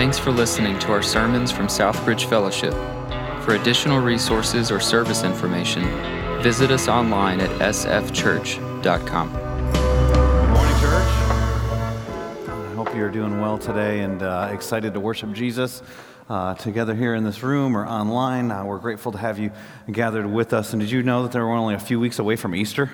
Thanks 0.00 0.18
for 0.18 0.30
listening 0.30 0.78
to 0.78 0.92
our 0.92 1.02
sermons 1.02 1.52
from 1.52 1.66
Southbridge 1.66 2.24
Fellowship. 2.24 2.72
For 3.44 3.56
additional 3.56 4.00
resources 4.00 4.70
or 4.70 4.80
service 4.80 5.24
information, 5.24 5.82
visit 6.42 6.70
us 6.70 6.88
online 6.88 7.38
at 7.38 7.50
sfchurch.com. 7.60 9.28
Good 9.30 10.48
morning, 10.48 10.80
church. 10.80 11.06
I 12.48 12.72
hope 12.74 12.94
you're 12.94 13.10
doing 13.10 13.42
well 13.42 13.58
today 13.58 14.00
and 14.00 14.22
uh, 14.22 14.48
excited 14.50 14.94
to 14.94 15.00
worship 15.00 15.34
Jesus 15.34 15.82
uh, 16.30 16.54
together 16.54 16.94
here 16.94 17.14
in 17.14 17.22
this 17.22 17.42
room 17.42 17.76
or 17.76 17.86
online. 17.86 18.50
Uh, 18.50 18.64
we're 18.64 18.78
grateful 18.78 19.12
to 19.12 19.18
have 19.18 19.38
you 19.38 19.50
gathered 19.92 20.24
with 20.24 20.54
us. 20.54 20.72
And 20.72 20.80
did 20.80 20.90
you 20.90 21.02
know 21.02 21.26
that 21.26 21.34
we're 21.34 21.52
only 21.52 21.74
a 21.74 21.78
few 21.78 22.00
weeks 22.00 22.18
away 22.18 22.36
from 22.36 22.54
Easter? 22.54 22.90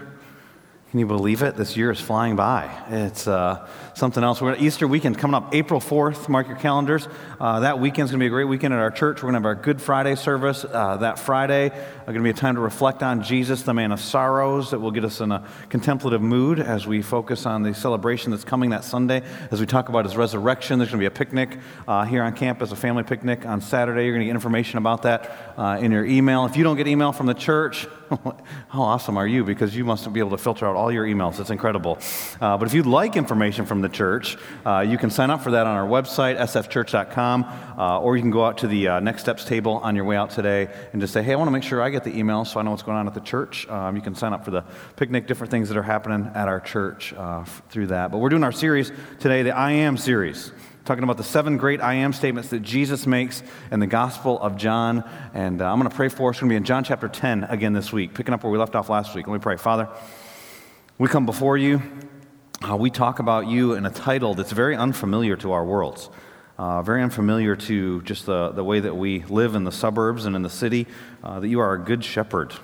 Can 0.96 1.00
you 1.00 1.06
believe 1.06 1.42
it? 1.42 1.56
This 1.56 1.76
year 1.76 1.90
is 1.90 2.00
flying 2.00 2.36
by. 2.36 2.70
It's 2.88 3.28
uh, 3.28 3.68
something 3.92 4.24
else. 4.24 4.40
We're 4.40 4.52
at 4.52 4.62
Easter 4.62 4.88
weekend 4.88 5.18
coming 5.18 5.34
up 5.34 5.54
April 5.54 5.78
4th. 5.78 6.26
Mark 6.30 6.48
your 6.48 6.56
calendars. 6.56 7.06
Uh, 7.38 7.60
that 7.60 7.78
weekend's 7.80 8.12
going 8.12 8.18
to 8.18 8.22
be 8.22 8.28
a 8.28 8.30
great 8.30 8.44
weekend 8.44 8.72
at 8.72 8.80
our 8.80 8.90
church. 8.90 9.16
We're 9.16 9.30
going 9.30 9.42
to 9.42 9.46
have 9.46 9.56
our 9.58 9.62
Good 9.62 9.82
Friday 9.82 10.14
service 10.14 10.64
uh, 10.64 10.96
that 10.96 11.18
Friday. 11.18 11.66
Uh, 11.68 12.04
going 12.06 12.14
to 12.16 12.22
be 12.22 12.30
a 12.30 12.32
time 12.32 12.54
to 12.54 12.62
reflect 12.62 13.02
on 13.02 13.22
Jesus, 13.22 13.60
the 13.60 13.74
man 13.74 13.92
of 13.92 14.00
sorrows, 14.00 14.70
that 14.70 14.78
will 14.78 14.90
get 14.90 15.04
us 15.04 15.20
in 15.20 15.32
a 15.32 15.46
contemplative 15.68 16.22
mood 16.22 16.60
as 16.60 16.86
we 16.86 17.02
focus 17.02 17.44
on 17.44 17.62
the 17.62 17.74
celebration 17.74 18.30
that's 18.30 18.44
coming 18.44 18.70
that 18.70 18.82
Sunday. 18.82 19.22
As 19.50 19.60
we 19.60 19.66
talk 19.66 19.90
about 19.90 20.06
his 20.06 20.16
resurrection, 20.16 20.78
there's 20.78 20.90
going 20.90 21.00
to 21.00 21.02
be 21.02 21.14
a 21.14 21.18
picnic 21.18 21.58
uh, 21.86 22.06
here 22.06 22.22
on 22.22 22.32
campus, 22.32 22.72
a 22.72 22.76
family 22.76 23.02
picnic 23.02 23.44
on 23.44 23.60
Saturday. 23.60 24.04
You're 24.04 24.14
going 24.14 24.20
to 24.20 24.26
get 24.26 24.34
information 24.34 24.78
about 24.78 25.02
that 25.02 25.54
uh, 25.58 25.76
in 25.78 25.92
your 25.92 26.06
email. 26.06 26.46
If 26.46 26.56
you 26.56 26.64
don't 26.64 26.78
get 26.78 26.88
email 26.88 27.12
from 27.12 27.26
the 27.26 27.34
church, 27.34 27.86
how 28.68 28.82
awesome 28.82 29.16
are 29.16 29.26
you? 29.26 29.44
Because 29.44 29.76
you 29.76 29.84
must 29.84 30.10
be 30.12 30.20
able 30.20 30.30
to 30.30 30.38
filter 30.38 30.66
out 30.66 30.76
all 30.76 30.85
your 30.90 31.06
emails. 31.06 31.40
It's 31.40 31.50
incredible. 31.50 31.98
Uh, 32.40 32.56
but 32.56 32.66
if 32.66 32.74
you'd 32.74 32.86
like 32.86 33.16
information 33.16 33.66
from 33.66 33.80
the 33.80 33.88
church, 33.88 34.36
uh, 34.64 34.80
you 34.80 34.98
can 34.98 35.10
sign 35.10 35.30
up 35.30 35.42
for 35.42 35.52
that 35.52 35.66
on 35.66 35.76
our 35.76 35.86
website, 35.86 36.38
sfchurch.com, 36.38 37.44
uh, 37.78 38.00
or 38.00 38.16
you 38.16 38.22
can 38.22 38.30
go 38.30 38.44
out 38.44 38.58
to 38.58 38.66
the 38.66 38.88
uh, 38.88 39.00
Next 39.00 39.22
Steps 39.22 39.44
table 39.44 39.78
on 39.78 39.96
your 39.96 40.04
way 40.04 40.16
out 40.16 40.30
today 40.30 40.68
and 40.92 41.00
just 41.00 41.12
say, 41.12 41.22
hey, 41.22 41.32
I 41.32 41.36
want 41.36 41.48
to 41.48 41.52
make 41.52 41.62
sure 41.62 41.82
I 41.82 41.90
get 41.90 42.04
the 42.04 42.16
email 42.16 42.44
so 42.44 42.60
I 42.60 42.62
know 42.62 42.70
what's 42.70 42.82
going 42.82 42.98
on 42.98 43.06
at 43.06 43.14
the 43.14 43.20
church. 43.20 43.68
Um, 43.68 43.96
you 43.96 44.02
can 44.02 44.14
sign 44.14 44.32
up 44.32 44.44
for 44.44 44.50
the 44.50 44.64
picnic, 44.96 45.26
different 45.26 45.50
things 45.50 45.68
that 45.68 45.76
are 45.76 45.82
happening 45.82 46.30
at 46.34 46.48
our 46.48 46.60
church 46.60 47.12
uh, 47.14 47.44
through 47.70 47.88
that. 47.88 48.10
But 48.10 48.18
we're 48.18 48.28
doing 48.28 48.44
our 48.44 48.52
series 48.52 48.92
today, 49.20 49.42
the 49.42 49.56
I 49.56 49.72
Am 49.72 49.96
series 49.96 50.52
talking 50.86 51.02
about 51.02 51.16
the 51.16 51.24
seven 51.24 51.56
great 51.56 51.80
I 51.80 51.94
am 51.94 52.12
statements 52.12 52.50
that 52.50 52.62
Jesus 52.62 53.08
makes 53.08 53.42
in 53.72 53.80
the 53.80 53.88
Gospel 53.88 54.40
of 54.40 54.56
John. 54.56 55.02
And 55.34 55.60
uh, 55.60 55.70
I'm 55.70 55.80
going 55.80 55.90
to 55.90 55.94
pray 55.96 56.08
for 56.08 56.30
us. 56.30 56.36
We're 56.36 56.42
going 56.42 56.50
to 56.50 56.52
be 56.52 56.56
in 56.58 56.64
John 56.64 56.84
chapter 56.84 57.08
10 57.08 57.44
again 57.44 57.72
this 57.72 57.92
week, 57.92 58.14
picking 58.14 58.32
up 58.32 58.44
where 58.44 58.52
we 58.52 58.58
left 58.58 58.76
off 58.76 58.88
last 58.88 59.12
week. 59.14 59.26
Let 59.26 59.34
me 59.34 59.40
pray. 59.40 59.56
Father, 59.56 59.88
we 60.98 61.08
come 61.08 61.26
before 61.26 61.58
you. 61.58 61.82
Uh, 62.66 62.74
we 62.74 62.88
talk 62.88 63.18
about 63.18 63.46
you 63.46 63.74
in 63.74 63.84
a 63.84 63.90
title 63.90 64.32
that's 64.32 64.52
very 64.52 64.74
unfamiliar 64.74 65.36
to 65.36 65.52
our 65.52 65.62
worlds, 65.62 66.08
uh, 66.56 66.80
very 66.80 67.02
unfamiliar 67.02 67.54
to 67.54 68.00
just 68.00 68.24
the, 68.24 68.50
the 68.52 68.64
way 68.64 68.80
that 68.80 68.96
we 68.96 69.22
live 69.24 69.54
in 69.54 69.64
the 69.64 69.72
suburbs 69.72 70.24
and 70.24 70.34
in 70.34 70.40
the 70.40 70.48
city, 70.48 70.86
uh, 71.22 71.38
that 71.38 71.48
you 71.48 71.60
are 71.60 71.74
a 71.74 71.78
good 71.78 72.02
shepherd. 72.02 72.54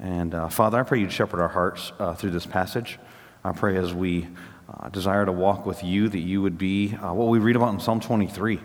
And 0.00 0.34
uh, 0.34 0.48
Father, 0.48 0.80
I 0.80 0.82
pray 0.82 1.00
you'd 1.00 1.12
shepherd 1.12 1.40
our 1.40 1.48
hearts 1.48 1.92
uh, 1.98 2.14
through 2.14 2.30
this 2.30 2.46
passage. 2.46 2.98
I 3.44 3.52
pray 3.52 3.76
as 3.76 3.92
we 3.92 4.28
uh, 4.72 4.88
desire 4.88 5.26
to 5.26 5.32
walk 5.32 5.66
with 5.66 5.84
you, 5.84 6.08
that 6.08 6.20
you 6.20 6.40
would 6.40 6.56
be 6.56 6.94
uh, 6.94 7.12
what 7.12 7.28
we 7.28 7.38
read 7.38 7.56
about 7.56 7.74
in 7.74 7.80
Psalm 7.80 8.00
23. 8.00 8.60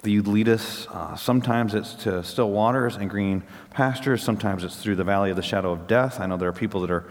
That 0.00 0.10
you'd 0.10 0.26
lead 0.26 0.48
us. 0.48 0.88
Sometimes 1.16 1.74
it's 1.74 1.92
to 2.04 2.24
still 2.24 2.50
waters 2.50 2.96
and 2.96 3.08
green 3.08 3.42
pastures. 3.70 4.22
Sometimes 4.22 4.64
it's 4.64 4.76
through 4.76 4.96
the 4.96 5.04
valley 5.04 5.28
of 5.28 5.36
the 5.36 5.42
shadow 5.42 5.72
of 5.72 5.86
death. 5.86 6.20
I 6.20 6.26
know 6.26 6.38
there 6.38 6.48
are 6.48 6.54
people 6.54 6.80
that 6.80 6.90
are 6.90 7.04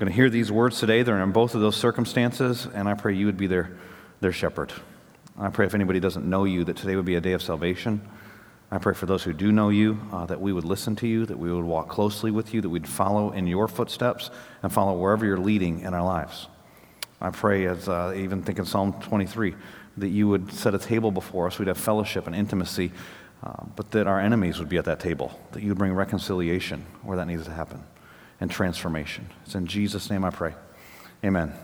going 0.00 0.10
to 0.10 0.16
hear 0.16 0.30
these 0.30 0.50
words 0.50 0.80
today. 0.80 1.02
They're 1.02 1.22
in 1.22 1.30
both 1.30 1.54
of 1.54 1.60
those 1.60 1.76
circumstances, 1.76 2.66
and 2.72 2.88
I 2.88 2.94
pray 2.94 3.14
you 3.14 3.26
would 3.26 3.36
be 3.36 3.46
their, 3.46 3.76
their 4.20 4.32
shepherd. 4.32 4.72
I 5.38 5.50
pray 5.50 5.66
if 5.66 5.74
anybody 5.74 6.00
doesn't 6.00 6.24
know 6.24 6.44
you, 6.44 6.64
that 6.64 6.78
today 6.78 6.96
would 6.96 7.04
be 7.04 7.16
a 7.16 7.20
day 7.20 7.32
of 7.32 7.42
salvation. 7.42 8.00
I 8.70 8.78
pray 8.78 8.94
for 8.94 9.04
those 9.04 9.22
who 9.24 9.34
do 9.34 9.52
know 9.52 9.68
you, 9.68 10.00
uh, 10.10 10.24
that 10.24 10.40
we 10.40 10.54
would 10.54 10.64
listen 10.64 10.96
to 10.96 11.06
you, 11.06 11.26
that 11.26 11.38
we 11.38 11.52
would 11.52 11.66
walk 11.66 11.90
closely 11.90 12.30
with 12.30 12.54
you, 12.54 12.62
that 12.62 12.68
we'd 12.70 12.88
follow 12.88 13.32
in 13.32 13.46
your 13.46 13.68
footsteps 13.68 14.30
and 14.62 14.72
follow 14.72 14.98
wherever 14.98 15.26
you're 15.26 15.36
leading 15.36 15.80
in 15.80 15.92
our 15.92 16.02
lives. 16.02 16.46
I 17.20 17.28
pray, 17.28 17.66
as 17.66 17.86
uh, 17.86 18.14
even 18.16 18.42
think 18.42 18.58
in 18.58 18.64
Psalm 18.64 18.94
23, 19.02 19.54
that 19.98 20.08
you 20.08 20.28
would 20.28 20.50
set 20.50 20.74
a 20.74 20.78
table 20.78 21.10
before 21.10 21.46
us. 21.46 21.58
We'd 21.58 21.68
have 21.68 21.76
fellowship 21.76 22.26
and 22.26 22.34
intimacy, 22.34 22.90
uh, 23.42 23.64
but 23.76 23.90
that 23.90 24.06
our 24.06 24.18
enemies 24.18 24.60
would 24.60 24.70
be 24.70 24.78
at 24.78 24.86
that 24.86 24.98
table, 24.98 25.38
that 25.52 25.62
you 25.62 25.68
would 25.68 25.78
bring 25.78 25.92
reconciliation 25.92 26.86
where 27.02 27.18
that 27.18 27.26
needs 27.26 27.44
to 27.44 27.50
happen 27.50 27.84
and 28.40 28.50
transformation. 28.50 29.28
It's 29.44 29.54
in 29.54 29.66
Jesus' 29.66 30.10
name 30.10 30.24
I 30.24 30.30
pray. 30.30 30.54
Amen. 31.24 31.54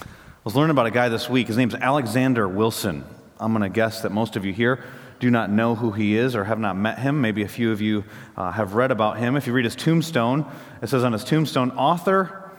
I 0.00 0.04
was 0.44 0.54
learning 0.54 0.72
about 0.72 0.86
a 0.86 0.90
guy 0.90 1.08
this 1.08 1.28
week. 1.28 1.48
His 1.48 1.56
name's 1.56 1.74
Alexander 1.74 2.46
Wilson. 2.46 3.04
I'm 3.40 3.52
going 3.52 3.62
to 3.62 3.68
guess 3.68 4.02
that 4.02 4.12
most 4.12 4.36
of 4.36 4.44
you 4.44 4.52
here 4.52 4.84
do 5.18 5.30
not 5.30 5.50
know 5.50 5.74
who 5.74 5.92
he 5.92 6.16
is 6.16 6.34
or 6.34 6.44
have 6.44 6.58
not 6.58 6.76
met 6.76 6.98
him. 6.98 7.20
Maybe 7.20 7.42
a 7.42 7.48
few 7.48 7.70
of 7.72 7.80
you 7.80 8.04
uh, 8.36 8.50
have 8.50 8.74
read 8.74 8.90
about 8.90 9.18
him. 9.18 9.36
If 9.36 9.46
you 9.46 9.52
read 9.52 9.64
his 9.64 9.76
tombstone, 9.76 10.50
it 10.82 10.88
says 10.88 11.04
on 11.04 11.12
his 11.12 11.24
tombstone, 11.24 11.70
author 11.72 12.50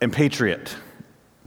and 0.00 0.12
patriot. 0.12 0.76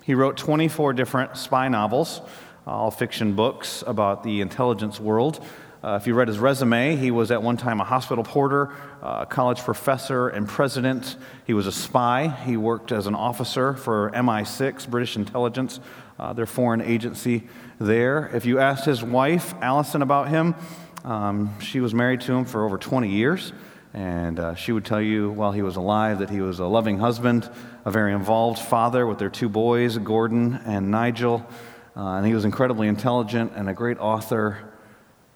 He 0.03 0.13
wrote 0.13 0.37
24 0.37 0.93
different 0.93 1.37
spy 1.37 1.69
novels, 1.69 2.21
all 2.65 2.91
fiction 2.91 3.33
books 3.33 3.83
about 3.87 4.23
the 4.23 4.41
intelligence 4.41 4.99
world. 4.99 5.45
Uh, 5.83 5.97
if 6.01 6.07
you 6.07 6.15
read 6.15 6.27
his 6.27 6.39
resume, 6.39 6.95
he 6.95 7.11
was 7.11 7.29
at 7.29 7.43
one 7.43 7.55
time 7.55 7.79
a 7.79 7.83
hospital 7.83 8.23
porter, 8.23 8.73
a 9.01 9.27
college 9.27 9.59
professor, 9.59 10.27
and 10.27 10.47
president. 10.47 11.15
He 11.45 11.53
was 11.53 11.67
a 11.67 11.71
spy. 11.71 12.27
He 12.27 12.57
worked 12.57 12.91
as 12.91 13.05
an 13.05 13.13
officer 13.13 13.73
for 13.73 14.09
MI6, 14.11 14.89
British 14.89 15.15
intelligence, 15.15 15.79
uh, 16.19 16.33
their 16.33 16.47
foreign 16.47 16.81
agency 16.81 17.47
there. 17.79 18.29
If 18.33 18.45
you 18.45 18.59
asked 18.59 18.85
his 18.85 19.03
wife, 19.03 19.53
Allison, 19.61 20.01
about 20.01 20.29
him, 20.29 20.55
um, 21.03 21.59
she 21.59 21.79
was 21.79 21.93
married 21.93 22.21
to 22.21 22.33
him 22.33 22.45
for 22.45 22.65
over 22.65 22.77
20 22.77 23.09
years. 23.09 23.53
And 23.93 24.39
uh, 24.39 24.55
she 24.55 24.71
would 24.71 24.85
tell 24.85 25.01
you 25.01 25.31
while 25.31 25.51
he 25.51 25.61
was 25.61 25.75
alive 25.75 26.19
that 26.19 26.29
he 26.29 26.41
was 26.41 26.59
a 26.59 26.65
loving 26.65 26.99
husband, 26.99 27.49
a 27.85 27.91
very 27.91 28.13
involved 28.13 28.59
father 28.59 29.07
with 29.07 29.17
their 29.17 29.29
two 29.29 29.47
boys, 29.47 29.97
Gordon 29.97 30.59
and 30.65 30.91
Nigel. 30.91 31.47
Uh, 31.95 32.17
and 32.17 32.25
he 32.25 32.33
was 32.33 32.45
incredibly 32.45 32.87
intelligent 32.87 33.53
and 33.55 33.69
a 33.69 33.73
great 33.73 33.97
author. 33.97 34.66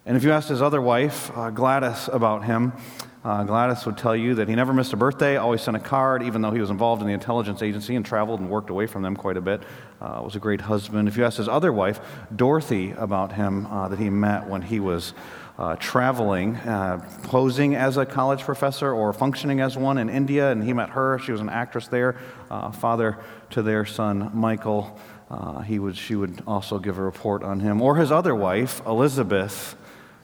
And 0.03 0.17
if 0.17 0.23
you 0.23 0.31
asked 0.31 0.49
his 0.49 0.63
other 0.63 0.81
wife, 0.81 1.29
uh, 1.37 1.51
Gladys, 1.51 2.09
about 2.11 2.43
him, 2.43 2.73
uh, 3.23 3.43
Gladys 3.43 3.85
would 3.85 3.99
tell 3.99 4.15
you 4.15 4.33
that 4.33 4.49
he 4.49 4.55
never 4.55 4.73
missed 4.73 4.93
a 4.93 4.97
birthday, 4.97 5.37
always 5.37 5.61
sent 5.61 5.77
a 5.77 5.79
card, 5.79 6.23
even 6.23 6.41
though 6.41 6.49
he 6.49 6.59
was 6.59 6.71
involved 6.71 7.03
in 7.03 7.07
the 7.07 7.13
intelligence 7.13 7.61
agency 7.61 7.95
and 7.95 8.03
traveled 8.03 8.39
and 8.39 8.49
worked 8.49 8.71
away 8.71 8.87
from 8.87 9.03
them 9.03 9.15
quite 9.15 9.37
a 9.37 9.41
bit. 9.41 9.61
Uh, 10.01 10.19
was 10.23 10.35
a 10.35 10.39
great 10.39 10.61
husband. 10.61 11.07
If 11.07 11.17
you 11.17 11.23
asked 11.23 11.37
his 11.37 11.47
other 11.47 11.71
wife, 11.71 11.99
Dorothy, 12.35 12.95
about 12.97 13.33
him, 13.33 13.67
uh, 13.67 13.89
that 13.89 13.99
he 13.99 14.09
met 14.09 14.47
when 14.49 14.63
he 14.63 14.79
was 14.79 15.13
uh, 15.59 15.75
traveling, 15.75 16.55
uh, 16.55 17.07
posing 17.21 17.75
as 17.75 17.97
a 17.97 18.05
college 18.07 18.41
professor 18.41 18.91
or 18.91 19.13
functioning 19.13 19.61
as 19.61 19.77
one 19.77 19.99
in 19.99 20.09
India, 20.09 20.51
and 20.51 20.63
he 20.63 20.73
met 20.73 20.89
her. 20.89 21.19
She 21.19 21.31
was 21.31 21.41
an 21.41 21.49
actress 21.49 21.87
there, 21.87 22.13
father 22.49 23.19
to 23.51 23.61
their 23.61 23.85
son 23.85 24.31
Michael. 24.33 24.99
He 25.65 25.77
would, 25.77 25.95
she 25.95 26.15
would 26.15 26.41
also 26.47 26.79
give 26.79 26.97
a 26.97 27.03
report 27.03 27.43
on 27.43 27.59
him. 27.59 27.83
Or 27.83 27.97
his 27.97 28.11
other 28.11 28.33
wife, 28.33 28.81
Elizabeth, 28.87 29.75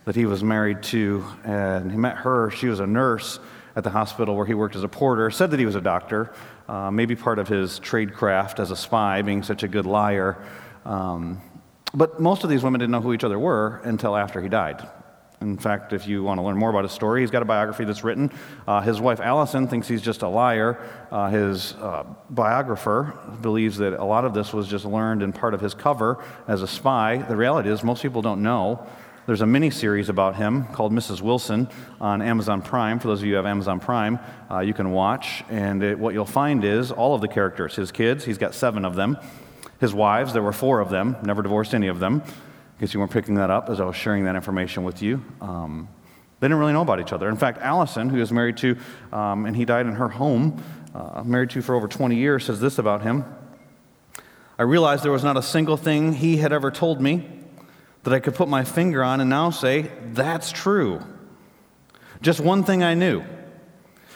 that 0.07 0.15
he 0.15 0.25
was 0.25 0.41
married 0.41 0.81
to, 0.83 1.21
and 1.43 1.91
he 1.91 1.97
met 1.97 2.15
her. 2.15 2.49
She 2.51 2.67
was 2.67 2.79
a 2.79 2.87
nurse 2.87 3.41
at 3.75 3.83
the 3.83 3.89
hospital 3.89 4.37
where 4.37 4.45
he 4.45 4.53
worked 4.53 4.77
as 4.77 4.83
a 4.83 4.87
porter, 4.87 5.29
said 5.29 5.51
that 5.51 5.59
he 5.59 5.65
was 5.65 5.75
a 5.75 5.81
doctor, 5.81 6.33
uh, 6.69 6.89
maybe 6.89 7.13
part 7.13 7.39
of 7.39 7.49
his 7.49 7.77
trade 7.79 8.13
craft 8.13 8.61
as 8.61 8.71
a 8.71 8.75
spy, 8.77 9.21
being 9.21 9.43
such 9.43 9.63
a 9.63 9.67
good 9.67 9.85
liar. 9.85 10.41
Um, 10.85 11.41
but 11.93 12.21
most 12.21 12.45
of 12.45 12.49
these 12.49 12.63
women 12.63 12.79
didn't 12.79 12.91
know 12.91 13.01
who 13.01 13.13
each 13.13 13.25
other 13.25 13.37
were 13.37 13.81
until 13.83 14.15
after 14.15 14.41
he 14.41 14.47
died. 14.47 14.87
In 15.41 15.57
fact, 15.57 15.91
if 15.91 16.07
you 16.07 16.23
want 16.23 16.37
to 16.37 16.41
learn 16.41 16.57
more 16.57 16.69
about 16.69 16.85
his 16.85 16.93
story, 16.93 17.19
he's 17.19 17.29
got 17.29 17.41
a 17.41 17.45
biography 17.45 17.83
that's 17.83 18.05
written. 18.05 18.31
Uh, 18.65 18.79
his 18.79 19.01
wife 19.01 19.19
Allison 19.19 19.67
thinks 19.67 19.89
he's 19.89 20.01
just 20.01 20.21
a 20.21 20.29
liar. 20.29 20.79
Uh, 21.11 21.29
his 21.29 21.73
uh, 21.73 22.05
biographer 22.29 23.13
believes 23.41 23.77
that 23.79 23.99
a 23.99 24.05
lot 24.05 24.23
of 24.23 24.33
this 24.33 24.53
was 24.53 24.69
just 24.69 24.85
learned 24.85 25.21
in 25.21 25.33
part 25.33 25.53
of 25.53 25.59
his 25.59 25.73
cover 25.73 26.23
as 26.47 26.61
a 26.61 26.67
spy. 26.67 27.17
The 27.17 27.35
reality 27.35 27.69
is, 27.69 27.83
most 27.83 28.01
people 28.01 28.21
don't 28.21 28.41
know. 28.41 28.87
There's 29.27 29.41
a 29.41 29.45
mini 29.45 29.71
series 29.71 30.07
about 30.07 30.37
him 30.37 30.67
called 30.67 30.93
Mrs. 30.93 31.19
Wilson 31.19 31.67
on 31.99 32.21
Amazon 32.21 32.61
Prime. 32.61 32.97
For 32.97 33.09
those 33.09 33.19
of 33.19 33.25
you 33.25 33.33
who 33.33 33.35
have 33.35 33.45
Amazon 33.45 33.81
Prime, 33.81 34.19
uh, 34.49 34.59
you 34.59 34.73
can 34.73 34.91
watch. 34.91 35.43
And 35.49 35.83
it, 35.83 35.99
what 35.99 36.13
you'll 36.13 36.23
find 36.23 36.63
is 36.63 36.93
all 36.93 37.13
of 37.13 37.19
the 37.19 37.27
characters 37.27 37.75
his 37.75 37.91
kids, 37.91 38.23
he's 38.23 38.37
got 38.37 38.55
seven 38.55 38.85
of 38.85 38.95
them. 38.95 39.17
His 39.81 39.93
wives, 39.93 40.31
there 40.31 40.41
were 40.41 40.53
four 40.53 40.79
of 40.79 40.89
them, 40.89 41.17
never 41.23 41.41
divorced 41.41 41.73
any 41.73 41.87
of 41.87 41.99
them 41.99 42.21
in 42.23 42.79
case 42.79 42.93
you 42.93 43.01
weren't 43.01 43.11
picking 43.11 43.35
that 43.35 43.49
up 43.49 43.69
as 43.69 43.81
I 43.81 43.83
was 43.83 43.97
sharing 43.97 44.23
that 44.23 44.37
information 44.37 44.85
with 44.85 45.01
you. 45.01 45.21
Um, 45.41 45.89
they 46.39 46.45
didn't 46.47 46.59
really 46.59 46.71
know 46.71 46.83
about 46.83 47.01
each 47.01 47.11
other. 47.11 47.27
In 47.27 47.35
fact, 47.35 47.57
Allison, 47.61 48.07
who 48.07 48.21
is 48.21 48.31
married 48.31 48.55
to, 48.59 48.77
um, 49.11 49.45
and 49.45 49.57
he 49.57 49.65
died 49.65 49.87
in 49.87 49.95
her 49.95 50.07
home, 50.07 50.63
uh, 50.95 51.21
married 51.25 51.49
to 51.49 51.61
for 51.61 51.75
over 51.75 51.89
20 51.89 52.15
years, 52.15 52.45
says 52.45 52.61
this 52.61 52.79
about 52.79 53.01
him 53.01 53.25
I 54.57 54.63
realized 54.63 55.03
there 55.03 55.11
was 55.11 55.25
not 55.25 55.35
a 55.35 55.43
single 55.43 55.75
thing 55.75 56.13
he 56.13 56.37
had 56.37 56.53
ever 56.53 56.71
told 56.71 57.01
me 57.01 57.36
that 58.07 58.15
I 58.15 58.21
could 58.21 58.35
put 58.35 58.47
my 58.47 58.63
finger 58.63 59.03
on 59.03 59.19
and 59.19 59.29
now 59.29 59.49
say, 59.49 59.91
that's 60.13 60.53
true. 60.53 61.01
Just 62.21 62.39
one 62.39 62.63
thing 62.63 62.81
I 62.81 62.93
knew. 62.93 63.21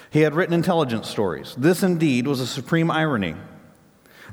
He 0.09 0.21
had 0.21 0.33
written 0.33 0.53
intelligence 0.53 1.09
stories. 1.09 1.53
This 1.57 1.83
indeed 1.83 2.25
was 2.25 2.39
a 2.39 2.47
supreme 2.47 2.89
irony. 2.89 3.35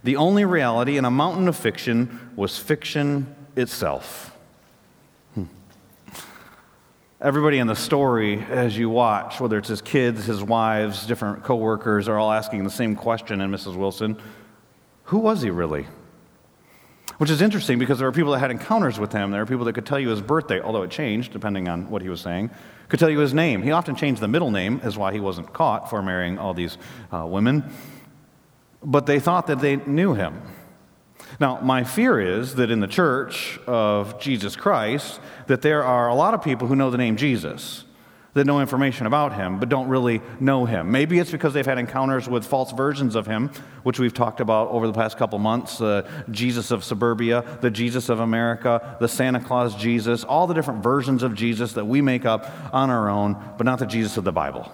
The 0.05 0.14
only 0.14 0.44
reality 0.44 0.96
in 0.96 1.05
a 1.05 1.10
mountain 1.10 1.49
of 1.49 1.56
fiction 1.56 2.31
was 2.37 2.56
fiction 2.56 3.34
itself. 3.56 4.32
Hmm. 5.34 5.46
Everybody 7.20 7.58
in 7.58 7.66
the 7.66 7.75
story, 7.75 8.40
as 8.49 8.78
you 8.78 8.88
watch, 8.88 9.40
whether 9.40 9.58
it's 9.58 9.70
his 9.70 9.82
kids, 9.82 10.26
his 10.26 10.40
wives, 10.40 11.04
different 11.04 11.43
coworkers, 11.43 12.06
are 12.06 12.16
all 12.16 12.31
asking 12.31 12.62
the 12.62 12.70
same 12.70 12.94
question. 12.94 13.40
And 13.40 13.52
Mrs. 13.52 13.75
Wilson, 13.75 14.22
who 15.06 15.19
was 15.19 15.43
he 15.43 15.50
really? 15.50 15.88
Which 17.16 17.31
is 17.31 17.43
interesting 17.43 17.78
because 17.78 17.99
there 17.99 18.06
are 18.06 18.12
people 18.12 18.32
that 18.32 18.38
had 18.38 18.50
encounters 18.50 19.00
with 19.00 19.12
him. 19.12 19.31
There 19.31 19.43
are 19.43 19.46
people 19.46 19.64
that 19.64 19.72
could 19.72 19.87
tell 19.87 19.99
you 19.99 20.10
his 20.10 20.20
birthday, 20.20 20.60
although 20.60 20.82
it 20.82 20.90
changed 20.90 21.32
depending 21.32 21.69
on 21.69 21.90
what 21.90 22.02
he 22.02 22.08
was 22.08 22.20
saying. 22.20 22.50
Could 22.88 23.00
tell 23.00 23.10
you 23.10 23.19
his 23.19 23.34
name. 23.34 23.62
He 23.62 23.72
often 23.72 23.96
changed 23.96 24.20
the 24.20 24.28
middle 24.28 24.50
name, 24.50 24.81
is 24.84 24.96
why 24.96 25.12
he 25.12 25.20
wasn't 25.20 25.52
caught 25.52 25.90
for 25.90 26.02
marrying 26.02 26.38
all 26.38 26.55
these 26.55 26.78
uh, 27.12 27.26
women. 27.26 27.70
But 28.84 29.06
they 29.06 29.19
thought 29.19 29.49
that 29.49 29.60
they 29.60 29.76
knew 29.76 30.14
him. 30.14 30.40
Now, 31.40 31.60
my 31.60 31.84
fear 31.84 32.20
is 32.20 32.55
that 32.55 32.70
in 32.70 32.81
the 32.81 32.87
church 32.87 33.58
of 33.66 34.19
Jesus 34.19 34.56
Christ, 34.56 35.20
that 35.46 35.62
there 35.62 35.84
are 35.84 36.08
a 36.08 36.14
lot 36.14 36.34
of 36.34 36.43
people 36.43 36.69
who 36.69 36.76
know 36.76 36.90
the 36.90 36.99
name 36.99 37.16
Jesus, 37.16 37.84
that 38.38 38.46
know 38.46 38.61
information 38.61 39.06
about 39.06 39.35
him, 39.35 39.58
but 39.58 39.69
don't 39.69 39.88
really 39.88 40.23
know 40.40 40.64
him. 40.64 40.90
Maybe 40.90 41.19
it's 41.19 41.31
because 41.31 41.52
they've 41.52 41.67
had 41.67 41.79
encounters 41.79 42.29
with 42.29 42.46
false 42.46 42.73
versions 42.73 43.14
of 43.14 43.26
him, 43.26 43.50
which 43.82 43.99
we've 43.99 44.14
talked 44.14 44.40
about 44.40 44.69
over 44.69 44.87
the 44.87 44.93
past 44.93 45.19
couple 45.19 45.38
months 45.38 45.79
the 45.79 46.08
Jesus 46.31 46.70
of 46.70 46.82
suburbia, 46.82 47.44
the 47.61 47.70
Jesus 47.70 48.08
of 48.08 48.20
America, 48.20 48.96
the 49.00 49.08
Santa 49.08 49.40
Claus 49.40 49.75
Jesus, 49.75 50.25
all 50.25 50.46
the 50.46 50.55
different 50.55 50.82
versions 50.82 51.23
of 51.23 51.35
Jesus 51.35 51.75
that 51.75 51.85
we 51.85 52.00
make 52.00 52.25
up 52.25 52.50
on 52.73 52.90
our 52.90 53.08
own, 53.08 53.37
but 53.58 53.64
not 53.64 53.79
the 53.79 53.87
Jesus 53.87 54.17
of 54.17 54.25
the 54.25 54.32
Bible. 54.32 54.73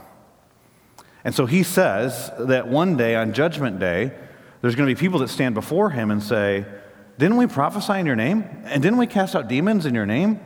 And 1.24 1.34
so 1.34 1.46
he 1.46 1.62
says 1.62 2.30
that 2.38 2.68
one 2.68 2.96
day 2.96 3.16
on 3.16 3.32
Judgment 3.32 3.80
Day, 3.80 4.12
there's 4.60 4.74
going 4.74 4.88
to 4.88 4.94
be 4.94 4.98
people 4.98 5.18
that 5.20 5.28
stand 5.28 5.54
before 5.54 5.90
him 5.90 6.10
and 6.10 6.22
say, 6.22 6.66
Didn't 7.18 7.38
we 7.38 7.46
prophesy 7.46 7.98
in 7.98 8.06
your 8.06 8.16
name? 8.16 8.44
And 8.64 8.82
didn't 8.82 8.98
we 8.98 9.06
cast 9.06 9.34
out 9.34 9.48
demons 9.48 9.86
in 9.86 9.94
your 9.94 10.06
name? 10.06 10.38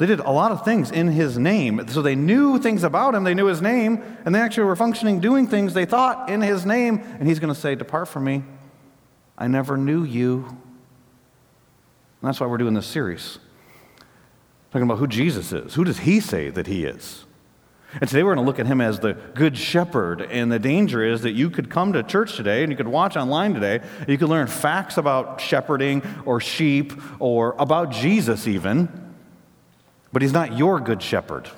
They 0.00 0.06
did 0.06 0.20
a 0.20 0.30
lot 0.30 0.50
of 0.50 0.64
things 0.64 0.90
in 0.90 1.08
his 1.08 1.36
name. 1.36 1.86
So 1.88 2.00
they 2.00 2.14
knew 2.14 2.58
things 2.58 2.84
about 2.84 3.14
him, 3.14 3.22
they 3.22 3.34
knew 3.34 3.44
his 3.44 3.60
name, 3.60 4.02
and 4.24 4.34
they 4.34 4.40
actually 4.40 4.64
were 4.64 4.74
functioning, 4.74 5.20
doing 5.20 5.46
things 5.46 5.74
they 5.74 5.84
thought 5.84 6.30
in 6.30 6.40
his 6.40 6.64
name. 6.64 7.00
And 7.18 7.28
he's 7.28 7.38
going 7.38 7.52
to 7.52 7.60
say, 7.60 7.74
Depart 7.74 8.08
from 8.08 8.24
me. 8.24 8.42
I 9.36 9.46
never 9.46 9.76
knew 9.76 10.02
you. 10.02 10.46
And 10.46 10.56
that's 12.22 12.40
why 12.40 12.46
we're 12.46 12.56
doing 12.56 12.72
this 12.72 12.86
series. 12.86 13.40
Talking 14.70 14.84
about 14.84 14.96
who 14.96 15.06
Jesus 15.06 15.52
is. 15.52 15.74
Who 15.74 15.84
does 15.84 15.98
he 15.98 16.18
say 16.18 16.48
that 16.48 16.66
he 16.66 16.86
is? 16.86 17.26
And 17.92 18.08
today 18.08 18.22
we're 18.22 18.34
going 18.34 18.46
to 18.46 18.50
look 18.50 18.58
at 18.58 18.66
him 18.66 18.80
as 18.80 19.00
the 19.00 19.12
good 19.34 19.58
shepherd. 19.58 20.22
And 20.22 20.50
the 20.50 20.58
danger 20.58 21.04
is 21.04 21.20
that 21.22 21.32
you 21.32 21.50
could 21.50 21.68
come 21.68 21.92
to 21.92 22.02
church 22.02 22.36
today 22.36 22.62
and 22.62 22.72
you 22.72 22.76
could 22.76 22.88
watch 22.88 23.18
online 23.18 23.52
today. 23.52 23.80
you 24.08 24.16
could 24.16 24.30
learn 24.30 24.46
facts 24.46 24.96
about 24.96 25.42
shepherding 25.42 26.02
or 26.24 26.40
sheep 26.40 26.94
or 27.18 27.54
about 27.58 27.90
Jesus, 27.90 28.46
even. 28.48 28.99
But 30.12 30.22
he's 30.22 30.32
not 30.32 30.56
your 30.56 30.80
good 30.80 31.02
shepherd. 31.02 31.48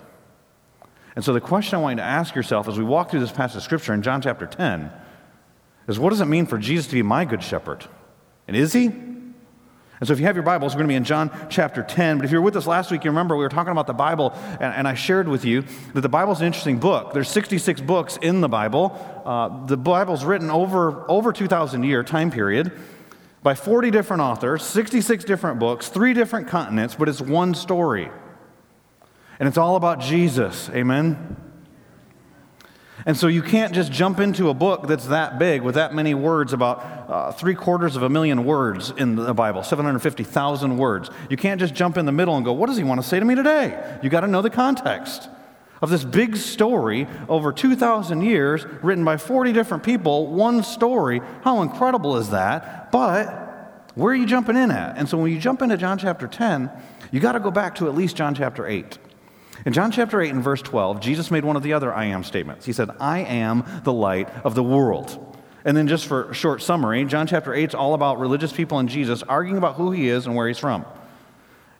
And 1.14 1.24
so 1.24 1.32
the 1.32 1.40
question 1.40 1.78
I 1.78 1.82
want 1.82 1.92
you 1.94 2.02
to 2.02 2.08
ask 2.08 2.34
yourself 2.34 2.68
as 2.68 2.78
we 2.78 2.84
walk 2.84 3.10
through 3.10 3.20
this 3.20 3.32
passage 3.32 3.56
of 3.56 3.62
scripture 3.62 3.92
in 3.92 4.02
John 4.02 4.22
chapter 4.22 4.46
10 4.46 4.90
is 5.88 5.98
what 5.98 6.10
does 6.10 6.20
it 6.20 6.26
mean 6.26 6.46
for 6.46 6.58
Jesus 6.58 6.86
to 6.86 6.94
be 6.94 7.02
my 7.02 7.24
good 7.24 7.42
shepherd? 7.42 7.84
And 8.48 8.56
is 8.56 8.72
he? 8.72 8.86
And 8.86 10.08
so 10.08 10.12
if 10.14 10.18
you 10.18 10.26
have 10.26 10.34
your 10.34 10.42
Bibles, 10.42 10.74
we're 10.74 10.78
going 10.78 10.88
to 10.88 10.92
be 10.92 10.96
in 10.96 11.04
John 11.04 11.30
chapter 11.48 11.82
10. 11.82 12.18
But 12.18 12.24
if 12.24 12.32
you 12.32 12.38
were 12.38 12.44
with 12.44 12.56
us 12.56 12.66
last 12.66 12.90
week, 12.90 13.04
you 13.04 13.10
remember 13.10 13.36
we 13.36 13.44
were 13.44 13.48
talking 13.48 13.70
about 13.70 13.86
the 13.86 13.92
Bible, 13.92 14.32
and, 14.34 14.74
and 14.74 14.88
I 14.88 14.94
shared 14.94 15.28
with 15.28 15.44
you 15.44 15.62
that 15.94 16.00
the 16.00 16.08
Bible 16.08 16.32
is 16.32 16.40
an 16.40 16.46
interesting 16.46 16.78
book. 16.78 17.12
There's 17.12 17.28
66 17.28 17.80
books 17.82 18.18
in 18.20 18.40
the 18.40 18.48
Bible. 18.48 18.98
Uh, 19.24 19.64
the 19.66 19.76
Bible's 19.76 20.24
written 20.24 20.50
over, 20.50 21.08
over 21.08 21.32
2,000 21.32 21.84
year 21.84 22.02
time 22.02 22.32
period 22.32 22.72
by 23.44 23.54
40 23.54 23.92
different 23.92 24.22
authors, 24.22 24.64
66 24.64 25.22
different 25.24 25.60
books, 25.60 25.88
three 25.88 26.14
different 26.14 26.48
continents, 26.48 26.96
but 26.96 27.08
it's 27.08 27.20
one 27.20 27.54
story. 27.54 28.10
And 29.38 29.48
it's 29.48 29.58
all 29.58 29.76
about 29.76 30.00
Jesus. 30.00 30.68
Amen? 30.70 31.36
And 33.04 33.16
so 33.16 33.26
you 33.26 33.42
can't 33.42 33.74
just 33.74 33.90
jump 33.90 34.20
into 34.20 34.48
a 34.48 34.54
book 34.54 34.86
that's 34.86 35.06
that 35.06 35.38
big 35.38 35.62
with 35.62 35.74
that 35.74 35.94
many 35.94 36.14
words, 36.14 36.52
about 36.52 36.78
uh, 37.08 37.32
three 37.32 37.54
quarters 37.54 37.96
of 37.96 38.02
a 38.02 38.08
million 38.08 38.44
words 38.44 38.90
in 38.90 39.16
the 39.16 39.34
Bible, 39.34 39.62
750,000 39.62 40.78
words. 40.78 41.10
You 41.28 41.36
can't 41.36 41.58
just 41.58 41.74
jump 41.74 41.96
in 41.96 42.06
the 42.06 42.12
middle 42.12 42.36
and 42.36 42.44
go, 42.44 42.52
What 42.52 42.68
does 42.68 42.76
he 42.76 42.84
want 42.84 43.02
to 43.02 43.06
say 43.06 43.18
to 43.18 43.24
me 43.24 43.34
today? 43.34 43.98
You 44.02 44.10
got 44.10 44.20
to 44.20 44.28
know 44.28 44.42
the 44.42 44.50
context 44.50 45.28
of 45.80 45.90
this 45.90 46.04
big 46.04 46.36
story 46.36 47.08
over 47.28 47.52
2,000 47.52 48.22
years, 48.22 48.64
written 48.82 49.04
by 49.04 49.16
40 49.16 49.52
different 49.52 49.82
people, 49.82 50.28
one 50.28 50.62
story. 50.62 51.20
How 51.42 51.62
incredible 51.62 52.16
is 52.16 52.30
that? 52.30 52.92
But 52.92 53.90
where 53.96 54.12
are 54.12 54.16
you 54.16 54.26
jumping 54.26 54.56
in 54.56 54.70
at? 54.70 54.96
And 54.96 55.08
so 55.08 55.18
when 55.18 55.32
you 55.32 55.40
jump 55.40 55.60
into 55.60 55.76
John 55.76 55.98
chapter 55.98 56.28
10, 56.28 56.70
you 57.10 57.18
got 57.18 57.32
to 57.32 57.40
go 57.40 57.50
back 57.50 57.74
to 57.76 57.88
at 57.88 57.96
least 57.96 58.14
John 58.14 58.34
chapter 58.36 58.64
8. 58.64 58.96
In 59.64 59.72
John 59.72 59.92
chapter 59.92 60.20
8 60.20 60.30
and 60.30 60.42
verse 60.42 60.60
12, 60.62 61.00
Jesus 61.00 61.30
made 61.30 61.44
one 61.44 61.56
of 61.56 61.62
the 61.62 61.72
other 61.72 61.94
I 61.94 62.06
am 62.06 62.24
statements. 62.24 62.66
He 62.66 62.72
said, 62.72 62.90
I 62.98 63.20
am 63.20 63.64
the 63.84 63.92
light 63.92 64.28
of 64.44 64.54
the 64.54 64.62
world. 64.62 65.38
And 65.64 65.76
then, 65.76 65.86
just 65.86 66.06
for 66.06 66.34
short 66.34 66.60
summary, 66.60 67.04
John 67.04 67.28
chapter 67.28 67.54
8 67.54 67.70
is 67.70 67.74
all 67.74 67.94
about 67.94 68.18
religious 68.18 68.52
people 68.52 68.80
and 68.80 68.88
Jesus 68.88 69.22
arguing 69.22 69.58
about 69.58 69.76
who 69.76 69.92
he 69.92 70.08
is 70.08 70.26
and 70.26 70.34
where 70.34 70.48
he's 70.48 70.58
from. 70.58 70.84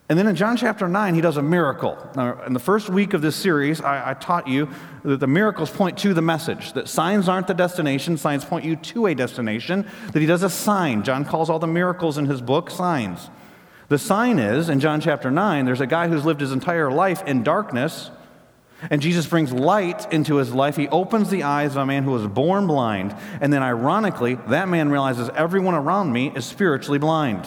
And 0.09 0.19
then 0.19 0.29
in 0.29 0.37
John 0.37 0.57
chapter 0.57 0.87
9, 0.87 1.15
he 1.15 1.21
does 1.21 1.37
a 1.37 1.43
miracle. 1.43 1.97
Now, 2.15 2.43
in 2.45 2.53
the 2.53 2.61
first 2.61 2.89
week 2.89 3.15
of 3.15 3.23
this 3.23 3.35
series, 3.35 3.81
I, 3.81 4.11
I, 4.11 4.15
taught 4.15 4.47
you 4.47 4.69
that 5.05 5.21
the 5.21 5.27
miracles 5.27 5.71
point 5.71 5.97
to 5.99 6.13
the 6.13 6.23
message, 6.23 6.75
that 6.75 6.89
signs 6.89 7.29
aren't 7.29 7.47
the 7.47 7.55
destination, 7.55 8.17
signs 8.17 8.45
point 8.45 8.65
you 8.65 8.77
to 8.77 9.07
a 9.07 9.15
destination, 9.15 9.89
that 10.13 10.21
he 10.21 10.27
does 10.27 10.43
a 10.43 10.51
sign. 10.51 11.03
John 11.03 11.25
calls 11.25 11.49
all 11.49 11.59
the 11.59 11.67
miracles 11.67 12.19
in 12.19 12.27
his 12.27 12.43
book 12.43 12.69
signs. 12.69 13.31
The 13.93 13.99
sign 13.99 14.39
is, 14.39 14.71
in 14.71 14.81
John 14.81 15.03
chapter 15.03 15.31
9, 15.31 15.67
there's 15.67 15.83
a 15.83 15.87
guy 15.87 16.09
who's 16.09 16.25
lived 16.25 16.41
his 16.41 16.51
entire 16.51 16.91
life 16.91 17.23
in 17.27 17.43
darkness, 17.43 18.11
and 18.89 19.03
Jesus 19.03 19.27
brings 19.27 19.53
light 19.53 20.11
into 20.11 20.37
his 20.37 20.55
life. 20.55 20.77
He 20.77 20.89
opens 20.89 21.29
the 21.29 21.43
eyes 21.43 21.73
of 21.73 21.77
a 21.77 21.85
man 21.85 22.05
who 22.05 22.13
was 22.13 22.27
born 22.27 22.67
blind, 22.67 23.15
and 23.43 23.53
then 23.53 23.63
ironically, 23.63 24.37
that 24.49 24.67
man 24.71 24.89
realizes 24.89 25.29
everyone 25.37 25.75
around 25.75 26.11
me 26.11 26.33
is 26.35 26.47
spiritually 26.47 26.99
blind. 26.99 27.47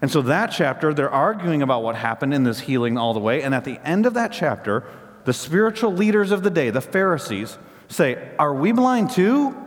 And 0.00 0.12
so, 0.12 0.22
that 0.22 0.52
chapter, 0.52 0.94
they're 0.94 1.10
arguing 1.10 1.60
about 1.60 1.82
what 1.82 1.96
happened 1.96 2.32
in 2.32 2.44
this 2.44 2.60
healing 2.60 2.96
all 2.96 3.14
the 3.14 3.18
way, 3.18 3.42
and 3.42 3.52
at 3.52 3.64
the 3.64 3.80
end 3.84 4.06
of 4.06 4.14
that 4.14 4.30
chapter, 4.30 4.84
the 5.24 5.32
spiritual 5.32 5.92
leaders 5.92 6.30
of 6.30 6.44
the 6.44 6.50
day, 6.50 6.70
the 6.70 6.80
Pharisees, 6.80 7.58
say, 7.88 8.30
Are 8.38 8.54
we 8.54 8.70
blind 8.70 9.10
too? 9.10 9.60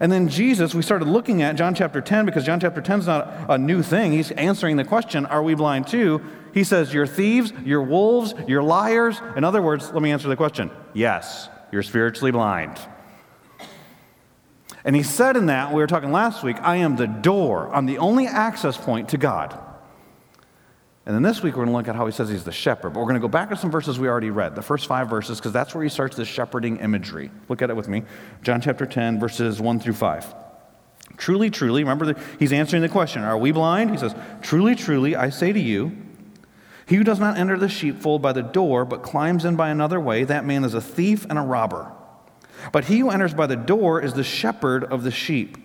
And 0.00 0.10
then 0.10 0.28
Jesus, 0.28 0.74
we 0.74 0.82
started 0.82 1.08
looking 1.08 1.42
at 1.42 1.56
John 1.56 1.74
chapter 1.74 2.00
10 2.00 2.26
because 2.26 2.44
John 2.44 2.60
chapter 2.60 2.80
10 2.80 3.00
is 3.00 3.06
not 3.06 3.50
a 3.50 3.58
new 3.58 3.82
thing. 3.82 4.12
He's 4.12 4.30
answering 4.32 4.76
the 4.76 4.84
question, 4.84 5.26
Are 5.26 5.42
we 5.42 5.54
blind 5.54 5.86
too? 5.86 6.22
He 6.54 6.64
says, 6.64 6.92
You're 6.94 7.06
thieves, 7.06 7.52
you're 7.64 7.82
wolves, 7.82 8.34
you're 8.46 8.62
liars. 8.62 9.20
In 9.36 9.44
other 9.44 9.62
words, 9.62 9.90
let 9.92 10.02
me 10.02 10.10
answer 10.10 10.28
the 10.28 10.36
question 10.36 10.70
Yes, 10.94 11.48
you're 11.70 11.82
spiritually 11.82 12.30
blind. 12.30 12.78
And 14.84 14.96
he 14.96 15.02
said 15.02 15.36
in 15.36 15.46
that, 15.46 15.72
we 15.72 15.80
were 15.80 15.86
talking 15.86 16.10
last 16.10 16.42
week, 16.42 16.56
I 16.60 16.76
am 16.76 16.96
the 16.96 17.06
door. 17.06 17.72
I'm 17.72 17.86
the 17.86 17.98
only 17.98 18.26
access 18.26 18.76
point 18.76 19.10
to 19.10 19.18
God. 19.18 19.56
And 21.04 21.14
then 21.14 21.22
this 21.22 21.42
week, 21.42 21.54
we're 21.54 21.64
going 21.64 21.72
to 21.72 21.76
look 21.76 21.88
at 21.88 21.96
how 21.96 22.06
he 22.06 22.12
says 22.12 22.28
he's 22.28 22.44
the 22.44 22.52
shepherd. 22.52 22.90
But 22.90 23.00
we're 23.00 23.06
going 23.06 23.16
to 23.16 23.20
go 23.20 23.28
back 23.28 23.48
to 23.48 23.56
some 23.56 23.72
verses 23.72 23.98
we 23.98 24.08
already 24.08 24.30
read, 24.30 24.54
the 24.54 24.62
first 24.62 24.86
five 24.86 25.10
verses, 25.10 25.38
because 25.38 25.52
that's 25.52 25.74
where 25.74 25.82
he 25.82 25.90
starts 25.90 26.16
the 26.16 26.24
shepherding 26.24 26.76
imagery. 26.76 27.30
Look 27.48 27.60
at 27.60 27.70
it 27.70 27.76
with 27.76 27.88
me. 27.88 28.04
John 28.42 28.60
chapter 28.60 28.86
10, 28.86 29.18
verses 29.18 29.60
1 29.60 29.80
through 29.80 29.94
5. 29.94 30.34
Truly, 31.16 31.50
truly, 31.50 31.82
remember, 31.82 32.14
he's 32.38 32.52
answering 32.52 32.82
the 32.82 32.88
question 32.88 33.22
Are 33.22 33.36
we 33.36 33.50
blind? 33.50 33.90
He 33.90 33.96
says, 33.96 34.14
Truly, 34.42 34.76
truly, 34.76 35.16
I 35.16 35.30
say 35.30 35.52
to 35.52 35.60
you, 35.60 35.96
he 36.86 36.96
who 36.96 37.04
does 37.04 37.20
not 37.20 37.36
enter 37.36 37.58
the 37.58 37.68
sheepfold 37.68 38.22
by 38.22 38.32
the 38.32 38.42
door, 38.42 38.84
but 38.84 39.02
climbs 39.02 39.44
in 39.44 39.56
by 39.56 39.70
another 39.70 40.00
way, 40.00 40.24
that 40.24 40.44
man 40.44 40.64
is 40.64 40.74
a 40.74 40.80
thief 40.80 41.26
and 41.28 41.38
a 41.38 41.42
robber. 41.42 41.92
But 42.70 42.84
he 42.84 43.00
who 43.00 43.10
enters 43.10 43.34
by 43.34 43.46
the 43.46 43.56
door 43.56 44.00
is 44.00 44.14
the 44.14 44.24
shepherd 44.24 44.84
of 44.84 45.02
the 45.02 45.10
sheep. 45.10 45.58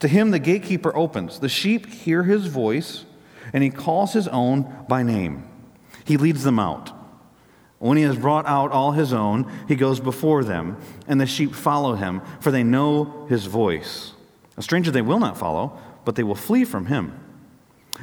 To 0.00 0.08
him 0.08 0.30
the 0.30 0.38
gatekeeper 0.38 0.96
opens. 0.96 1.40
The 1.40 1.48
sheep 1.48 1.86
hear 1.86 2.22
his 2.22 2.46
voice 2.46 3.04
and 3.52 3.62
he 3.62 3.70
calls 3.70 4.12
his 4.12 4.28
own 4.28 4.84
by 4.88 5.02
name. 5.02 5.44
He 6.04 6.16
leads 6.16 6.44
them 6.44 6.58
out. 6.58 6.92
When 7.78 7.96
he 7.96 8.02
has 8.04 8.16
brought 8.16 8.46
out 8.46 8.72
all 8.72 8.92
his 8.92 9.12
own, 9.12 9.50
he 9.68 9.76
goes 9.76 10.00
before 10.00 10.42
them, 10.42 10.76
and 11.06 11.20
the 11.20 11.26
sheep 11.26 11.54
follow 11.54 11.94
him, 11.94 12.22
for 12.40 12.50
they 12.50 12.64
know 12.64 13.26
his 13.28 13.46
voice. 13.46 14.14
A 14.56 14.62
stranger 14.62 14.90
they 14.90 15.02
will 15.02 15.20
not 15.20 15.38
follow, 15.38 15.78
but 16.04 16.16
they 16.16 16.24
will 16.24 16.34
flee 16.34 16.64
from 16.64 16.86
him, 16.86 17.18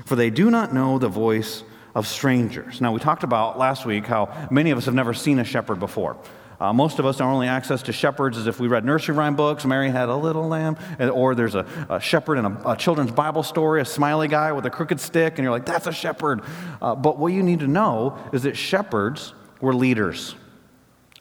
for 0.06 0.16
they 0.16 0.30
do 0.30 0.50
not 0.50 0.74
know 0.74 0.98
the 0.98 1.10
voice 1.10 1.64
of 1.94 2.08
strangers. 2.08 2.80
Now, 2.80 2.94
we 2.94 3.00
talked 3.00 3.24
about 3.24 3.58
last 3.58 3.86
week 3.86 4.06
how 4.06 4.48
many 4.50 4.72
of 4.72 4.78
us 4.78 4.86
have 4.86 4.94
never 4.94 5.14
seen 5.14 5.40
a 5.40 5.44
shepherd 5.44 5.80
before. 5.80 6.18
Uh, 6.60 6.72
most 6.72 7.00
of 7.00 7.06
us, 7.06 7.20
our 7.20 7.30
only 7.30 7.48
access 7.48 7.84
to 7.84 7.94
shepherds 7.94 8.38
is 8.38 8.48
if 8.48 8.60
we 8.60 8.68
read 8.68 8.86
nursery 8.86 9.16
rhyme 9.16 9.36
books, 9.36 9.66
Mary 9.66 9.90
had 9.90 10.10
a 10.10 10.16
little 10.16 10.48
lamb, 10.48 10.78
or 11.00 11.36
there's 11.36 11.56
a, 11.56 11.66
a 11.90 12.00
shepherd 12.00 12.38
in 12.38 12.46
a, 12.46 12.62
a, 12.72 12.78
children's 12.78 13.12
Bible 13.12 13.44
story, 13.44 13.82
a 13.82 13.86
smiley 13.86 14.28
guy 14.28 14.52
with 14.52 14.66
a 14.66 14.70
crooked 14.70 15.00
stick, 15.00 15.34
and 15.38 15.44
you're 15.44 15.52
like, 15.52 15.66
that's 15.66 15.88
a 15.88 15.92
shepherd. 15.92 16.42
Uh, 16.82 16.96
but 16.96 17.18
what 17.18 17.34
you 17.34 17.44
need 17.44 17.60
to 17.60 17.68
know 17.68 18.18
is 18.32 18.44
that 18.44 18.56
shepherds 18.56 19.34
were 19.60 19.74
leaders. 19.74 20.36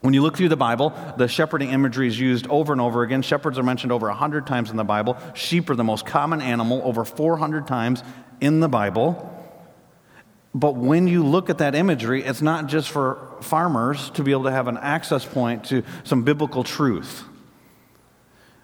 When 0.01 0.13
you 0.13 0.21
look 0.21 0.37
through 0.37 0.51
the 0.51 0.57
Bible, 0.57 0.93
the 1.17 1.29
shepherding 1.29 1.71
imagery 1.71 2.09
is 2.09 2.21
used 2.21 2.47
over 2.49 2.73
and 2.73 2.81
over 2.81 3.03
again. 3.03 3.23
Shepherds 3.23 3.59
are 3.59 3.63
mentioned 3.63 3.91
over 3.91 4.07
100 4.09 4.47
times 4.47 4.71
in 4.71 4.77
the 4.77 4.85
Bible. 4.85 5.17
Sheep 5.33 5.71
are 5.71 5.75
the 5.75 5.83
most 5.83 6.05
common 6.05 6.43
animal, 6.43 6.83
over 6.85 7.07
400 7.07 7.67
times 7.67 8.03
in 8.41 8.61
the 8.61 8.69
Bible. 8.69 9.34
But 10.55 10.77
when 10.77 11.09
you 11.09 11.25
look 11.25 11.51
at 11.51 11.59
that 11.59 11.75
imagery, 11.75 12.23
it's 12.23 12.41
not 12.41 12.69
just 12.69 12.91
for 12.91 13.37
farmers 13.41 14.11
to 14.11 14.23
be 14.23 14.31
able 14.31 14.45
to 14.45 14.53
have 14.53 14.69
an 14.69 14.79
access 14.79 15.25
point 15.25 15.65
to 15.65 15.83
some 16.05 16.23
biblical 16.23 16.63
truth. 16.63 17.25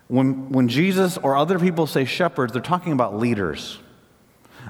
When, 0.06 0.50
when 0.50 0.68
Jesus 0.68 1.18
or 1.18 1.36
other 1.36 1.58
people 1.58 1.86
say 1.86 2.04
shepherds, 2.04 2.52
they're 2.52 2.62
talking 2.62 2.92
about 2.92 3.18
leaders. 3.18 3.78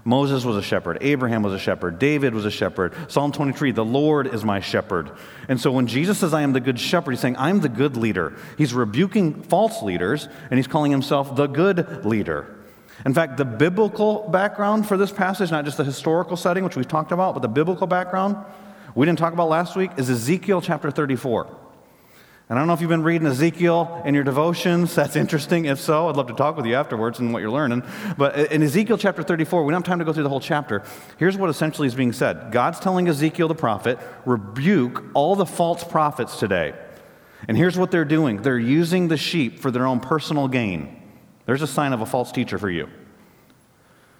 Moses 0.04 0.44
was 0.44 0.56
a 0.56 0.62
shepherd. 0.62 0.98
Abraham 1.02 1.42
was 1.42 1.52
a 1.52 1.58
shepherd. 1.58 1.98
David 1.98 2.34
was 2.34 2.44
a 2.44 2.50
shepherd. 2.50 2.94
Psalm 3.10 3.32
23, 3.32 3.72
the 3.72 3.84
Lord 3.84 4.26
is 4.26 4.44
my 4.44 4.60
shepherd. 4.60 5.10
And 5.48 5.60
so 5.60 5.72
when 5.72 5.86
Jesus 5.86 6.18
says, 6.18 6.32
I 6.32 6.42
am 6.42 6.52
the 6.52 6.60
good 6.60 6.78
shepherd, 6.78 7.12
he's 7.12 7.20
saying, 7.20 7.36
I'm 7.36 7.60
the 7.60 7.68
good 7.68 7.96
leader. 7.96 8.36
He's 8.56 8.72
rebuking 8.72 9.42
false 9.42 9.82
leaders, 9.82 10.28
and 10.50 10.58
he's 10.58 10.66
calling 10.66 10.90
himself 10.90 11.36
the 11.36 11.46
good 11.46 12.04
leader. 12.06 12.59
In 13.06 13.14
fact, 13.14 13.36
the 13.36 13.44
biblical 13.44 14.28
background 14.28 14.86
for 14.86 14.96
this 14.96 15.10
passage, 15.10 15.50
not 15.50 15.64
just 15.64 15.76
the 15.76 15.84
historical 15.84 16.36
setting, 16.36 16.64
which 16.64 16.76
we've 16.76 16.88
talked 16.88 17.12
about, 17.12 17.34
but 17.34 17.40
the 17.40 17.48
biblical 17.48 17.86
background 17.86 18.36
we 18.94 19.06
didn't 19.06 19.18
talk 19.18 19.32
about 19.32 19.48
last 19.48 19.76
week, 19.76 19.92
is 19.96 20.10
Ezekiel 20.10 20.60
chapter 20.60 20.90
34. 20.90 21.56
And 22.48 22.58
I 22.58 22.60
don't 22.60 22.66
know 22.66 22.74
if 22.74 22.80
you've 22.80 22.90
been 22.90 23.04
reading 23.04 23.28
Ezekiel 23.28 24.02
in 24.04 24.14
your 24.14 24.24
devotions. 24.24 24.94
That's 24.96 25.14
interesting. 25.14 25.66
If 25.66 25.78
so, 25.78 26.08
I'd 26.08 26.16
love 26.16 26.26
to 26.26 26.34
talk 26.34 26.56
with 26.56 26.66
you 26.66 26.74
afterwards 26.74 27.20
and 27.20 27.32
what 27.32 27.40
you're 27.40 27.50
learning. 27.50 27.84
But 28.18 28.50
in 28.50 28.62
Ezekiel 28.62 28.98
chapter 28.98 29.22
34, 29.22 29.64
we 29.64 29.70
don't 29.70 29.82
have 29.82 29.88
time 29.88 30.00
to 30.00 30.04
go 30.04 30.12
through 30.12 30.24
the 30.24 30.28
whole 30.28 30.40
chapter. 30.40 30.82
Here's 31.18 31.36
what 31.36 31.48
essentially 31.50 31.86
is 31.86 31.94
being 31.94 32.12
said 32.12 32.50
God's 32.50 32.80
telling 32.80 33.06
Ezekiel 33.06 33.46
the 33.46 33.54
prophet, 33.54 33.98
rebuke 34.26 35.04
all 35.14 35.36
the 35.36 35.46
false 35.46 35.84
prophets 35.84 36.38
today. 36.38 36.74
And 37.46 37.56
here's 37.56 37.78
what 37.78 37.92
they're 37.92 38.04
doing 38.04 38.42
they're 38.42 38.58
using 38.58 39.06
the 39.06 39.16
sheep 39.16 39.60
for 39.60 39.70
their 39.70 39.86
own 39.86 40.00
personal 40.00 40.48
gain. 40.48 40.99
There's 41.50 41.62
a 41.62 41.66
sign 41.66 41.92
of 41.92 42.00
a 42.00 42.06
false 42.06 42.30
teacher 42.30 42.58
for 42.58 42.70
you. 42.70 42.88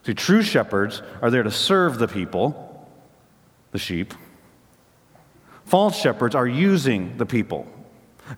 See, 0.04 0.14
true 0.14 0.42
shepherds 0.42 1.00
are 1.22 1.30
there 1.30 1.44
to 1.44 1.50
serve 1.52 2.00
the 2.00 2.08
people, 2.08 2.90
the 3.70 3.78
sheep. 3.78 4.14
False 5.64 5.96
shepherds 5.96 6.34
are 6.34 6.48
using 6.48 7.16
the 7.18 7.26
people. 7.26 7.68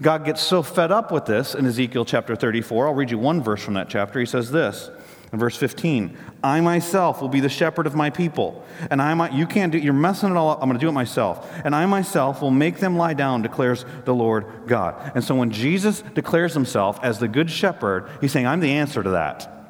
God 0.02 0.26
gets 0.26 0.42
so 0.42 0.62
fed 0.62 0.92
up 0.92 1.11
with 1.11 1.25
this 1.25 1.54
in 1.54 1.64
Ezekiel 1.64 2.04
chapter 2.04 2.37
34. 2.37 2.87
I'll 2.87 2.92
read 2.92 3.11
you 3.11 3.16
one 3.16 3.42
verse 3.42 3.62
from 3.62 3.72
that 3.72 3.88
chapter. 3.88 4.20
He 4.20 4.26
says 4.26 4.50
this 4.50 4.90
in 5.32 5.38
verse 5.38 5.56
15 5.56 6.16
I 6.44 6.60
myself 6.60 7.20
will 7.20 7.28
be 7.28 7.40
the 7.40 7.48
shepherd 7.48 7.86
of 7.86 7.94
my 7.94 8.10
people. 8.10 8.64
And 8.90 9.00
I 9.00 9.14
might, 9.14 9.32
you 9.32 9.46
can't 9.46 9.72
do 9.72 9.78
you're 9.78 9.92
messing 9.92 10.30
it 10.30 10.36
all 10.36 10.50
up. 10.50 10.58
I'm 10.60 10.68
going 10.68 10.78
to 10.78 10.84
do 10.84 10.88
it 10.88 10.92
myself. 10.92 11.50
And 11.64 11.74
I 11.74 11.86
myself 11.86 12.42
will 12.42 12.50
make 12.50 12.78
them 12.78 12.96
lie 12.96 13.14
down, 13.14 13.42
declares 13.42 13.84
the 14.04 14.14
Lord 14.14 14.46
God. 14.66 15.12
And 15.14 15.22
so 15.24 15.34
when 15.34 15.50
Jesus 15.50 16.02
declares 16.14 16.54
himself 16.54 16.98
as 17.02 17.18
the 17.18 17.28
good 17.28 17.50
shepherd, 17.50 18.08
he's 18.20 18.32
saying, 18.32 18.46
I'm 18.46 18.60
the 18.60 18.72
answer 18.72 19.02
to 19.02 19.10
that. 19.10 19.62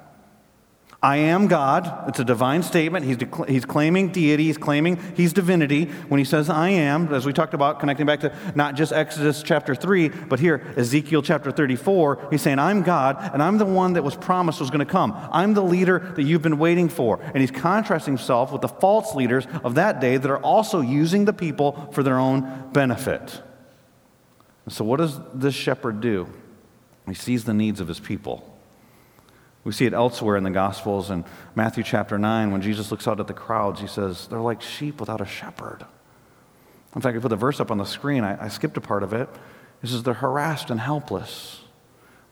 I 1.05 1.17
am 1.17 1.49
God. 1.49 2.09
It's 2.09 2.21
a 2.21 2.25
divine 2.25 2.63
statement. 2.63 3.05
He's, 3.05 3.17
he's 3.49 3.65
claiming 3.65 4.13
deity. 4.13 4.45
He's 4.45 4.57
claiming 4.57 5.01
he's 5.17 5.33
divinity. 5.33 5.87
When 5.87 6.19
he 6.19 6.25
says 6.25 6.49
I 6.49 6.69
am, 6.69 7.13
as 7.13 7.27
we 7.27 7.33
talked 7.33 7.55
about, 7.55 7.81
connecting 7.81 8.07
back 8.07 8.21
to 8.21 8.33
not 8.55 8.77
just 8.77 8.93
Exodus 8.93 9.43
chapter 9.43 9.75
3, 9.75 10.11
but 10.11 10.39
here, 10.39 10.73
Ezekiel 10.77 11.21
chapter 11.23 11.51
34, 11.51 12.29
he's 12.31 12.41
saying, 12.41 12.61
I'm 12.61 12.83
God, 12.83 13.17
and 13.33 13.43
I'm 13.43 13.59
the 13.59 13.67
one 13.67 13.95
that 13.95 14.05
was 14.05 14.15
promised 14.15 14.61
was 14.61 14.71
going 14.71 14.79
to 14.79 14.93
come. 14.93 15.13
I'm 15.33 15.55
the 15.55 15.65
leader 15.65 16.13
that 16.15 16.23
you've 16.23 16.43
been 16.43 16.59
waiting 16.59 16.89
for. 16.89 17.21
And 17.21 17.39
he's 17.39 17.51
contrasting 17.51 18.15
himself 18.15 18.53
with 18.53 18.63
the 18.63 18.69
false 18.69 19.17
leaders 19.17 19.49
of 19.65 19.75
that 19.75 20.01
day 20.01 20.19
that 20.19 20.31
are 20.31 20.39
also 20.39 20.83
using 20.83 21.25
the 21.25 21.33
people 21.33 21.91
for 21.93 22.05
their 22.05 22.21
own 22.21 22.71
benefit. 22.73 23.43
So, 24.69 24.85
what 24.85 24.99
does 24.99 25.19
this 25.35 25.55
shepherd 25.57 26.01
do? 26.01 26.29
He 27.09 27.15
sees 27.15 27.43
the 27.43 27.55
needs 27.55 27.81
of 27.81 27.89
his 27.89 27.99
people. 27.99 28.52
We 29.65 29.73
see 29.73 29.87
it 29.87 29.93
elsewhere 29.93 30.37
in 30.37 30.43
the 30.43 30.51
Gospels 30.51 31.11
in 31.11 31.25
Matthew 31.55 31.85
chapter 31.85 32.19
9 32.19 32.51
when 32.51 32.63
Jesus 32.63 32.91
looks 32.91 33.07
out 33.07 33.21
at 33.21 33.29
the 33.29 33.35
crowds. 33.35 33.81
He 33.81 33.87
says, 33.87 34.27
They're 34.27 34.41
like 34.41 34.61
sheep 34.61 34.99
without 34.99 35.21
a 35.21 35.27
shepherd. 35.27 35.85
In 36.95 37.01
fact, 37.01 37.17
I 37.17 37.21
put 37.21 37.29
the 37.29 37.37
verse 37.37 37.61
up 37.61 37.71
on 37.71 37.79
the 37.79 37.85
screen. 37.85 38.25
I, 38.25 38.45
I 38.45 38.49
skipped 38.49 38.77
a 38.77 38.81
part 38.81 39.03
of 39.03 39.13
it. 39.13 39.29
He 39.81 39.87
says, 39.87 40.03
They're 40.03 40.15
harassed 40.15 40.71
and 40.71 40.81
helpless, 40.81 41.61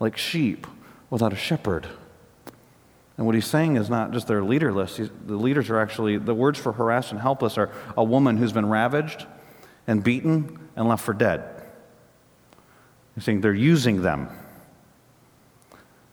like 0.01 0.17
sheep 0.17 0.67
without 1.09 1.33
a 1.33 1.37
shepherd. 1.37 1.87
And 3.17 3.27
what 3.27 3.35
he's 3.35 3.47
saying 3.47 3.77
is 3.77 3.91
not 3.91 4.13
just 4.13 4.27
they're 4.27 4.43
leaderless. 4.43 4.97
He's, 4.97 5.11
the 5.27 5.37
leaders 5.37 5.69
are 5.69 5.79
actually, 5.79 6.17
the 6.17 6.35
words 6.35 6.59
for 6.59 6.73
harassed 6.73 7.13
and 7.13 7.21
helpless 7.21 7.59
are 7.59 7.71
a 7.97 8.03
woman 8.03 8.39
who's 8.39 8.53
been 8.53 8.67
ravaged 8.67 9.27
and 9.87 10.03
beaten 10.03 10.59
and 10.75 10.89
left 10.89 11.05
for 11.05 11.13
dead. 11.13 11.45
He's 13.15 13.25
saying 13.25 13.43
they're 13.43 13.53
using 13.53 14.03
them. 14.03 14.31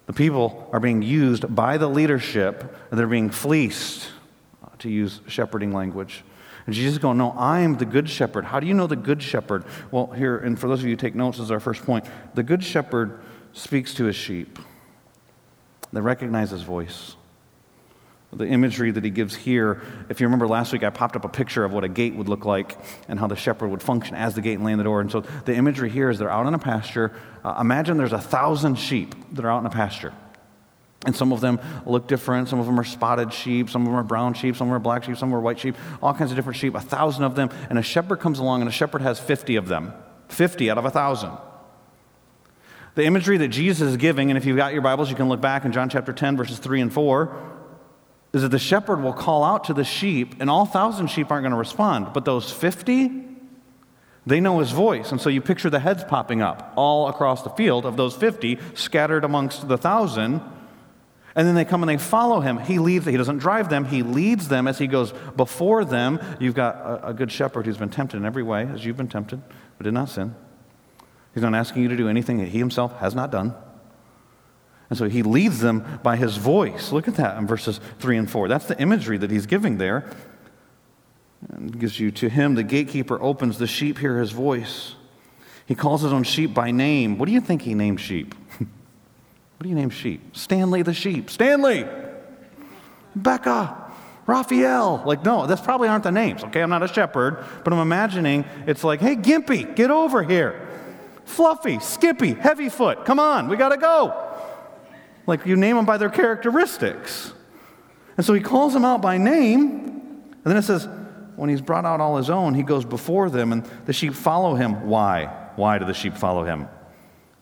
The 0.08 0.14
people 0.14 0.68
are 0.72 0.80
being 0.80 1.02
used 1.02 1.54
by 1.54 1.78
the 1.78 1.88
leadership, 1.88 2.76
they're 2.92 3.08
being 3.08 3.30
fleeced, 3.30 4.10
to 4.80 4.90
use 4.90 5.22
shepherding 5.28 5.74
language. 5.74 6.24
And 6.66 6.74
Jesus 6.74 6.94
is 6.94 7.00
going, 7.00 7.18
No, 7.18 7.32
I 7.32 7.60
am 7.60 7.78
the 7.78 7.86
good 7.86 8.10
shepherd. 8.10 8.46
How 8.46 8.60
do 8.60 8.68
you 8.68 8.74
know 8.74 8.88
the 8.88 8.96
good 8.96 9.22
shepherd? 9.22 9.66
Well, 9.92 10.08
here, 10.08 10.38
and 10.38 10.58
for 10.58 10.68
those 10.68 10.80
of 10.80 10.86
you 10.86 10.92
who 10.92 10.98
take 10.98 11.16
notes, 11.16 11.40
is 11.40 11.52
our 11.52 11.60
first 11.60 11.84
point. 11.84 12.06
The 12.36 12.44
good 12.44 12.64
shepherd 12.64 13.20
speaks 13.54 13.94
to 13.96 14.06
his 14.06 14.16
sheep, 14.16 14.60
they 15.92 16.02
recognize 16.02 16.52
his 16.52 16.64
voice. 16.64 17.17
The 18.34 18.46
imagery 18.46 18.92
that 18.92 19.06
he 19.06 19.10
gives 19.10 19.36
here, 19.36 19.82
if 20.10 20.20
you 20.20 20.28
remember 20.28 20.48
last 20.48 20.74
week, 20.74 20.84
I 20.84 20.90
popped 20.90 21.16
up 21.16 21.24
a 21.24 21.30
picture 21.30 21.64
of 21.64 21.72
what 21.72 21.86
a 21.86 21.88
gate 21.88 22.14
would 22.16 22.28
look 22.28 22.44
like 22.44 22.78
and 23.08 23.18
how 23.18 23.28
the 23.28 23.38
shepherd 23.38 23.70
would 23.70 23.82
function 23.82 24.16
as 24.16 24.36
the 24.36 24.42
gate 24.42 24.60
and 24.60 24.70
in 24.70 24.78
the 24.78 24.84
door. 24.84 25.00
And 25.00 25.10
so 25.10 25.22
the 25.22 25.56
imagery 25.56 25.90
here 25.90 26.10
is 26.10 26.20
they're 26.20 26.30
out 26.30 26.46
in 26.46 26.54
a 26.54 26.60
pasture. 26.60 27.14
Uh, 27.44 27.58
imagine 27.62 27.98
there's 27.98 28.12
a 28.12 28.20
thousand 28.20 28.76
sheep 28.76 29.16
that 29.32 29.46
are 29.46 29.50
out 29.50 29.60
in 29.60 29.66
a 29.66 29.70
pasture. 29.70 30.14
And 31.06 31.16
some 31.16 31.32
of 31.32 31.40
them 31.40 31.62
look 31.86 32.08
different. 32.08 32.50
Some 32.50 32.60
of 32.60 32.66
them 32.66 32.78
are 32.78 32.84
spotted 32.84 33.32
sheep. 33.32 33.70
Some 33.70 33.84
of 33.84 33.88
them 33.88 33.96
are 33.96 34.04
brown 34.04 34.34
sheep. 34.34 34.58
Some 34.58 34.74
are 34.74 34.80
black 34.80 35.06
sheep. 35.06 35.16
Some 35.16 35.34
are 35.34 35.40
white 35.40 35.58
sheep. 35.60 35.78
All 36.02 36.14
kinds 36.14 36.32
of 36.32 36.36
different 36.36 36.58
sheep. 36.58 36.76
A 36.76 36.82
thousand 36.82 37.24
of 37.24 37.36
them. 37.36 37.50
And 37.70 37.80
a 37.80 37.84
shepherd 37.84 38.20
comes 38.20 38.40
along, 38.40 38.62
and 38.62 38.68
a 38.68 38.74
shepherd 38.74 39.04
has 39.04 39.20
50 39.20 39.56
of 39.56 39.70
them. 39.70 39.94
50 40.28 40.70
out 40.70 40.78
of 40.78 40.84
a 40.84 40.92
thousand. 40.92 41.32
The 42.96 43.06
imagery 43.06 43.38
that 43.38 43.50
Jesus 43.50 43.90
is 43.92 43.98
giving, 43.98 44.32
and 44.32 44.38
if 44.38 44.46
you've 44.46 44.58
got 44.58 44.74
your 44.74 44.82
Bibles, 44.82 45.10
you 45.10 45.16
can 45.16 45.30
look 45.30 45.40
back 45.40 45.64
in 45.64 45.72
John 45.72 45.88
chapter 45.88 46.12
10, 46.12 46.36
verses 46.36 46.60
3 46.60 46.82
and 46.82 46.92
4 46.92 47.57
is 48.38 48.44
that 48.44 48.50
the 48.50 48.60
shepherd 48.60 49.02
will 49.02 49.14
call 49.14 49.44
out 49.44 49.66
to 49.66 49.74
the 49.74 49.84
sheep, 49.84 50.36
and 50.40 50.50
all 50.50 50.66
thousand 50.66 51.08
sheep 51.08 51.32
aren't 51.32 51.44
going 51.44 51.52
to 51.52 51.58
respond. 51.58 52.14
But 52.14 52.24
those 52.24 52.52
50, 52.52 53.26
they 54.26 54.40
know 54.40 54.60
his 54.60 54.72
voice. 54.72 55.12
And 55.12 55.20
so 55.20 55.30
you 55.30 55.42
picture 55.42 55.70
the 55.70 55.80
heads 55.80 56.04
popping 56.04 56.42
up 56.42 56.74
all 56.76 57.08
across 57.08 57.44
the 57.44 57.50
field 57.50 57.86
of 57.86 57.98
those 57.98 58.16
50 58.16 58.60
scattered 58.76 59.24
amongst 59.24 59.68
the 59.68 59.78
thousand. 59.78 60.42
And 61.36 61.48
then 61.48 61.56
they 61.56 61.66
come 61.66 61.84
and 61.84 61.90
they 61.90 61.98
follow 61.98 62.40
him. 62.40 62.58
He 62.58 62.80
leads, 62.80 63.06
he 63.06 63.18
doesn't 63.18 63.40
drive 63.40 63.70
them, 63.70 63.86
he 63.86 64.04
leads 64.04 64.48
them 64.48 64.68
as 64.68 64.78
he 64.78 64.88
goes 64.88 65.14
before 65.36 65.86
them. 65.86 66.20
You've 66.40 66.56
got 66.56 66.76
a, 66.76 67.10
a 67.10 67.14
good 67.14 67.32
shepherd 67.32 67.66
who's 67.66 67.78
been 67.78 67.90
tempted 67.90 68.18
in 68.18 68.26
every 68.26 68.44
way, 68.44 68.64
as 68.64 68.86
you've 68.86 68.98
been 68.98 69.08
tempted, 69.08 69.42
but 69.78 69.84
did 69.84 69.94
not 69.94 70.10
sin. 70.10 70.36
He's 71.34 71.44
not 71.44 71.54
asking 71.54 71.84
you 71.84 71.90
to 71.90 71.96
do 71.96 72.10
anything 72.10 72.38
that 72.40 72.48
he 72.48 72.58
himself 72.58 72.98
has 73.00 73.14
not 73.14 73.32
done. 73.32 73.54
And 74.90 74.98
so 74.98 75.10
he 75.10 75.22
leads 75.22 75.60
them 75.60 76.00
by 76.02 76.16
his 76.16 76.38
voice. 76.38 76.92
Look 76.92 77.08
at 77.08 77.16
that 77.16 77.38
in 77.38 77.46
verses 77.48 77.80
3 78.00 78.18
and 78.18 78.30
4. 78.30 78.48
That's 78.48 78.66
the 78.66 78.80
imagery 78.80 79.18
that 79.18 79.30
he's 79.30 79.46
giving 79.46 79.78
there. 79.78 80.10
And 81.50 81.78
gives 81.78 82.00
you 82.00 82.12
to 82.12 82.30
him, 82.30 82.56
the 82.56 82.64
gatekeeper 82.64 83.22
opens, 83.22 83.58
the 83.58 83.68
sheep 83.68 83.98
hear 83.98 84.20
his 84.20 84.32
voice. 84.32 84.96
He 85.66 85.76
calls 85.76 86.02
his 86.02 86.14
own 86.14 86.24
sheep 86.24 86.54
by 86.54 86.72
name. 86.72 87.18
What 87.18 87.26
do 87.26 87.34
you 87.34 87.42
think 87.42 87.62
he 87.62 87.74
named 87.74 88.00
sheep? 88.00 88.34
what 88.58 89.64
do 89.64 89.70
you 89.70 89.76
name 89.76 89.90
sheep? 89.90 90.36
Stanley 90.36 90.82
the 90.82 90.94
sheep. 90.94 91.30
Stanley! 91.30 91.86
Becca! 93.16 93.84
Raphael. 94.26 95.04
Like, 95.06 95.24
no, 95.24 95.48
that's 95.48 95.62
probably 95.62 95.88
aren't 95.88 96.04
the 96.04 96.12
names, 96.12 96.44
okay? 96.46 96.62
I'm 96.62 96.70
not 96.70 96.84
a 96.84 96.88
shepherd, 96.88 97.46
but 97.64 97.74
I'm 97.74 97.80
imagining 97.80 98.46
it's 98.66 98.84
like, 98.84 99.00
hey, 99.00 99.16
Gimpy, 99.16 99.76
get 99.76 99.92
over 99.92 100.24
here. 100.24 100.68
Fluffy, 101.26 101.80
Skippy, 101.80 102.34
Heavyfoot, 102.34 103.06
come 103.06 103.20
on, 103.20 103.50
we 103.50 103.58
gotta 103.58 103.78
go. 103.78 104.27
Like 105.28 105.46
you 105.46 105.56
name 105.56 105.76
them 105.76 105.86
by 105.86 105.98
their 105.98 106.10
characteristics. 106.10 107.34
And 108.16 108.26
so 108.26 108.34
he 108.34 108.42
calls 108.42 108.74
them 108.74 108.84
out 108.84 109.02
by 109.02 109.20
name. 109.20 109.74
And 110.32 110.44
then 110.44 110.58
it 110.58 110.64
says, 110.64 110.88
when 111.36 111.50
he's 111.50 111.62
brought 111.62 111.86
out 111.86 112.02
all 112.02 112.18
his 112.18 112.32
own, 112.32 112.56
he 112.56 112.64
goes 112.64 112.84
before 112.84 113.30
them, 113.30 113.52
and 113.52 113.64
the 113.86 113.94
sheep 113.94 114.16
follow 114.16 114.56
him. 114.56 114.88
Why? 114.88 115.26
Why 115.56 115.78
do 115.78 115.86
the 115.86 115.94
sheep 115.94 116.18
follow 116.18 116.44
him? 116.44 116.68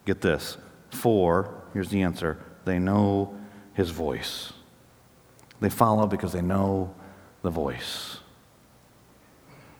Get 0.05 0.19
this. 0.19 0.57
For, 0.89 1.63
here's 1.73 1.89
the 1.89 2.01
answer 2.01 2.37
they 2.65 2.77
know 2.77 3.37
his 3.73 3.91
voice. 3.91 4.51
They 5.61 5.69
follow 5.69 6.07
because 6.07 6.33
they 6.33 6.41
know 6.41 6.93
the 7.41 7.49
voice. 7.49 8.17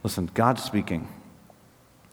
Listen, 0.03 0.29
God's 0.33 0.63
speaking. 0.63 1.07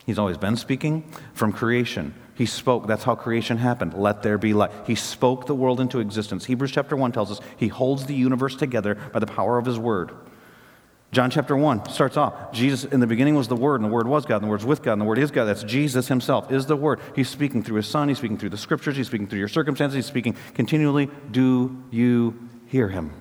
He's 0.04 0.18
always 0.18 0.38
been 0.38 0.56
speaking 0.56 1.08
from 1.34 1.52
creation. 1.52 2.14
He 2.34 2.46
spoke. 2.46 2.86
That's 2.86 3.04
how 3.04 3.14
creation 3.14 3.58
happened. 3.58 3.94
Let 3.94 4.22
there 4.22 4.38
be 4.38 4.54
light. 4.54 4.70
He 4.86 4.94
spoke 4.94 5.46
the 5.46 5.54
world 5.54 5.80
into 5.80 6.00
existence. 6.00 6.46
Hebrews 6.46 6.72
chapter 6.72 6.96
1 6.96 7.12
tells 7.12 7.30
us 7.30 7.40
he 7.56 7.68
holds 7.68 8.06
the 8.06 8.14
universe 8.14 8.56
together 8.56 8.94
by 8.94 9.18
the 9.18 9.26
power 9.26 9.58
of 9.58 9.66
his 9.66 9.78
word. 9.78 10.12
John 11.12 11.30
chapter 11.30 11.54
1 11.54 11.90
starts 11.90 12.16
off 12.16 12.52
Jesus, 12.52 12.84
in 12.84 13.00
the 13.00 13.06
beginning 13.06 13.34
was 13.34 13.46
the 13.46 13.54
Word, 13.54 13.82
and 13.82 13.84
the 13.84 13.92
Word 13.92 14.08
was 14.08 14.24
God, 14.24 14.36
and 14.36 14.44
the 14.44 14.48
Word's 14.48 14.64
with 14.64 14.82
God, 14.82 14.94
and 14.94 15.02
the 15.02 15.04
Word 15.04 15.18
is 15.18 15.30
God. 15.30 15.44
That's 15.44 15.62
Jesus 15.62 16.08
himself, 16.08 16.50
is 16.50 16.64
the 16.64 16.74
Word. 16.74 17.00
He's 17.14 17.28
speaking 17.28 17.62
through 17.62 17.76
his 17.76 17.86
Son, 17.86 18.08
he's 18.08 18.16
speaking 18.16 18.38
through 18.38 18.48
the 18.48 18.56
Scriptures, 18.56 18.96
he's 18.96 19.08
speaking 19.08 19.26
through 19.26 19.38
your 19.38 19.48
circumstances, 19.48 19.96
he's 19.96 20.06
speaking 20.06 20.34
continually. 20.54 21.10
Do 21.30 21.84
you 21.90 22.48
hear 22.66 22.88
him? 22.88 23.12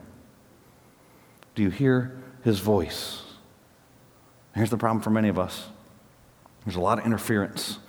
Do 1.54 1.64
you 1.64 1.70
hear 1.70 2.18
his 2.46 2.60
voice? 2.60 3.24
Here's 4.56 4.70
the 4.70 4.78
problem 4.78 5.04
for 5.04 5.10
many 5.10 5.28
of 5.28 5.38
us 5.38 5.68
there's 6.66 6.78
a 6.78 6.82
lot 6.82 7.00
of 7.00 7.06
interference 7.06 7.80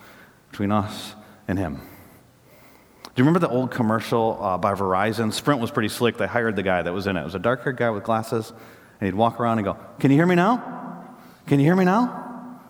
between 0.53 0.71
us 0.71 1.17
and 1.49 1.59
Him. 1.59 1.75
Do 1.75 3.11
you 3.17 3.25
remember 3.25 3.41
the 3.41 3.49
old 3.49 3.71
commercial 3.71 4.39
uh, 4.41 4.57
by 4.57 4.75
Verizon? 4.75 5.33
Sprint 5.33 5.61
was 5.61 5.71
pretty 5.71 5.89
slick. 5.89 6.17
They 6.17 6.27
hired 6.27 6.57
the 6.57 6.63
guy 6.63 6.83
that 6.83 6.93
was 6.93 7.07
in 7.07 7.17
it. 7.17 7.23
It 7.23 7.25
was 7.25 7.35
a 7.35 7.41
dark 7.41 7.65
haired 7.65 7.77
guy 7.77 7.91
with 7.91 8.05
glasses, 8.05 8.53
and 9.01 9.07
he'd 9.07 9.15
walk 9.15 9.41
around 9.41 9.59
and 9.59 9.65
go, 9.65 9.77
Can 9.99 10.11
you 10.11 10.17
hear 10.17 10.27
me 10.27 10.37
now? 10.37 11.07
Can 11.47 11.59
you 11.59 11.67
hear 11.67 11.75
me 11.75 11.85
now? 11.85 12.61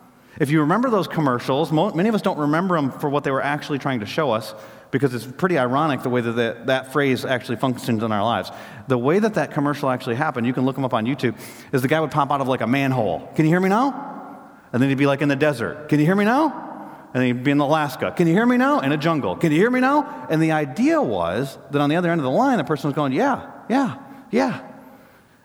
If 0.40 0.50
you 0.50 0.60
remember 0.60 0.88
those 0.88 1.06
commercials, 1.06 1.70
many 1.70 2.08
of 2.08 2.14
us 2.14 2.22
don't 2.22 2.38
remember 2.38 2.76
them 2.76 2.90
for 2.90 3.10
what 3.10 3.22
they 3.22 3.30
were 3.30 3.42
actually 3.42 3.78
trying 3.78 4.00
to 4.00 4.06
show 4.06 4.30
us 4.30 4.54
because 4.90 5.14
it's 5.14 5.26
pretty 5.26 5.58
ironic 5.58 6.02
the 6.02 6.08
way 6.08 6.20
that 6.20 6.32
the, 6.32 6.56
that 6.64 6.92
phrase 6.92 7.24
actually 7.24 7.56
functions 7.56 8.02
in 8.02 8.12
our 8.12 8.22
lives. 8.22 8.50
The 8.88 8.96
way 8.96 9.18
that 9.18 9.34
that 9.34 9.52
commercial 9.52 9.90
actually 9.90 10.16
happened, 10.16 10.46
you 10.46 10.54
can 10.54 10.64
look 10.64 10.74
them 10.74 10.84
up 10.84 10.94
on 10.94 11.04
YouTube, 11.04 11.36
is 11.72 11.82
the 11.82 11.88
guy 11.88 12.00
would 12.00 12.10
pop 12.10 12.30
out 12.30 12.40
of 12.40 12.48
like 12.48 12.62
a 12.62 12.66
manhole. 12.66 13.30
Can 13.34 13.44
you 13.44 13.50
hear 13.50 13.60
me 13.60 13.68
now? 13.68 14.48
And 14.72 14.82
then 14.82 14.88
he'd 14.88 14.98
be 14.98 15.06
like 15.06 15.20
in 15.20 15.28
the 15.28 15.36
desert. 15.36 15.88
Can 15.88 16.00
you 16.00 16.06
hear 16.06 16.16
me 16.16 16.24
now? 16.24 16.71
And 17.14 17.22
he'd 17.22 17.44
be 17.44 17.50
in 17.50 17.60
Alaska. 17.60 18.12
Can 18.16 18.26
you 18.26 18.32
hear 18.32 18.46
me 18.46 18.56
now? 18.56 18.80
In 18.80 18.92
a 18.92 18.96
jungle. 18.96 19.36
Can 19.36 19.52
you 19.52 19.58
hear 19.58 19.70
me 19.70 19.80
now? 19.80 20.26
And 20.30 20.42
the 20.42 20.52
idea 20.52 21.00
was 21.02 21.58
that 21.70 21.80
on 21.80 21.90
the 21.90 21.96
other 21.96 22.10
end 22.10 22.20
of 22.20 22.24
the 22.24 22.30
line, 22.30 22.58
the 22.58 22.64
person 22.64 22.88
was 22.88 22.94
going, 22.94 23.12
Yeah, 23.12 23.50
yeah, 23.68 23.96
yeah. 24.30 24.68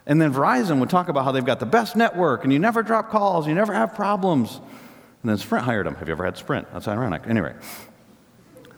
And 0.06 0.22
then 0.22 0.34
Verizon 0.34 0.80
would 0.80 0.90
talk 0.90 1.10
about 1.10 1.26
how 1.26 1.34
they've 1.34 1.46
got 1.46 1.60
the 1.60 1.66
best 1.66 1.98
network 1.98 2.46
and 2.46 2.54
you 2.54 2.60
never 2.60 2.82
drop 2.82 3.10
calls, 3.10 3.48
you 3.48 3.54
never 3.54 3.74
have 3.74 3.94
problems. 3.94 4.62
And 5.22 5.30
then 5.30 5.38
Sprint 5.38 5.66
hired 5.66 5.86
him. 5.86 5.96
Have 5.96 6.08
you 6.08 6.14
ever 6.14 6.24
had 6.24 6.38
Sprint? 6.38 6.72
That's 6.72 6.88
ironic. 6.88 7.24
Anyway. 7.28 7.54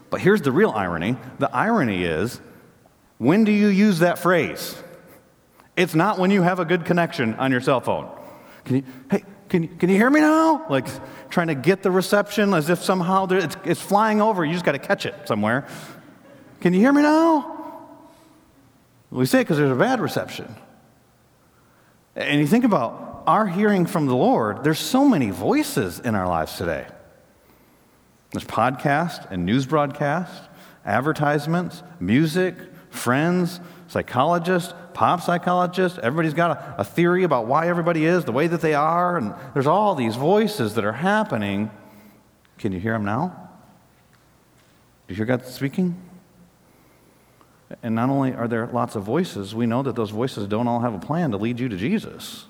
But 0.10 0.22
here's 0.22 0.42
the 0.42 0.52
real 0.52 0.72
irony 0.72 1.18
the 1.38 1.56
irony 1.56 2.04
is 2.04 2.42
when 3.20 3.44
do 3.44 3.52
you 3.52 3.68
use 3.68 4.00
that 4.00 4.18
phrase? 4.18 4.76
It's 5.78 5.96
not 5.96 6.20
when 6.20 6.32
you 6.32 6.42
have 6.42 6.60
a 6.60 6.66
good 6.66 6.86
connection 6.86 7.36
on 7.36 7.52
your 7.52 7.62
cell 7.62 7.80
phone. 7.80 8.10
Can 8.66 8.78
you, 8.78 8.84
hey, 9.12 9.24
can, 9.50 9.68
can 9.68 9.90
you 9.90 9.96
hear 9.96 10.10
me 10.10 10.22
now? 10.22 10.66
Like 10.70 10.88
trying 11.30 11.48
to 11.48 11.56
get 11.56 11.84
the 11.84 11.92
reception 11.92 12.54
as 12.54 12.70
if 12.70 12.84
somehow 12.84 13.28
it's, 13.30 13.58
it's 13.66 13.82
flying 13.82 14.22
over. 14.22 14.46
You 14.46 14.54
just 14.54 14.66
got 14.66 14.74
to 14.74 14.80
catch 14.80 15.06
it 15.06 15.16
somewhere. 15.26 15.68
Can 16.62 16.74
you 16.74 16.80
hear 16.80 16.94
me 16.94 17.02
now? 17.02 17.58
We 19.12 19.26
say 19.26 19.40
it 19.40 19.44
because 19.44 19.58
there's 19.58 19.72
a 19.72 19.76
bad 19.76 20.00
reception. 20.00 20.56
And 22.16 22.40
you 22.40 22.48
think 22.48 22.64
about 22.64 23.24
our 23.26 23.48
hearing 23.48 23.86
from 23.86 24.06
the 24.06 24.16
Lord, 24.16 24.64
there's 24.64 24.80
so 24.80 25.08
many 25.08 25.32
voices 25.32 26.00
in 26.00 26.16
our 26.16 26.28
lives 26.28 26.58
today. 26.58 26.86
There's 28.32 28.46
podcast 28.46 29.32
and 29.32 29.46
news 29.46 29.66
broadcast, 29.66 30.44
advertisements, 30.86 31.82
music, 32.00 32.56
friends, 32.92 33.60
psychologists, 33.90 34.74
pop 34.94 35.20
psychologists. 35.22 36.00
Everybody's 36.02 36.34
got 36.34 36.52
a, 36.52 36.76
a, 36.82 36.84
theory 36.86 37.24
about 37.24 37.48
why 37.48 37.68
everybody 37.68 38.06
is 38.06 38.24
the 38.24 38.32
way 38.32 38.48
that 38.48 38.62
they 38.62 38.74
are, 38.74 39.18
and 39.18 39.34
there's 39.54 39.68
all 39.68 39.96
these 39.96 40.16
voices 40.16 40.76
that 40.76 40.86
are 40.86 40.94
happening. 40.94 41.70
Can 42.58 42.72
you 42.72 42.80
hear 42.80 42.94
them 42.94 43.04
now? 43.04 43.50
Do 45.08 45.14
you 45.14 45.18
hear 45.18 45.26
God 45.26 45.46
speaking? 45.46 46.00
And 47.84 47.96
not 47.96 48.10
only 48.10 48.34
are 48.34 48.48
there 48.48 48.68
lots 48.68 48.96
of 48.96 49.04
voices, 49.04 49.54
we 49.54 49.66
know 49.66 49.84
that 49.84 49.96
those 49.96 50.12
voices 50.12 50.48
don't 50.48 50.68
all 50.68 50.80
have 50.80 50.94
a 50.94 51.00
plan 51.00 51.32
to 51.32 51.38
lead 51.38 51.60
you 51.60 51.68
to 51.70 51.78
Jesus. 51.78 52.46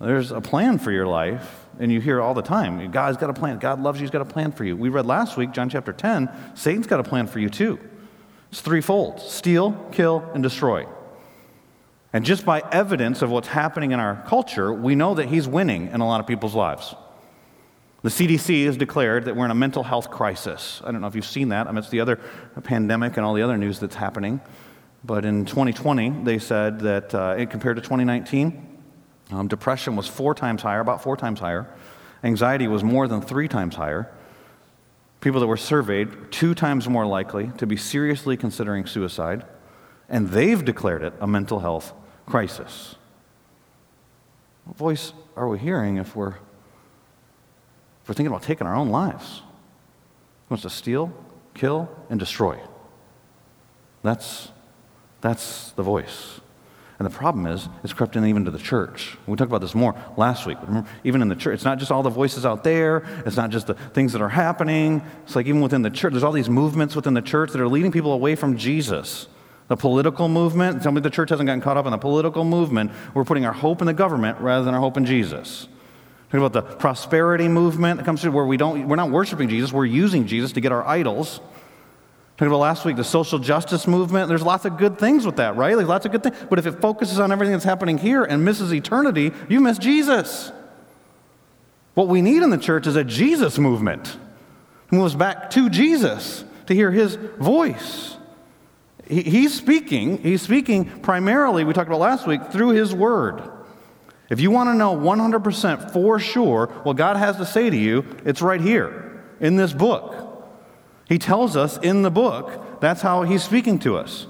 There's 0.00 0.30
a 0.30 0.40
plan 0.40 0.78
for 0.78 0.90
your 0.90 1.06
life, 1.06 1.66
and 1.78 1.92
you 1.92 2.00
hear 2.00 2.20
all 2.20 2.34
the 2.34 2.42
time 2.42 2.90
God's 2.90 3.16
got 3.16 3.30
a 3.30 3.34
plan. 3.34 3.58
God 3.58 3.80
loves 3.80 3.98
you, 3.98 4.04
He's 4.04 4.10
got 4.10 4.22
a 4.22 4.26
plan 4.26 4.52
for 4.52 4.64
you. 4.64 4.76
We 4.76 4.88
read 4.88 5.06
last 5.06 5.36
week, 5.38 5.52
John 5.52 5.70
chapter 5.70 5.92
10, 5.92 6.28
Satan's 6.54 6.86
got 6.86 7.00
a 7.00 7.04
plan 7.04 7.26
for 7.26 7.38
you 7.38 7.48
too. 7.48 7.78
It's 8.52 8.60
threefold 8.60 9.18
steal, 9.18 9.72
kill, 9.92 10.30
and 10.34 10.42
destroy. 10.42 10.86
And 12.12 12.22
just 12.22 12.44
by 12.44 12.60
evidence 12.70 13.22
of 13.22 13.30
what's 13.30 13.48
happening 13.48 13.92
in 13.92 13.98
our 13.98 14.22
culture, 14.28 14.70
we 14.70 14.94
know 14.94 15.14
that 15.14 15.28
he's 15.30 15.48
winning 15.48 15.88
in 15.88 16.02
a 16.02 16.06
lot 16.06 16.20
of 16.20 16.26
people's 16.26 16.54
lives. 16.54 16.94
The 18.02 18.10
CDC 18.10 18.66
has 18.66 18.76
declared 18.76 19.24
that 19.24 19.36
we're 19.36 19.46
in 19.46 19.50
a 19.50 19.54
mental 19.54 19.82
health 19.82 20.10
crisis. 20.10 20.82
I 20.84 20.92
don't 20.92 21.00
know 21.00 21.06
if 21.06 21.14
you've 21.14 21.24
seen 21.24 21.48
that 21.48 21.66
amidst 21.66 21.90
the 21.90 22.00
other 22.00 22.16
pandemic 22.62 23.16
and 23.16 23.24
all 23.24 23.32
the 23.32 23.40
other 23.40 23.56
news 23.56 23.80
that's 23.80 23.94
happening. 23.94 24.42
But 25.02 25.24
in 25.24 25.46
2020, 25.46 26.22
they 26.24 26.38
said 26.38 26.80
that 26.80 27.14
uh, 27.14 27.46
compared 27.46 27.76
to 27.76 27.82
2019, 27.82 28.80
um, 29.30 29.48
depression 29.48 29.96
was 29.96 30.06
four 30.08 30.34
times 30.34 30.60
higher, 30.60 30.80
about 30.80 31.02
four 31.02 31.16
times 31.16 31.40
higher. 31.40 31.72
Anxiety 32.22 32.68
was 32.68 32.84
more 32.84 33.08
than 33.08 33.22
three 33.22 33.48
times 33.48 33.76
higher. 33.76 34.12
People 35.22 35.40
that 35.40 35.46
were 35.46 35.56
surveyed, 35.56 36.32
two 36.32 36.52
times 36.52 36.88
more 36.88 37.06
likely 37.06 37.52
to 37.56 37.66
be 37.66 37.76
seriously 37.76 38.36
considering 38.36 38.86
suicide. 38.86 39.46
And 40.08 40.28
they've 40.28 40.62
declared 40.62 41.02
it 41.02 41.14
a 41.20 41.26
mental 41.26 41.60
health 41.60 41.94
crisis. 42.26 42.96
What 44.64 44.76
voice 44.76 45.12
are 45.36 45.48
we 45.48 45.58
hearing 45.58 45.96
if 45.96 46.14
we're, 46.16 46.34
if 46.34 48.08
we're 48.08 48.14
thinking 48.14 48.26
about 48.26 48.42
taking 48.42 48.66
our 48.66 48.74
own 48.74 48.90
lives? 48.90 49.36
He 49.36 50.50
wants 50.50 50.62
to 50.64 50.70
steal, 50.70 51.12
kill, 51.54 51.88
and 52.10 52.18
destroy. 52.18 52.58
That's, 54.02 54.50
that's 55.20 55.70
the 55.70 55.84
voice. 55.84 56.41
And 56.98 57.06
the 57.06 57.16
problem 57.16 57.46
is, 57.46 57.68
it's 57.82 57.92
crept 57.92 58.16
in 58.16 58.24
even 58.24 58.44
to 58.44 58.50
the 58.50 58.58
church. 58.58 59.16
We 59.26 59.36
talked 59.36 59.50
about 59.50 59.60
this 59.60 59.74
more 59.74 59.94
last 60.16 60.46
week. 60.46 60.58
Remember, 60.62 60.88
even 61.04 61.22
in 61.22 61.28
the 61.28 61.34
church, 61.34 61.54
it's 61.54 61.64
not 61.64 61.78
just 61.78 61.90
all 61.90 62.02
the 62.02 62.10
voices 62.10 62.46
out 62.46 62.62
there, 62.62 63.04
it's 63.26 63.36
not 63.36 63.50
just 63.50 63.66
the 63.66 63.74
things 63.74 64.12
that 64.12 64.22
are 64.22 64.28
happening. 64.28 65.02
It's 65.24 65.34
like 65.34 65.46
even 65.46 65.60
within 65.60 65.82
the 65.82 65.90
church, 65.90 66.12
there's 66.12 66.22
all 66.22 66.32
these 66.32 66.50
movements 66.50 66.94
within 66.94 67.14
the 67.14 67.22
church 67.22 67.50
that 67.52 67.60
are 67.60 67.68
leading 67.68 67.90
people 67.90 68.12
away 68.12 68.34
from 68.36 68.56
Jesus. 68.56 69.26
The 69.68 69.76
political 69.76 70.28
movement, 70.28 70.82
tell 70.82 70.92
me 70.92 71.00
the 71.00 71.10
church 71.10 71.30
hasn't 71.30 71.46
gotten 71.46 71.60
caught 71.60 71.76
up 71.76 71.86
in 71.86 71.92
the 71.92 71.98
political 71.98 72.44
movement. 72.44 72.92
We're 73.14 73.24
putting 73.24 73.46
our 73.46 73.52
hope 73.52 73.80
in 73.80 73.86
the 73.86 73.94
government 73.94 74.38
rather 74.40 74.64
than 74.64 74.74
our 74.74 74.80
hope 74.80 74.96
in 74.96 75.06
Jesus. 75.06 75.68
Talking 76.28 76.46
about 76.46 76.52
the 76.52 76.62
prosperity 76.76 77.48
movement 77.48 77.98
that 77.98 78.04
comes 78.04 78.22
through 78.22 78.32
where 78.32 78.46
we 78.46 78.56
don't, 78.56 78.86
we're 78.86 78.96
not 78.96 79.10
worshiping 79.10 79.48
Jesus, 79.48 79.72
we're 79.72 79.86
using 79.86 80.26
Jesus 80.26 80.52
to 80.52 80.60
get 80.60 80.72
our 80.72 80.86
idols 80.86 81.40
Talked 82.42 82.48
about 82.48 82.58
last 82.58 82.84
week 82.84 82.96
the 82.96 83.04
social 83.04 83.38
justice 83.38 83.86
movement. 83.86 84.28
There's 84.28 84.42
lots 84.42 84.64
of 84.64 84.76
good 84.76 84.98
things 84.98 85.24
with 85.24 85.36
that, 85.36 85.54
right? 85.54 85.76
Like 85.76 85.86
lots 85.86 86.06
of 86.06 86.10
good 86.10 86.24
things. 86.24 86.36
But 86.50 86.58
if 86.58 86.66
it 86.66 86.72
focuses 86.80 87.20
on 87.20 87.30
everything 87.30 87.52
that's 87.52 87.64
happening 87.64 87.98
here 87.98 88.24
and 88.24 88.44
misses 88.44 88.74
eternity, 88.74 89.30
you 89.48 89.60
miss 89.60 89.78
Jesus. 89.78 90.50
What 91.94 92.08
we 92.08 92.20
need 92.20 92.42
in 92.42 92.50
the 92.50 92.58
church 92.58 92.88
is 92.88 92.96
a 92.96 93.04
Jesus 93.04 93.58
movement. 93.58 94.16
It 94.90 94.92
moves 94.92 95.14
back 95.14 95.50
to 95.50 95.70
Jesus 95.70 96.44
to 96.66 96.74
hear 96.74 96.90
his 96.90 97.14
voice. 97.14 98.16
He, 99.06 99.22
he's 99.22 99.54
speaking, 99.54 100.18
he's 100.18 100.42
speaking 100.42 100.86
primarily, 101.00 101.62
we 101.62 101.72
talked 101.72 101.86
about 101.86 102.00
last 102.00 102.26
week, 102.26 102.50
through 102.50 102.70
his 102.70 102.92
word. 102.92 103.40
If 104.30 104.40
you 104.40 104.50
want 104.50 104.68
to 104.68 104.74
know 104.74 104.96
100% 104.96 105.92
for 105.92 106.18
sure 106.18 106.66
what 106.82 106.96
God 106.96 107.16
has 107.18 107.36
to 107.36 107.46
say 107.46 107.70
to 107.70 107.76
you, 107.76 108.04
it's 108.24 108.42
right 108.42 108.60
here 108.60 109.22
in 109.38 109.54
this 109.54 109.72
book. 109.72 110.30
He 111.12 111.18
tells 111.18 111.58
us 111.58 111.76
in 111.76 112.00
the 112.00 112.10
book 112.10 112.80
that's 112.80 113.02
how 113.02 113.24
he's 113.24 113.44
speaking 113.44 113.78
to 113.80 113.98
us. 113.98 114.26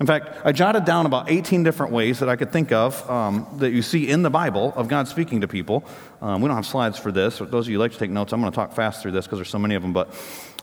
In 0.00 0.06
fact, 0.06 0.46
I 0.46 0.52
jotted 0.52 0.86
down 0.86 1.04
about 1.04 1.30
18 1.30 1.62
different 1.62 1.92
ways 1.92 2.20
that 2.20 2.28
I 2.30 2.36
could 2.36 2.50
think 2.50 2.72
of 2.72 3.08
um, 3.10 3.46
that 3.58 3.72
you 3.72 3.82
see 3.82 4.08
in 4.08 4.22
the 4.22 4.30
Bible 4.30 4.72
of 4.76 4.88
God 4.88 5.08
speaking 5.08 5.42
to 5.42 5.48
people. 5.48 5.84
Um, 6.22 6.40
we 6.40 6.48
don't 6.48 6.56
have 6.56 6.64
slides 6.64 6.98
for 6.98 7.12
this. 7.12 7.36
For 7.36 7.44
those 7.44 7.66
of 7.66 7.70
you 7.70 7.76
who 7.76 7.82
like 7.82 7.92
to 7.92 7.98
take 7.98 8.08
notes, 8.08 8.32
I'm 8.32 8.40
going 8.40 8.50
to 8.50 8.56
talk 8.56 8.72
fast 8.72 9.02
through 9.02 9.12
this 9.12 9.26
because 9.26 9.40
there's 9.40 9.50
so 9.50 9.58
many 9.58 9.74
of 9.74 9.82
them. 9.82 9.92
But 9.92 10.14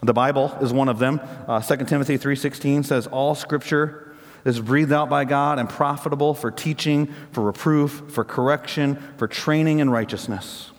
the 0.01 0.11
Bible 0.11 0.51
is 0.59 0.73
one 0.73 0.89
of 0.89 0.97
them. 0.97 1.21
Uh, 1.47 1.61
2 1.61 1.85
Timothy 1.85 2.17
3.16 2.17 2.83
says, 2.83 3.05
All 3.05 3.35
Scripture 3.35 4.11
is 4.45 4.59
breathed 4.59 4.91
out 4.91 5.07
by 5.07 5.23
God 5.23 5.59
and 5.59 5.69
profitable 5.69 6.33
for 6.33 6.49
teaching, 6.49 7.13
for 7.31 7.43
reproof, 7.43 8.05
for 8.09 8.23
correction, 8.23 8.95
for 9.17 9.27
training 9.27 9.77
in 9.77 9.91
righteousness. 9.91 10.71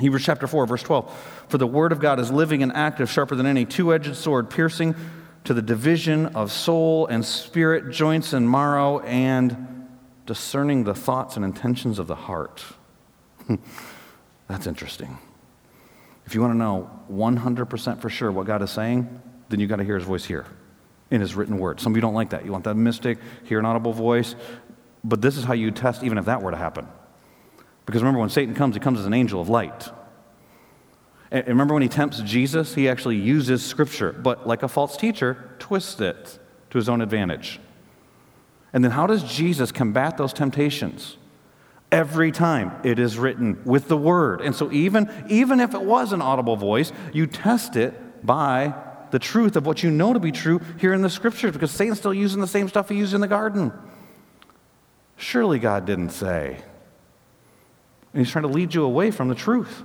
Hebrews 0.00 0.24
chapter 0.24 0.46
4, 0.46 0.66
verse 0.66 0.82
12. 0.82 1.37
For 1.48 1.58
the 1.58 1.66
word 1.66 1.92
of 1.92 2.00
God 2.00 2.20
is 2.20 2.30
living 2.30 2.62
and 2.62 2.72
active, 2.72 3.10
sharper 3.10 3.34
than 3.34 3.46
any 3.46 3.64
two 3.64 3.92
edged 3.92 4.14
sword, 4.16 4.50
piercing 4.50 4.94
to 5.44 5.54
the 5.54 5.62
division 5.62 6.26
of 6.26 6.52
soul 6.52 7.06
and 7.06 7.24
spirit, 7.24 7.90
joints 7.90 8.32
and 8.32 8.50
marrow, 8.50 9.00
and 9.00 9.88
discerning 10.26 10.84
the 10.84 10.94
thoughts 10.94 11.36
and 11.36 11.44
intentions 11.44 11.98
of 11.98 12.06
the 12.06 12.14
heart. 12.14 12.62
That's 14.48 14.66
interesting. 14.66 15.18
If 16.26 16.34
you 16.34 16.42
want 16.42 16.52
to 16.52 16.58
know 16.58 16.90
100% 17.10 18.00
for 18.00 18.10
sure 18.10 18.30
what 18.30 18.46
God 18.46 18.60
is 18.60 18.70
saying, 18.70 19.22
then 19.48 19.60
you've 19.60 19.70
got 19.70 19.76
to 19.76 19.84
hear 19.84 19.94
his 19.94 20.04
voice 20.04 20.26
here 20.26 20.44
in 21.10 21.22
his 21.22 21.34
written 21.34 21.58
word. 21.58 21.80
Some 21.80 21.92
of 21.92 21.96
you 21.96 22.02
don't 22.02 22.12
like 22.12 22.30
that. 22.30 22.44
You 22.44 22.52
want 22.52 22.64
that 22.64 22.74
mystic, 22.74 23.18
hear 23.44 23.58
an 23.58 23.64
audible 23.64 23.94
voice. 23.94 24.34
But 25.02 25.22
this 25.22 25.38
is 25.38 25.44
how 25.44 25.54
you 25.54 25.70
test 25.70 26.02
even 26.02 26.18
if 26.18 26.26
that 26.26 26.42
were 26.42 26.50
to 26.50 26.56
happen. 26.58 26.86
Because 27.86 28.02
remember, 28.02 28.20
when 28.20 28.28
Satan 28.28 28.54
comes, 28.54 28.76
he 28.76 28.80
comes 28.80 29.00
as 29.00 29.06
an 29.06 29.14
angel 29.14 29.40
of 29.40 29.48
light. 29.48 29.88
And 31.30 31.46
remember 31.46 31.74
when 31.74 31.82
he 31.82 31.88
tempts 31.88 32.20
Jesus, 32.20 32.74
he 32.74 32.88
actually 32.88 33.16
uses 33.16 33.64
scripture, 33.64 34.12
but 34.12 34.46
like 34.46 34.62
a 34.62 34.68
false 34.68 34.96
teacher, 34.96 35.50
twists 35.58 36.00
it 36.00 36.38
to 36.70 36.78
his 36.78 36.88
own 36.88 37.00
advantage. 37.00 37.60
And 38.72 38.82
then 38.82 38.92
how 38.92 39.06
does 39.06 39.22
Jesus 39.22 39.72
combat 39.72 40.16
those 40.16 40.32
temptations? 40.32 41.16
Every 41.90 42.32
time 42.32 42.72
it 42.82 42.98
is 42.98 43.18
written 43.18 43.62
with 43.64 43.88
the 43.88 43.96
word. 43.96 44.40
And 44.40 44.54
so 44.54 44.70
even, 44.72 45.10
even 45.28 45.60
if 45.60 45.74
it 45.74 45.82
was 45.82 46.12
an 46.12 46.20
audible 46.20 46.56
voice, 46.56 46.92
you 47.12 47.26
test 47.26 47.76
it 47.76 48.24
by 48.24 48.74
the 49.10 49.18
truth 49.18 49.56
of 49.56 49.64
what 49.66 49.82
you 49.82 49.90
know 49.90 50.12
to 50.12 50.20
be 50.20 50.32
true 50.32 50.60
here 50.78 50.92
in 50.92 51.00
the 51.00 51.08
scriptures, 51.08 51.52
because 51.52 51.70
Satan's 51.70 51.98
still 51.98 52.12
using 52.12 52.40
the 52.40 52.46
same 52.46 52.68
stuff 52.68 52.90
he 52.90 52.96
used 52.96 53.14
in 53.14 53.22
the 53.22 53.28
garden. 53.28 53.72
Surely 55.16 55.58
God 55.58 55.86
didn't 55.86 56.10
say, 56.10 56.62
And 58.12 58.22
he's 58.22 58.30
trying 58.30 58.42
to 58.42 58.48
lead 58.48 58.74
you 58.74 58.84
away 58.84 59.10
from 59.10 59.28
the 59.28 59.34
truth 59.34 59.82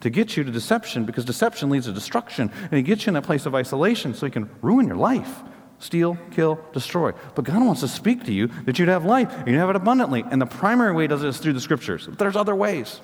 to 0.00 0.10
get 0.10 0.36
you 0.36 0.44
to 0.44 0.50
deception 0.50 1.04
because 1.04 1.24
deception 1.24 1.70
leads 1.70 1.86
to 1.86 1.92
destruction. 1.92 2.50
And 2.62 2.72
he 2.72 2.82
gets 2.82 3.06
you 3.06 3.10
in 3.10 3.14
that 3.14 3.24
place 3.24 3.46
of 3.46 3.54
isolation 3.54 4.14
so 4.14 4.26
he 4.26 4.32
can 4.32 4.50
ruin 4.62 4.86
your 4.86 4.96
life 4.96 5.42
steal, 5.78 6.16
kill, 6.30 6.58
destroy. 6.72 7.12
But 7.34 7.44
God 7.44 7.62
wants 7.62 7.82
to 7.82 7.88
speak 7.88 8.24
to 8.24 8.32
you 8.32 8.48
that 8.64 8.78
you'd 8.78 8.88
have 8.88 9.04
life 9.04 9.30
and 9.30 9.48
you'd 9.48 9.58
have 9.58 9.70
it 9.70 9.76
abundantly. 9.76 10.24
And 10.30 10.40
the 10.40 10.46
primary 10.46 10.92
way 10.94 11.04
he 11.04 11.08
does 11.08 11.22
it 11.22 11.28
is 11.28 11.38
through 11.38 11.52
the 11.52 11.60
scriptures. 11.60 12.06
But 12.06 12.18
there's 12.18 12.36
other 12.36 12.54
ways. 12.54 13.00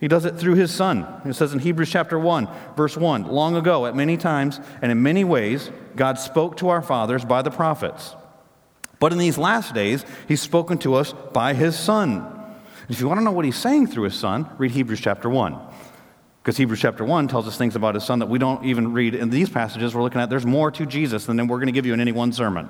He 0.00 0.08
does 0.08 0.24
it 0.24 0.36
through 0.36 0.54
his 0.54 0.72
son. 0.72 1.06
It 1.24 1.34
says 1.34 1.52
in 1.52 1.58
Hebrews 1.58 1.90
chapter 1.90 2.18
1, 2.18 2.48
verse 2.76 2.96
1 2.96 3.24
Long 3.24 3.56
ago, 3.56 3.86
at 3.86 3.96
many 3.96 4.16
times 4.16 4.60
and 4.80 4.92
in 4.92 5.02
many 5.02 5.24
ways, 5.24 5.70
God 5.96 6.18
spoke 6.18 6.56
to 6.58 6.68
our 6.68 6.82
fathers 6.82 7.24
by 7.24 7.42
the 7.42 7.50
prophets. 7.50 8.14
But 9.00 9.12
in 9.12 9.18
these 9.18 9.38
last 9.38 9.74
days, 9.74 10.04
he's 10.26 10.40
spoken 10.40 10.78
to 10.78 10.94
us 10.94 11.12
by 11.32 11.54
his 11.54 11.78
son. 11.78 12.34
If 12.88 13.00
you 13.00 13.08
want 13.08 13.20
to 13.20 13.24
know 13.24 13.32
what 13.32 13.44
he's 13.44 13.56
saying 13.56 13.88
through 13.88 14.04
his 14.04 14.14
son, 14.14 14.48
read 14.56 14.70
Hebrews 14.70 15.00
chapter 15.00 15.28
1. 15.28 15.67
Because 16.42 16.56
Hebrews 16.56 16.80
chapter 16.80 17.04
1 17.04 17.28
tells 17.28 17.46
us 17.46 17.58
things 17.58 17.76
about 17.76 17.94
his 17.94 18.04
son 18.04 18.20
that 18.20 18.28
we 18.28 18.38
don't 18.38 18.64
even 18.64 18.92
read 18.92 19.14
in 19.14 19.30
these 19.30 19.50
passages 19.50 19.94
we're 19.94 20.02
looking 20.02 20.20
at. 20.20 20.30
There's 20.30 20.46
more 20.46 20.70
to 20.70 20.86
Jesus 20.86 21.26
than 21.26 21.36
we're 21.46 21.58
going 21.58 21.66
to 21.66 21.72
give 21.72 21.86
you 21.86 21.94
in 21.94 22.00
any 22.00 22.12
one 22.12 22.32
sermon. 22.32 22.68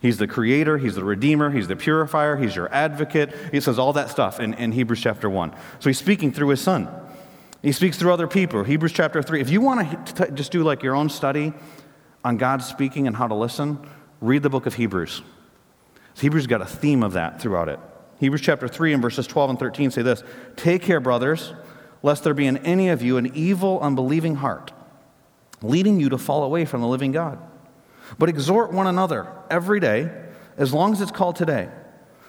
He's 0.00 0.18
the 0.18 0.26
creator, 0.26 0.78
he's 0.78 0.94
the 0.94 1.04
redeemer, 1.04 1.50
he's 1.50 1.68
the 1.68 1.76
purifier, 1.76 2.36
he's 2.36 2.54
your 2.54 2.72
advocate. 2.72 3.34
He 3.50 3.60
says 3.60 3.78
all 3.78 3.92
that 3.94 4.10
stuff 4.10 4.40
in, 4.40 4.54
in 4.54 4.72
Hebrews 4.72 5.00
chapter 5.00 5.30
1. 5.30 5.52
So 5.78 5.88
he's 5.88 5.98
speaking 5.98 6.32
through 6.32 6.48
his 6.48 6.60
son. 6.60 6.88
He 7.62 7.72
speaks 7.72 7.96
through 7.96 8.12
other 8.12 8.28
people. 8.28 8.62
Hebrews 8.62 8.92
chapter 8.92 9.22
3. 9.22 9.40
If 9.40 9.50
you 9.50 9.60
want 9.60 10.16
to 10.16 10.30
just 10.32 10.52
do 10.52 10.62
like 10.62 10.82
your 10.82 10.94
own 10.94 11.08
study 11.08 11.52
on 12.24 12.36
God 12.36 12.62
speaking 12.62 13.06
and 13.06 13.16
how 13.16 13.26
to 13.26 13.34
listen, 13.34 13.78
read 14.20 14.42
the 14.42 14.50
book 14.50 14.66
of 14.66 14.74
Hebrews. 14.74 15.22
Hebrews 16.14 16.46
got 16.46 16.62
a 16.62 16.66
theme 16.66 17.02
of 17.02 17.14
that 17.14 17.40
throughout 17.40 17.68
it. 17.68 17.80
Hebrews 18.20 18.40
chapter 18.40 18.68
3 18.68 18.94
and 18.94 19.02
verses 19.02 19.26
12 19.26 19.50
and 19.50 19.58
13 19.58 19.90
say 19.90 20.02
this 20.02 20.22
Take 20.56 20.82
care, 20.82 21.00
brothers 21.00 21.52
lest 22.02 22.24
there 22.24 22.34
be 22.34 22.46
in 22.46 22.58
any 22.58 22.88
of 22.88 23.02
you 23.02 23.16
an 23.16 23.34
evil, 23.34 23.80
unbelieving 23.80 24.36
heart, 24.36 24.72
leading 25.62 26.00
you 26.00 26.08
to 26.08 26.18
fall 26.18 26.44
away 26.44 26.64
from 26.64 26.80
the 26.80 26.86
living 26.86 27.12
God. 27.12 27.38
But 28.18 28.28
exhort 28.28 28.72
one 28.72 28.86
another 28.86 29.26
every 29.50 29.80
day, 29.80 30.10
as 30.56 30.72
long 30.72 30.92
as 30.92 31.00
it's 31.00 31.10
called 31.10 31.36
today, 31.36 31.68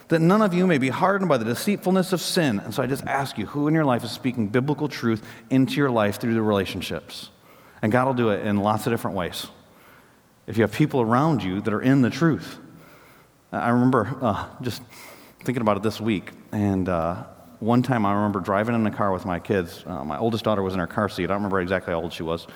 that 0.08 0.20
none 0.20 0.42
of 0.42 0.54
you 0.54 0.66
may 0.66 0.78
be 0.78 0.90
hardened 0.90 1.30
by 1.30 1.38
the 1.38 1.46
deceitfulness 1.46 2.14
of 2.14 2.22
sin. 2.22 2.60
And 2.60 2.74
so 2.74 2.82
I 2.82 2.88
just 2.88 3.06
ask 3.06 3.38
you, 3.38 3.46
who 3.46 3.68
in 3.68 3.74
your 3.74 3.86
life 3.86 4.04
is 4.04 4.12
speaking 4.12 4.48
biblical 4.48 4.88
truth 4.88 5.24
into 5.50 5.76
your 5.76 5.90
life 5.90 6.20
through 6.20 6.34
the 6.34 6.42
relationships? 6.42 7.30
And 7.82 7.92
God 7.92 8.08
will 8.08 8.14
do 8.14 8.30
it 8.30 8.46
in 8.46 8.58
lots 8.58 8.88
of 8.88 8.94
different 8.94 9.18
ways. 9.18 9.48
If 10.48 10.58
you 10.58 10.64
have 10.64 10.72
people 10.72 11.02
around 11.02 11.44
you 11.44 11.62
that 11.62 11.74
are 11.74 11.82
in 11.82 12.02
the 12.02 12.10
truth. 12.10 12.58
I 13.52 13.70
remember 13.70 14.18
uh, 14.22 14.48
just 14.62 14.82
thinking 15.44 15.62
about 15.62 15.78
it 15.78 15.84
this 15.84 16.02
week, 16.02 16.32
and 16.52 16.88
uh, 16.88 17.24
one 17.60 17.82
time 17.82 18.06
I 18.06 18.14
remember 18.14 18.40
driving 18.40 18.76
in 18.76 18.84
the 18.84 18.92
car 18.92 19.12
with 19.12 19.26
my 19.26 19.40
kids. 19.40 19.84
Uh, 19.86 20.04
my 20.04 20.18
oldest 20.18 20.44
daughter 20.44 20.62
was 20.62 20.74
in 20.74 20.80
her 20.80 20.88
car 20.88 21.10
seat. 21.10 21.26
I 21.26 21.28
don't 21.28 21.38
remember 21.38 21.60
exactly 21.60 21.92
how 21.92 22.02
old 22.02 22.14
she 22.14 22.24
was. 22.24 22.48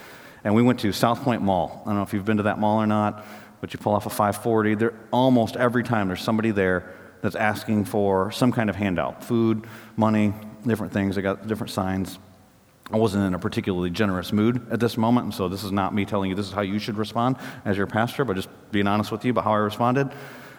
And 0.44 0.56
we 0.56 0.62
went 0.62 0.80
to 0.82 0.92
South 0.92 1.22
Point 1.22 1.42
Mall. 1.42 1.82
I 1.84 1.90
don't 1.90 1.98
know 1.98 2.04
if 2.04 2.14
you've 2.14 2.26
been 2.26 2.38
to 2.38 2.44
that 2.44 2.60
mall 2.60 2.82
or 2.82 2.88
not, 2.88 3.26
but 3.62 3.74
you 3.74 3.80
pull 3.80 3.94
off 3.94 4.06
a 4.06 4.10
540. 4.10 4.76
There, 4.76 4.94
almost 5.12 5.56
every 5.56 5.84
time 5.84 6.08
there's 6.08 6.22
somebody 6.22 6.52
there 6.52 6.94
that's 7.22 7.36
asking 7.36 7.86
for 7.86 8.32
some 8.32 8.52
kind 8.52 8.70
of 8.70 8.76
handout 8.76 9.24
food, 9.24 9.66
money, 9.96 10.34
different 10.66 10.94
things. 10.94 11.16
They 11.16 11.22
got 11.22 11.48
different 11.48 11.72
signs. 11.72 12.20
I 12.92 12.98
wasn't 12.98 13.26
in 13.26 13.34
a 13.34 13.40
particularly 13.40 13.90
generous 13.90 14.34
mood 14.34 14.68
at 14.72 14.80
this 14.80 14.98
moment, 14.98 15.26
and 15.26 15.34
so 15.34 15.48
this 15.48 15.64
is 15.64 15.72
not 15.72 15.94
me 15.94 16.04
telling 16.04 16.30
you 16.30 16.36
this 16.36 16.48
is 16.48 16.52
how 16.52 16.62
you 16.62 16.78
should 16.78 16.98
respond 16.98 17.38
as 17.64 17.78
your 17.78 17.88
pastor, 17.88 18.26
but 18.26 18.36
just 18.36 18.50
being 18.72 18.88
honest 18.88 19.12
with 19.12 19.24
you 19.24 19.32
about 19.32 19.46
how 19.46 19.54
I 19.54 19.58
responded. 19.58 20.12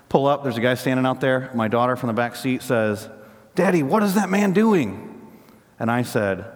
Pull 0.09 0.27
up, 0.27 0.43
there's 0.43 0.57
a 0.57 0.61
guy 0.61 0.75
standing 0.75 1.05
out 1.05 1.21
there. 1.21 1.51
My 1.55 1.69
daughter 1.69 1.95
from 1.97 2.07
the 2.07 2.15
back 2.15 2.37
seat 2.37 2.63
says, 2.63 3.09
Daddy, 3.55 3.83
what 3.83 4.03
is 4.03 4.15
that 4.15 4.31
man 4.31 4.53
doing? 4.53 5.09
And 5.79 5.91
I 5.91 6.03
said, 6.03 6.47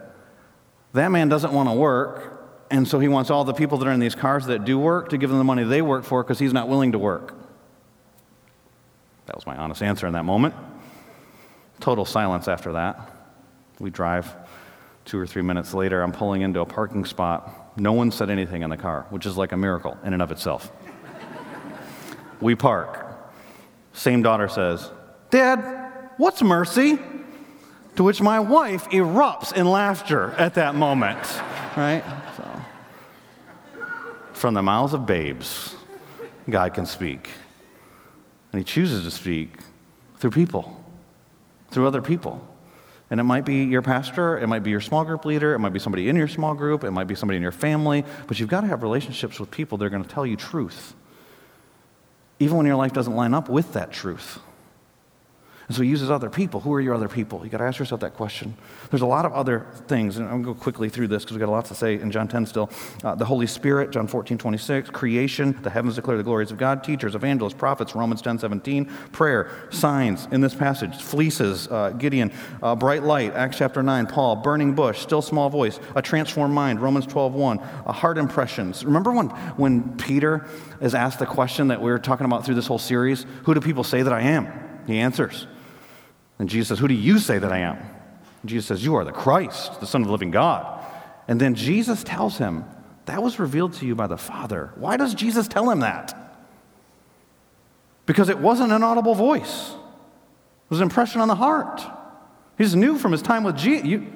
That 0.93 1.09
man 1.09 1.29
doesn't 1.29 1.53
want 1.53 1.69
to 1.69 1.73
work. 1.73 2.33
And 2.69 2.87
so 2.87 2.99
he 2.99 3.07
wants 3.07 3.29
all 3.29 3.45
the 3.45 3.53
people 3.53 3.77
that 3.77 3.87
are 3.87 3.91
in 3.91 3.99
these 3.99 4.15
cars 4.15 4.47
that 4.47 4.65
do 4.65 4.77
work 4.77 5.09
to 5.09 5.17
give 5.17 5.29
them 5.29 5.37
the 5.37 5.45
money 5.45 5.63
they 5.63 5.81
work 5.81 6.03
for 6.03 6.21
because 6.21 6.39
he's 6.39 6.51
not 6.51 6.67
willing 6.67 6.91
to 6.91 6.99
work. 6.99 7.33
That 9.25 9.35
was 9.35 9.45
my 9.45 9.55
honest 9.55 9.81
answer 9.81 10.07
in 10.07 10.13
that 10.13 10.25
moment. 10.25 10.53
Total 11.79 12.05
silence 12.05 12.47
after 12.47 12.73
that. 12.73 13.11
We 13.79 13.89
drive. 13.89 14.33
Two 15.05 15.17
or 15.17 15.25
three 15.25 15.41
minutes 15.41 15.73
later, 15.73 16.01
I'm 16.01 16.11
pulling 16.11 16.41
into 16.41 16.59
a 16.59 16.65
parking 16.65 17.05
spot. 17.05 17.77
No 17.77 17.93
one 17.93 18.11
said 18.11 18.29
anything 18.29 18.63
in 18.63 18.69
the 18.69 18.75
car, 18.75 19.05
which 19.09 19.25
is 19.25 19.37
like 19.37 19.53
a 19.53 19.57
miracle 19.57 19.97
in 20.03 20.11
and 20.11 20.21
of 20.21 20.31
itself. 20.31 20.69
we 22.41 22.55
park. 22.55 23.05
Same 23.93 24.21
daughter 24.21 24.49
says, 24.49 24.91
Dad, 25.29 25.86
What's 26.17 26.41
mercy? 26.41 26.97
To 27.95 28.03
which 28.03 28.21
my 28.21 28.39
wife 28.39 28.89
erupts 28.89 29.53
in 29.53 29.69
laughter 29.69 30.31
at 30.31 30.55
that 30.55 30.75
moment, 30.75 31.19
right? 31.75 32.03
So, 32.35 32.61
from 34.33 34.53
the 34.55 34.63
mouths 34.63 34.93
of 34.93 35.05
babes, 35.05 35.75
God 36.49 36.73
can 36.73 36.85
speak. 36.85 37.29
And 38.51 38.59
He 38.59 38.63
chooses 38.63 39.03
to 39.03 39.11
speak 39.11 39.59
through 40.17 40.31
people, 40.31 40.83
through 41.69 41.87
other 41.87 42.01
people. 42.01 42.47
And 43.09 43.19
it 43.19 43.23
might 43.23 43.45
be 43.45 43.63
your 43.63 43.81
pastor, 43.81 44.37
it 44.39 44.47
might 44.47 44.63
be 44.63 44.71
your 44.71 44.81
small 44.81 45.05
group 45.05 45.23
leader, 45.23 45.53
it 45.53 45.59
might 45.59 45.73
be 45.73 45.79
somebody 45.79 46.09
in 46.09 46.15
your 46.15 46.27
small 46.27 46.55
group, 46.55 46.83
it 46.83 46.91
might 46.91 47.07
be 47.07 47.15
somebody 47.15 47.37
in 47.37 47.43
your 47.43 47.51
family, 47.51 48.03
but 48.27 48.39
you've 48.39 48.49
got 48.49 48.61
to 48.61 48.67
have 48.67 48.83
relationships 48.83 49.39
with 49.39 49.49
people 49.49 49.77
that 49.77 49.85
are 49.85 49.89
going 49.89 50.03
to 50.03 50.09
tell 50.09 50.25
you 50.25 50.35
truth, 50.35 50.93
even 52.39 52.57
when 52.57 52.65
your 52.65 52.75
life 52.75 52.91
doesn't 52.91 53.15
line 53.15 53.33
up 53.33 53.49
with 53.49 53.73
that 53.73 53.91
truth. 53.91 54.39
And 55.67 55.75
so 55.75 55.83
he 55.83 55.89
uses 55.89 56.09
other 56.09 56.29
people. 56.29 56.61
Who 56.61 56.73
are 56.73 56.79
your 56.79 56.93
other 56.93 57.09
people? 57.09 57.43
You 57.43 57.49
got 57.49 57.57
to 57.57 57.65
ask 57.65 57.77
yourself 57.77 57.99
that 57.99 58.13
question. 58.13 58.55
There's 58.89 59.01
a 59.01 59.05
lot 59.07 59.25
of 59.25 59.33
other 59.33 59.65
things, 59.87 60.15
and 60.15 60.25
I'm 60.25 60.41
going 60.41 60.43
to 60.43 60.53
go 60.53 60.63
quickly 60.63 60.87
through 60.87 61.09
this 61.09 61.23
because 61.23 61.33
we've 61.33 61.41
got 61.41 61.49
a 61.49 61.51
lot 61.51 61.65
to 61.65 61.75
say 61.75 61.95
in 61.95 62.09
John 62.09 62.29
10 62.29 62.45
still. 62.45 62.69
Uh, 63.03 63.15
the 63.15 63.25
Holy 63.25 63.47
Spirit, 63.47 63.91
John 63.91 64.07
14, 64.07 64.37
26, 64.37 64.89
creation, 64.91 65.59
the 65.63 65.69
heavens 65.69 65.95
declare 65.95 66.15
the 66.15 66.23
glories 66.23 66.51
of 66.51 66.57
God, 66.57 66.85
teachers, 66.85 67.15
evangelists, 67.15 67.55
prophets, 67.55 67.95
Romans 67.95 68.21
10, 68.21 68.39
17, 68.39 68.85
prayer, 69.11 69.51
signs 69.69 70.25
in 70.31 70.39
this 70.39 70.55
passage, 70.55 71.01
fleeces, 71.01 71.67
uh, 71.67 71.89
Gideon, 71.89 72.31
uh, 72.63 72.73
bright 72.73 73.03
light, 73.03 73.33
Acts 73.33 73.57
chapter 73.57 73.83
9, 73.83 74.07
Paul, 74.07 74.37
burning 74.37 74.73
bush, 74.73 74.99
still 74.99 75.21
small 75.21 75.49
voice, 75.49 75.81
a 75.95 76.01
transformed 76.01 76.53
mind, 76.53 76.81
Romans 76.81 77.05
12, 77.07 77.33
1, 77.33 77.59
a 77.87 77.91
heart 77.91 78.17
impressions. 78.17 78.85
Remember 78.85 79.11
when, 79.11 79.27
when 79.57 79.97
Peter 79.97 80.47
is 80.79 80.95
asked 80.95 81.19
the 81.19 81.25
question 81.25 81.67
that 81.67 81.81
we 81.81 81.91
we're 81.91 81.97
talking 81.97 82.25
about 82.25 82.45
through 82.45 82.55
this 82.55 82.67
whole 82.67 82.79
series? 82.79 83.25
Who 83.43 83.53
do 83.53 83.59
people 83.59 83.83
say 83.83 84.01
that 84.01 84.13
I 84.13 84.21
am? 84.21 84.47
He 84.87 84.99
answers. 84.99 85.45
And 86.39 86.49
Jesus 86.49 86.69
says, 86.69 86.79
Who 86.79 86.87
do 86.87 86.93
you 86.93 87.19
say 87.19 87.39
that 87.39 87.51
I 87.51 87.59
am? 87.59 87.77
And 87.77 88.49
Jesus 88.49 88.67
says, 88.67 88.83
You 88.83 88.95
are 88.95 89.03
the 89.03 89.11
Christ, 89.11 89.79
the 89.79 89.87
Son 89.87 90.01
of 90.01 90.07
the 90.07 90.11
living 90.11 90.31
God. 90.31 90.83
And 91.27 91.41
then 91.41 91.55
Jesus 91.55 92.03
tells 92.03 92.37
him, 92.37 92.65
That 93.05 93.23
was 93.23 93.39
revealed 93.39 93.73
to 93.73 93.85
you 93.85 93.95
by 93.95 94.07
the 94.07 94.17
Father. 94.17 94.71
Why 94.75 94.97
does 94.97 95.13
Jesus 95.13 95.47
tell 95.47 95.69
him 95.69 95.79
that? 95.81 96.13
Because 98.05 98.29
it 98.29 98.39
wasn't 98.39 98.71
an 98.71 98.83
audible 98.83 99.15
voice, 99.15 99.71
it 99.71 100.69
was 100.69 100.79
an 100.79 100.83
impression 100.83 101.21
on 101.21 101.27
the 101.27 101.35
heart. 101.35 101.81
He 102.57 102.63
just 102.63 102.75
knew 102.75 102.97
from 102.97 103.11
his 103.11 103.21
time 103.21 103.43
with 103.43 103.55
Jesus. 103.55 103.85
You, 103.85 104.07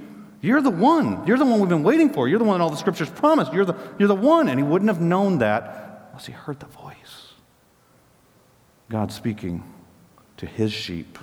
you're 0.41 0.61
the 0.61 0.71
one. 0.71 1.27
You're 1.27 1.37
the 1.37 1.45
one 1.45 1.59
we've 1.59 1.69
been 1.69 1.83
waiting 1.83 2.11
for. 2.11 2.27
You're 2.27 2.39
the 2.39 2.45
one 2.45 2.59
all 2.59 2.71
the 2.71 2.77
scriptures 2.77 3.09
promised. 3.11 3.53
You're 3.53 3.65
the, 3.65 3.75
you're 3.99 4.07
the 4.07 4.15
one. 4.15 4.49
And 4.49 4.59
he 4.59 4.63
wouldn't 4.63 4.89
have 4.89 4.99
known 4.99 5.37
that 5.37 6.07
unless 6.09 6.25
he 6.25 6.33
heard 6.33 6.59
the 6.59 6.65
voice. 6.65 7.33
God 8.89 9.11
speaking 9.11 9.63
to 10.37 10.47
his 10.47 10.73
sheep. 10.73 11.19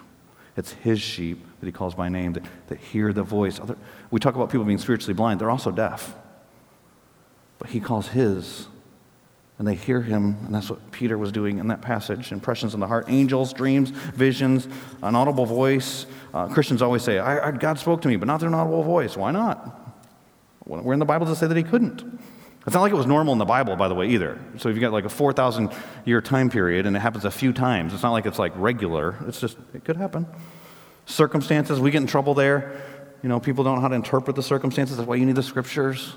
It's 0.58 0.72
his 0.72 1.00
sheep 1.00 1.38
that 1.60 1.66
he 1.66 1.70
calls 1.70 1.94
by 1.94 2.08
name 2.08 2.32
that, 2.32 2.42
that 2.66 2.78
hear 2.78 3.12
the 3.12 3.22
voice. 3.22 3.60
Other, 3.60 3.76
we 4.10 4.18
talk 4.18 4.34
about 4.34 4.50
people 4.50 4.64
being 4.64 4.78
spiritually 4.78 5.14
blind, 5.14 5.40
they're 5.40 5.52
also 5.52 5.70
deaf. 5.70 6.16
But 7.60 7.70
he 7.70 7.78
calls 7.78 8.08
his, 8.08 8.66
and 9.56 9.68
they 9.68 9.76
hear 9.76 10.02
him, 10.02 10.36
and 10.44 10.52
that's 10.52 10.68
what 10.68 10.90
Peter 10.90 11.16
was 11.16 11.30
doing 11.30 11.58
in 11.58 11.68
that 11.68 11.80
passage 11.80 12.32
impressions 12.32 12.74
in 12.74 12.80
the 12.80 12.88
heart, 12.88 13.04
angels, 13.08 13.52
dreams, 13.52 13.90
visions, 13.90 14.66
an 15.00 15.14
audible 15.14 15.46
voice. 15.46 16.06
Uh, 16.34 16.48
Christians 16.48 16.82
always 16.82 17.02
say, 17.02 17.20
I, 17.20 17.48
I, 17.48 17.50
God 17.52 17.78
spoke 17.78 18.02
to 18.02 18.08
me, 18.08 18.16
but 18.16 18.26
not 18.26 18.40
through 18.40 18.48
an 18.48 18.54
audible 18.54 18.82
voice. 18.82 19.16
Why 19.16 19.30
not? 19.30 19.58
Where 20.64 20.92
in 20.92 20.98
the 20.98 21.04
Bible 21.04 21.26
does 21.26 21.36
it 21.36 21.40
say 21.40 21.46
that 21.46 21.56
he 21.56 21.62
couldn't? 21.62 22.20
It's 22.68 22.74
not 22.74 22.82
like 22.82 22.92
it 22.92 22.96
was 22.96 23.06
normal 23.06 23.32
in 23.32 23.38
the 23.38 23.46
Bible, 23.46 23.76
by 23.76 23.88
the 23.88 23.94
way, 23.94 24.08
either. 24.10 24.38
So 24.58 24.68
if 24.68 24.74
you've 24.74 24.82
got 24.82 24.92
like 24.92 25.06
a 25.06 25.08
4,000 25.08 25.72
year 26.04 26.20
time 26.20 26.50
period 26.50 26.84
and 26.84 26.94
it 26.94 27.00
happens 27.00 27.24
a 27.24 27.30
few 27.30 27.54
times, 27.54 27.94
it's 27.94 28.02
not 28.02 28.12
like 28.12 28.26
it's 28.26 28.38
like 28.38 28.52
regular. 28.56 29.16
It's 29.26 29.40
just, 29.40 29.56
it 29.72 29.86
could 29.86 29.96
happen. 29.96 30.26
Circumstances, 31.06 31.80
we 31.80 31.90
get 31.90 32.02
in 32.02 32.06
trouble 32.06 32.34
there. 32.34 32.78
You 33.22 33.30
know, 33.30 33.40
people 33.40 33.64
don't 33.64 33.76
know 33.76 33.80
how 33.80 33.88
to 33.88 33.94
interpret 33.94 34.36
the 34.36 34.42
circumstances. 34.42 34.98
That's 34.98 35.08
why 35.08 35.16
you 35.16 35.24
need 35.24 35.36
the 35.36 35.42
scriptures. 35.42 36.12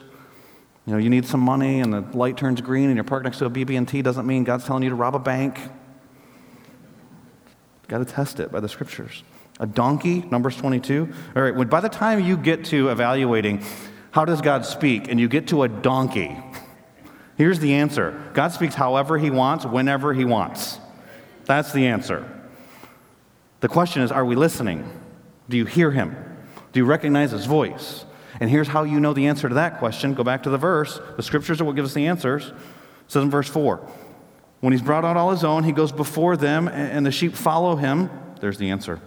You 0.85 0.91
know, 0.91 0.99
you 0.99 1.09
need 1.09 1.25
some 1.25 1.39
money 1.39 1.79
and 1.79 1.93
the 1.93 2.01
light 2.17 2.35
turns 2.35 2.59
green 2.59 2.87
and 2.87 2.95
you're 2.95 3.05
parked 3.05 3.23
next 3.23 3.37
to 3.37 3.45
a 3.45 3.49
BB&T 3.49 4.01
doesn't 4.01 4.27
mean 4.27 4.43
God's 4.43 4.65
telling 4.65 4.83
you 4.83 4.89
to 4.89 4.95
rob 4.95 5.15
a 5.15 5.19
bank. 5.19 5.57
Got 7.87 7.99
to 7.99 8.05
test 8.05 8.41
it 8.41 8.51
by 8.51 8.59
the 8.59 8.67
scriptures. 8.67 9.23
A 9.61 9.65
donkey, 9.65 10.25
Numbers 10.29 10.57
22. 10.57 11.13
All 11.33 11.43
right, 11.43 11.55
when, 11.55 11.69
by 11.69 11.79
the 11.79 11.87
time 11.87 12.19
you 12.19 12.35
get 12.35 12.65
to 12.65 12.89
evaluating 12.89 13.63
how 14.11 14.25
does 14.25 14.41
God 14.41 14.65
speak? 14.65 15.09
And 15.09 15.19
you 15.19 15.27
get 15.27 15.47
to 15.47 15.63
a 15.63 15.67
donkey. 15.67 16.37
Here's 17.37 17.59
the 17.59 17.73
answer 17.73 18.31
God 18.33 18.49
speaks 18.49 18.75
however 18.75 19.17
He 19.17 19.29
wants, 19.29 19.65
whenever 19.65 20.13
He 20.13 20.25
wants. 20.25 20.79
That's 21.45 21.73
the 21.73 21.87
answer. 21.87 22.29
The 23.61 23.67
question 23.67 24.01
is 24.01 24.11
are 24.11 24.25
we 24.25 24.35
listening? 24.35 24.89
Do 25.49 25.57
you 25.57 25.65
hear 25.65 25.91
Him? 25.91 26.15
Do 26.71 26.79
you 26.79 26.85
recognize 26.85 27.31
his 27.31 27.45
voice? 27.45 28.05
And 28.39 28.49
here's 28.49 28.69
how 28.69 28.83
you 28.83 28.99
know 28.99 29.13
the 29.13 29.27
answer 29.27 29.49
to 29.49 29.55
that 29.55 29.79
question. 29.79 30.13
Go 30.13 30.23
back 30.23 30.43
to 30.43 30.49
the 30.49 30.57
verse. 30.57 30.99
The 31.17 31.23
scriptures 31.23 31.61
are 31.61 31.65
what 31.65 31.75
give 31.75 31.85
us 31.85 31.93
the 31.93 32.07
answers. 32.07 32.47
It 32.47 32.53
says 33.07 33.23
in 33.23 33.29
verse 33.29 33.49
4 33.49 33.77
When 34.61 34.73
he's 34.73 34.81
brought 34.81 35.05
out 35.05 35.17
all 35.17 35.31
his 35.31 35.43
own, 35.43 35.63
he 35.63 35.71
goes 35.71 35.91
before 35.91 36.37
them, 36.37 36.67
and 36.67 37.05
the 37.05 37.11
sheep 37.11 37.35
follow 37.35 37.75
him. 37.75 38.09
There's 38.39 38.57
the 38.57 38.69
answer. 38.69 38.99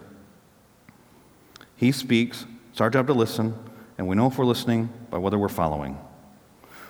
He 1.77 1.91
speaks. 1.91 2.47
It's 2.71 2.81
our 2.81 2.91
job 2.91 3.07
to 3.07 3.15
listen, 3.15 3.55
and 3.99 4.09
we 4.09 4.17
know 4.17 4.27
if 4.27 4.39
we're 4.39 4.45
listening 4.45 4.89
by 5.11 5.19
whether 5.19 5.39
we're 5.39 5.49
following. 5.49 5.99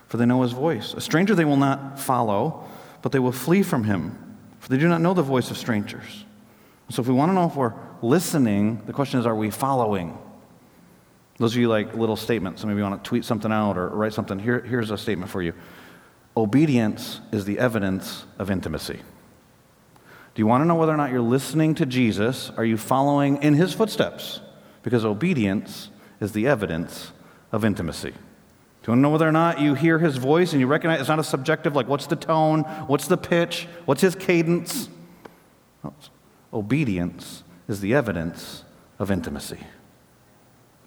For 0.07 0.17
they 0.17 0.27
know 0.27 0.43
his 0.43 0.53
voice. 0.53 0.95
A 0.95 1.01
stranger 1.01 1.35
they 1.35 1.45
will 1.45 1.57
not 1.57 1.99
follow, 1.99 2.65
but 3.03 3.13
they 3.13 3.19
will 3.19 3.33
flee 3.33 3.63
from 3.63 3.85
him, 3.85 4.37
for 4.61 4.69
they 4.69 4.79
do 4.79 4.89
not 4.89 5.01
know 5.01 5.15
the 5.15 5.23
voice 5.23 5.51
of 5.51 5.59
strangers. 5.59 6.25
So 6.91 7.03
if 7.03 7.09
we 7.09 7.15
want 7.15 7.31
to 7.31 7.35
know 7.35 7.47
if 7.47 7.57
we're 7.57 7.75
listening, 8.03 8.83
the 8.87 8.93
question 8.93 9.19
is, 9.19 9.27
are 9.27 9.35
we 9.35 9.51
following? 9.51 10.17
Those 11.39 11.55
of 11.55 11.61
you 11.61 11.69
like 11.69 11.95
little 11.95 12.17
statements. 12.17 12.61
So 12.61 12.69
maybe 12.69 12.79
you 12.79 12.85
want 12.85 13.03
to 13.03 13.09
tweet 13.09 13.25
something 13.25 13.51
out 13.51 13.77
or 13.77 13.89
write 13.89 14.13
something. 14.13 14.39
Here, 14.39 14.61
here's 14.61 14.91
a 14.91 14.99
statement 14.99 15.31
for 15.31 15.43
you 15.43 15.53
Obedience 16.37 17.21
is 17.33 17.45
the 17.45 17.59
evidence 17.59 18.25
of 18.39 18.51
intimacy. 18.51 19.01
Do 20.35 20.43
you 20.43 20.47
want 20.47 20.63
to 20.63 20.67
know 20.67 20.75
whether 20.75 20.93
or 20.93 20.97
not 20.97 21.13
you're 21.13 21.21
listening 21.21 21.77
to 21.77 21.87
Jesus? 21.87 22.51
Are 22.57 22.65
you 22.65 22.77
following 22.77 23.41
in 23.43 23.55
his 23.55 23.73
footsteps? 23.73 24.41
Because 24.83 25.05
obedience 25.05 25.91
is 26.21 26.33
the 26.33 26.47
evidence 26.47 27.13
of 27.53 27.65
intimacy. 27.65 28.11
Do 28.11 28.91
you 28.91 28.93
want 28.93 28.99
to 28.99 29.03
know 29.03 29.11
whether 29.11 29.29
or 29.29 29.33
not 29.33 29.61
you 29.61 29.75
hear 29.75 29.99
his 29.99 30.19
voice 30.19 30.53
and 30.53 30.61
you 30.61 30.67
recognize 30.67 31.01
it's 31.01 31.09
not 31.09 31.19
a 31.19 31.25
subjective, 31.25 31.75
like 31.75 31.89
what's 31.89 32.07
the 32.07 32.17
tone, 32.17 32.63
what's 32.87 33.07
the 33.07 33.17
pitch, 33.17 33.67
what's 33.87 34.03
his 34.03 34.15
cadence? 34.15 34.89
Obedience 36.53 37.45
is 37.67 37.81
the 37.81 37.95
evidence 37.95 38.65
of 38.99 39.11
intimacy. 39.11 39.61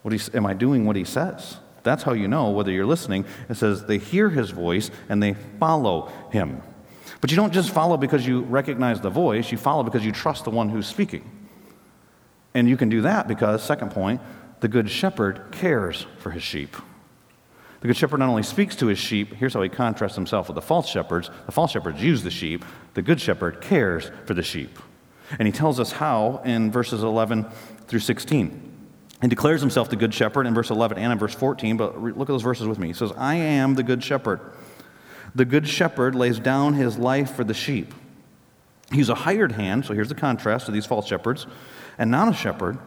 What 0.03 0.13
he, 0.13 0.37
am 0.37 0.45
I 0.45 0.53
doing 0.53 0.85
what 0.85 0.95
he 0.95 1.03
says? 1.03 1.57
That's 1.83 2.03
how 2.03 2.13
you 2.13 2.27
know 2.27 2.51
whether 2.51 2.71
you're 2.71 2.85
listening. 2.85 3.25
It 3.49 3.55
says 3.55 3.85
they 3.85 3.97
hear 3.97 4.29
his 4.29 4.51
voice 4.51 4.91
and 5.09 5.23
they 5.23 5.33
follow 5.59 6.11
him. 6.31 6.61
But 7.19 7.31
you 7.31 7.37
don't 7.37 7.53
just 7.53 7.71
follow 7.71 7.97
because 7.97 8.27
you 8.27 8.41
recognize 8.41 9.01
the 9.01 9.09
voice, 9.09 9.51
you 9.51 9.57
follow 9.57 9.83
because 9.83 10.05
you 10.05 10.11
trust 10.11 10.43
the 10.43 10.51
one 10.51 10.69
who's 10.69 10.85
speaking. 10.85 11.29
And 12.53 12.67
you 12.69 12.77
can 12.77 12.89
do 12.89 13.01
that 13.01 13.27
because, 13.27 13.63
second 13.63 13.91
point, 13.91 14.21
the 14.59 14.67
good 14.67 14.89
shepherd 14.89 15.51
cares 15.51 16.07
for 16.19 16.31
his 16.31 16.43
sheep. 16.43 16.75
The 17.81 17.87
good 17.87 17.97
shepherd 17.97 18.19
not 18.19 18.29
only 18.29 18.43
speaks 18.43 18.75
to 18.77 18.87
his 18.87 18.97
sheep, 18.97 19.33
here's 19.35 19.53
how 19.53 19.61
he 19.61 19.69
contrasts 19.69 20.15
himself 20.15 20.47
with 20.47 20.55
the 20.55 20.61
false 20.61 20.89
shepherds. 20.89 21.29
The 21.45 21.51
false 21.51 21.71
shepherds 21.71 22.01
use 22.01 22.23
the 22.23 22.31
sheep, 22.31 22.65
the 22.95 23.01
good 23.01 23.21
shepherd 23.21 23.61
cares 23.61 24.09
for 24.25 24.33
the 24.33 24.41
sheep. 24.41 24.79
And 25.37 25.45
he 25.45 25.51
tells 25.51 25.79
us 25.79 25.91
how 25.91 26.41
in 26.43 26.71
verses 26.71 27.03
11 27.03 27.45
through 27.87 27.99
16 27.99 28.63
and 29.21 29.29
declares 29.29 29.61
himself 29.61 29.89
the 29.89 29.95
good 29.95 30.13
shepherd 30.13 30.47
in 30.47 30.53
verse 30.53 30.69
11 30.69 30.97
and 30.97 31.11
in 31.11 31.19
verse 31.19 31.35
14. 31.35 31.77
But 31.77 32.01
look 32.01 32.21
at 32.21 32.27
those 32.27 32.41
verses 32.41 32.67
with 32.67 32.79
me. 32.79 32.87
He 32.87 32.93
says, 32.93 33.11
I 33.17 33.35
am 33.35 33.75
the 33.75 33.83
good 33.83 34.03
shepherd. 34.03 34.39
The 35.35 35.45
good 35.45 35.67
shepherd 35.67 36.15
lays 36.15 36.39
down 36.39 36.73
his 36.73 36.97
life 36.97 37.35
for 37.35 37.43
the 37.43 37.53
sheep. 37.53 37.93
He's 38.91 39.09
a 39.09 39.15
hired 39.15 39.51
hand, 39.51 39.85
so 39.85 39.93
here's 39.93 40.09
the 40.09 40.15
contrast 40.15 40.65
to 40.67 40.71
these 40.71 40.85
false 40.85 41.07
shepherds, 41.07 41.45
and 41.97 42.09
not 42.09 42.29
a 42.29 42.33
shepherd 42.33 42.79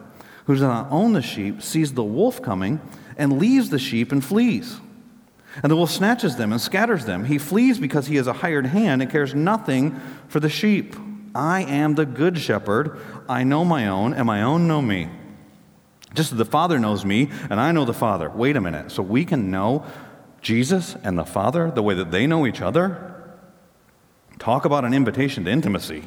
who 0.45 0.53
does 0.53 0.61
not 0.61 0.91
own 0.91 1.13
the 1.13 1.21
sheep, 1.21 1.61
sees 1.61 1.93
the 1.93 2.03
wolf 2.03 2.41
coming, 2.41 2.81
and 3.17 3.39
leaves 3.39 3.69
the 3.69 3.79
sheep 3.79 4.11
and 4.11 4.23
flees. 4.23 4.79
And 5.61 5.71
the 5.71 5.75
wolf 5.75 5.91
snatches 5.91 6.37
them 6.37 6.51
and 6.51 6.61
scatters 6.61 7.05
them. 7.05 7.25
He 7.25 7.37
flees 7.37 7.77
because 7.77 8.07
he 8.07 8.17
is 8.17 8.27
a 8.27 8.33
hired 8.33 8.67
hand 8.67 9.01
and 9.01 9.11
cares 9.11 9.35
nothing 9.35 9.99
for 10.27 10.39
the 10.39 10.49
sheep. 10.49 10.95
I 11.35 11.63
am 11.63 11.95
the 11.95 12.05
good 12.05 12.37
shepherd. 12.37 12.99
I 13.27 13.43
know 13.43 13.65
my 13.65 13.87
own, 13.87 14.13
and 14.13 14.25
my 14.25 14.41
own 14.41 14.67
know 14.67 14.81
me. 14.81 15.09
Just 16.13 16.31
as 16.31 16.37
the 16.37 16.45
Father 16.45 16.77
knows 16.79 17.05
me 17.05 17.29
and 17.49 17.59
I 17.59 17.71
know 17.71 17.85
the 17.85 17.93
Father. 17.93 18.29
Wait 18.29 18.57
a 18.57 18.61
minute. 18.61 18.91
So 18.91 19.01
we 19.01 19.23
can 19.23 19.49
know 19.49 19.85
Jesus 20.41 20.95
and 21.03 21.17
the 21.17 21.25
Father 21.25 21.71
the 21.71 21.83
way 21.83 21.93
that 21.95 22.11
they 22.11 22.27
know 22.27 22.45
each 22.45 22.61
other? 22.61 23.07
Talk 24.39 24.65
about 24.65 24.85
an 24.85 24.93
invitation 24.93 25.45
to 25.45 25.51
intimacy. 25.51 26.03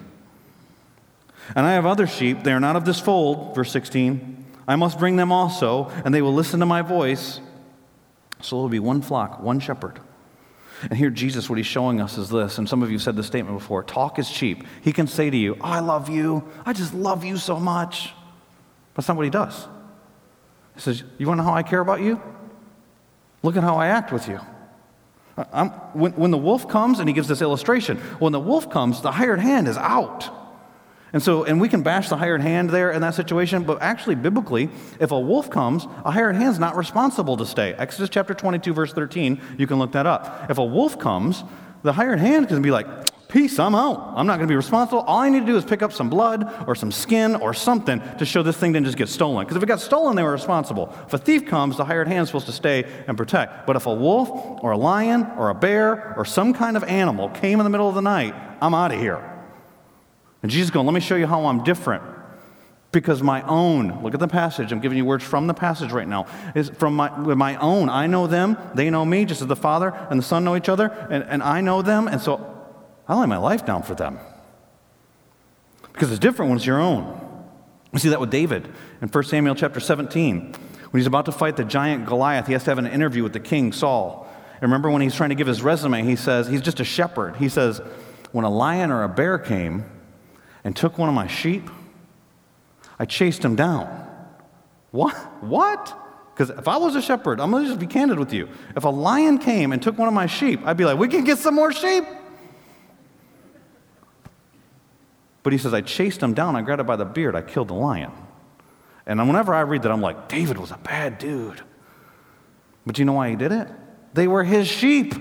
And 1.55 1.67
I 1.67 1.73
have 1.73 1.87
other 1.87 2.07
sheep. 2.07 2.43
They 2.43 2.53
are 2.53 2.61
not 2.61 2.77
of 2.77 2.85
this 2.85 3.01
fold. 3.01 3.55
Verse 3.55 3.71
16. 3.73 4.45
I 4.67 4.77
must 4.77 4.99
bring 4.99 5.17
them 5.17 5.31
also, 5.31 5.91
and 6.05 6.15
they 6.15 6.23
will 6.23 6.33
listen 6.33 6.61
to 6.61 6.67
my 6.67 6.83
voice. 6.83 7.41
So 8.41 8.57
there 8.57 8.63
will 8.63 8.69
be 8.69 8.79
one 8.79 9.03
flock, 9.03 9.41
one 9.41 9.61
shepherd. 9.61 10.01
And 10.83 10.99
here, 10.99 11.11
Jesus, 11.11 11.49
what 11.49 11.57
he's 11.57 11.67
showing 11.67 12.01
us 12.01 12.19
is 12.19 12.29
this, 12.29 12.59
and 12.59 12.69
some 12.69 12.83
of 12.83 12.91
you 12.91 12.99
said 12.99 13.17
this 13.17 13.27
statement 13.27 13.59
before 13.59 13.83
talk 13.83 14.19
is 14.19 14.31
cheap. 14.31 14.65
He 14.83 14.93
can 14.93 15.07
say 15.07 15.31
to 15.31 15.37
you, 15.37 15.57
I 15.61 15.81
love 15.81 16.09
you. 16.09 16.47
I 16.67 16.73
just 16.73 16.95
love 16.95 17.25
you 17.25 17.37
so 17.37 17.59
much. 17.59 18.13
That's 18.95 19.09
not 19.09 19.17
what 19.17 19.25
he 19.25 19.31
does. 19.31 19.67
He 20.75 20.81
says, 20.81 21.05
You 21.19 21.27
want 21.27 21.39
to 21.39 21.45
know 21.45 21.51
how 21.51 21.57
I 21.57 21.63
care 21.63 21.81
about 21.81 22.01
you? 22.01 22.21
Look 23.43 23.57
at 23.57 23.63
how 23.63 23.77
I 23.77 23.89
act 23.89 24.13
with 24.13 24.29
you. 24.29 24.41
When, 25.93 26.13
when 26.13 26.31
the 26.31 26.39
wolf 26.39 26.69
comes, 26.69 27.01
and 27.01 27.09
he 27.09 27.13
gives 27.13 27.29
this 27.29 27.43
illustration, 27.43 27.99
when 28.19 28.33
the 28.33 28.41
wolf 28.41 28.71
comes, 28.71 29.01
the 29.01 29.13
hired 29.13 29.41
hand 29.41 29.69
is 29.69 29.77
out. 29.77 30.31
And 31.15 31.23
so, 31.23 31.45
and 31.45 31.61
we 31.61 31.69
can 31.69 31.83
bash 31.83 32.09
the 32.09 32.17
hired 32.17 32.41
hand 32.41 32.71
there 32.71 32.91
in 32.91 33.01
that 33.03 33.15
situation, 33.15 33.63
but 33.63 33.81
actually, 33.81 34.17
biblically, 34.17 34.69
if 34.99 35.13
a 35.13 35.19
wolf 35.19 35.49
comes, 35.49 35.85
a 36.05 36.11
hired 36.11 36.35
hand's 36.35 36.59
not 36.59 36.75
responsible 36.75 37.37
to 37.37 37.47
stay. 37.47 37.73
Exodus 37.75 38.11
chapter 38.11 38.35
22, 38.35 38.75
verse 38.75 38.93
13, 38.93 39.41
you 39.57 39.69
can 39.69 39.79
look 39.79 39.93
that 39.93 40.07
up. 40.07 40.51
If 40.51 40.59
a 40.59 40.65
wolf 40.65 40.99
comes, 40.99 41.45
the 41.83 41.93
hired 41.93 42.19
hand 42.19 42.49
can 42.49 42.61
be 42.63 42.73
like, 42.73 42.89
Peace, 43.29 43.59
I'm 43.59 43.75
out. 43.75 44.13
I'm 44.17 44.27
not 44.27 44.37
going 44.37 44.47
to 44.47 44.53
be 44.53 44.57
responsible. 44.57 45.01
All 45.03 45.19
I 45.19 45.29
need 45.29 45.41
to 45.41 45.47
do 45.47 45.57
is 45.57 45.65
pick 45.65 45.83
up 45.83 45.93
some 45.93 46.09
blood 46.09 46.69
or 46.69 46.77
some 46.77 46.93
skin 46.93 47.35
or 47.35 47.53
something 47.53 48.01
to 48.19 48.25
show 48.25 48.45
this 48.45 48.57
thing 48.57 48.73
didn't 48.73 48.87
just 48.87 48.97
get 48.97 49.09
stolen. 49.09 49.45
Because 49.45 49.57
if 49.57 49.63
it 49.63 49.67
got 49.67 49.81
stolen, 49.81 50.15
they 50.15 50.23
were 50.23 50.31
responsible. 50.31 50.95
If 51.07 51.15
a 51.15 51.19
thief 51.19 51.45
comes, 51.47 51.77
the 51.77 51.85
hired 51.85 52.07
hand 52.07 52.23
is 52.23 52.29
supposed 52.29 52.47
to 52.47 52.53
stay 52.53 52.85
and 53.09 53.17
protect. 53.17 53.67
But 53.67 53.75
if 53.75 53.87
a 53.87 53.95
wolf 53.95 54.29
or 54.63 54.71
a 54.71 54.79
lion 54.79 55.27
or 55.37 55.51
a 55.51 55.55
bear 55.55 56.15
or 56.17 56.25
some 56.25 56.55
kind 56.55 56.77
of 56.77 56.85
animal 56.85 57.29
came 57.31 57.59
in 57.59 57.65
the 57.65 57.71
middle 57.71 57.89
of 57.89 57.97
the 57.97 58.03
night, 58.03 58.37
I'm 58.61 58.73
out 58.73 58.93
of 58.93 59.01
here. 59.01 59.34
And 60.45 60.51
Jesus 60.51 60.69
going, 60.69 60.85
let 60.85 60.93
me 60.93 61.01
show 61.01 61.17
you 61.17 61.27
how 61.27 61.47
I'm 61.47 61.65
different. 61.65 62.03
Because 62.93 63.23
my 63.23 63.41
own, 63.49 64.03
look 64.03 64.13
at 64.13 64.21
the 64.21 64.29
passage, 64.29 64.73
I'm 64.73 64.81
giving 64.81 64.99
you 64.99 65.07
words 65.07 65.25
from 65.25 65.47
the 65.47 65.55
passage 65.55 65.91
right 65.91 66.07
now, 66.07 66.27
is 66.55 66.69
from 66.69 66.95
my, 66.95 67.09
my 67.09 67.57
own. 67.57 67.89
I 67.89 68.07
know 68.07 68.27
them, 68.27 68.59
they 68.75 68.91
know 68.91 69.07
me, 69.07 69.25
just 69.25 69.41
as 69.41 69.47
the 69.47 69.57
Father 69.57 69.95
and 70.11 70.19
the 70.19 70.23
Son 70.23 70.45
know 70.45 70.55
each 70.55 70.69
other, 70.69 70.89
and, 71.11 71.25
and 71.25 71.43
I 71.43 71.63
know 71.63 71.81
them, 71.81 72.09
and 72.09 72.21
so 72.21 72.69
I 73.09 73.19
lay 73.19 73.25
my 73.25 73.39
life 73.39 73.65
down 73.65 73.85
for 73.85 73.95
them. 73.95 74.19
Because 75.95 76.11
it's 76.11 76.21
different 76.21 76.51
when 76.51 76.59
it's 76.59 76.67
your 76.67 76.79
own. 76.79 77.49
We 77.93 77.99
see 77.99 78.11
that 78.11 78.21
with 78.21 78.31
David 78.31 78.69
in 79.01 79.09
1 79.09 79.25
Samuel 79.25 79.55
chapter 79.55 79.81
17. 79.81 80.55
When 80.91 81.01
he's 81.01 81.07
about 81.07 81.25
to 81.25 81.33
fight 81.33 81.57
the 81.57 81.65
giant 81.65 82.05
Goliath, 82.05 82.49
he 82.49 82.53
has 82.53 82.65
to 82.65 82.71
have 82.71 82.79
an 82.79 82.87
interview 82.87 83.23
with 83.23 83.33
the 83.33 83.41
king, 83.41 83.73
Saul. 83.73 84.29
And 84.53 84.65
remember 84.65 84.91
when 84.91 85.01
he's 85.01 85.15
trying 85.15 85.31
to 85.31 85.37
give 85.37 85.47
his 85.47 85.63
resume, 85.63 86.03
he 86.03 86.17
says, 86.17 86.49
he's 86.49 86.61
just 86.61 86.81
a 86.81 86.85
shepherd. 86.85 87.37
He 87.37 87.49
says, 87.49 87.81
When 88.33 88.45
a 88.45 88.51
lion 88.51 88.91
or 88.91 89.05
a 89.05 89.09
bear 89.09 89.39
came 89.39 89.87
and 90.65 90.75
took 90.75 90.99
one 90.99 91.09
of 91.09 91.15
my 91.15 91.27
sheep, 91.27 91.71
I 92.99 93.05
chased 93.05 93.45
him 93.45 93.55
down. 93.55 94.09
What? 94.91 95.15
What? 95.43 95.97
Because 96.35 96.51
if 96.51 96.67
I 96.67 96.79
was 96.79 96.97
a 96.97 97.03
shepherd, 97.03 97.41
I'm 97.41 97.51
going 97.51 97.65
to 97.65 97.69
just 97.69 97.81
be 97.81 97.87
candid 97.87 98.19
with 98.19 98.33
you. 98.33 98.49
If 98.77 98.85
a 98.85 98.89
lion 98.89 99.39
came 99.39 99.73
and 99.73 99.81
took 99.81 99.97
one 99.99 100.09
of 100.09 100.15
my 100.15 100.27
sheep, 100.27 100.61
I'd 100.65 100.77
be 100.77 100.85
like, 100.85 100.99
We 100.99 101.09
can 101.09 101.25
get 101.25 101.39
some 101.39 101.55
more 101.55 101.73
sheep. 101.73 102.05
But 105.43 105.53
he 105.53 105.59
says, 105.59 105.75
I 105.75 105.83
chased 105.83 106.23
him 106.23 106.33
down, 106.33 106.57
I 106.57 106.63
grabbed 106.63 106.81
it 106.81 106.87
by 106.87 106.97
the 106.97 107.05
beard, 107.05 107.37
I 107.37 107.43
killed 107.43 107.69
the 107.69 107.75
lion. 107.75 108.11
And 109.07 109.21
whenever 109.27 109.55
I 109.55 109.61
read 109.61 109.83
that, 109.83 109.93
I'm 109.93 110.01
like, 110.01 110.29
David 110.29 110.59
was 110.59 110.71
a 110.71 110.79
bad 110.79 111.19
dude. 111.19 111.61
But 112.87 112.99
you 112.99 113.05
know 113.05 113.13
why 113.13 113.29
he 113.29 113.37
did 113.37 113.53
it? 113.53 113.69
They 114.15 114.27
were 114.27 114.43
his 114.43 114.67
sheep. 114.67 115.15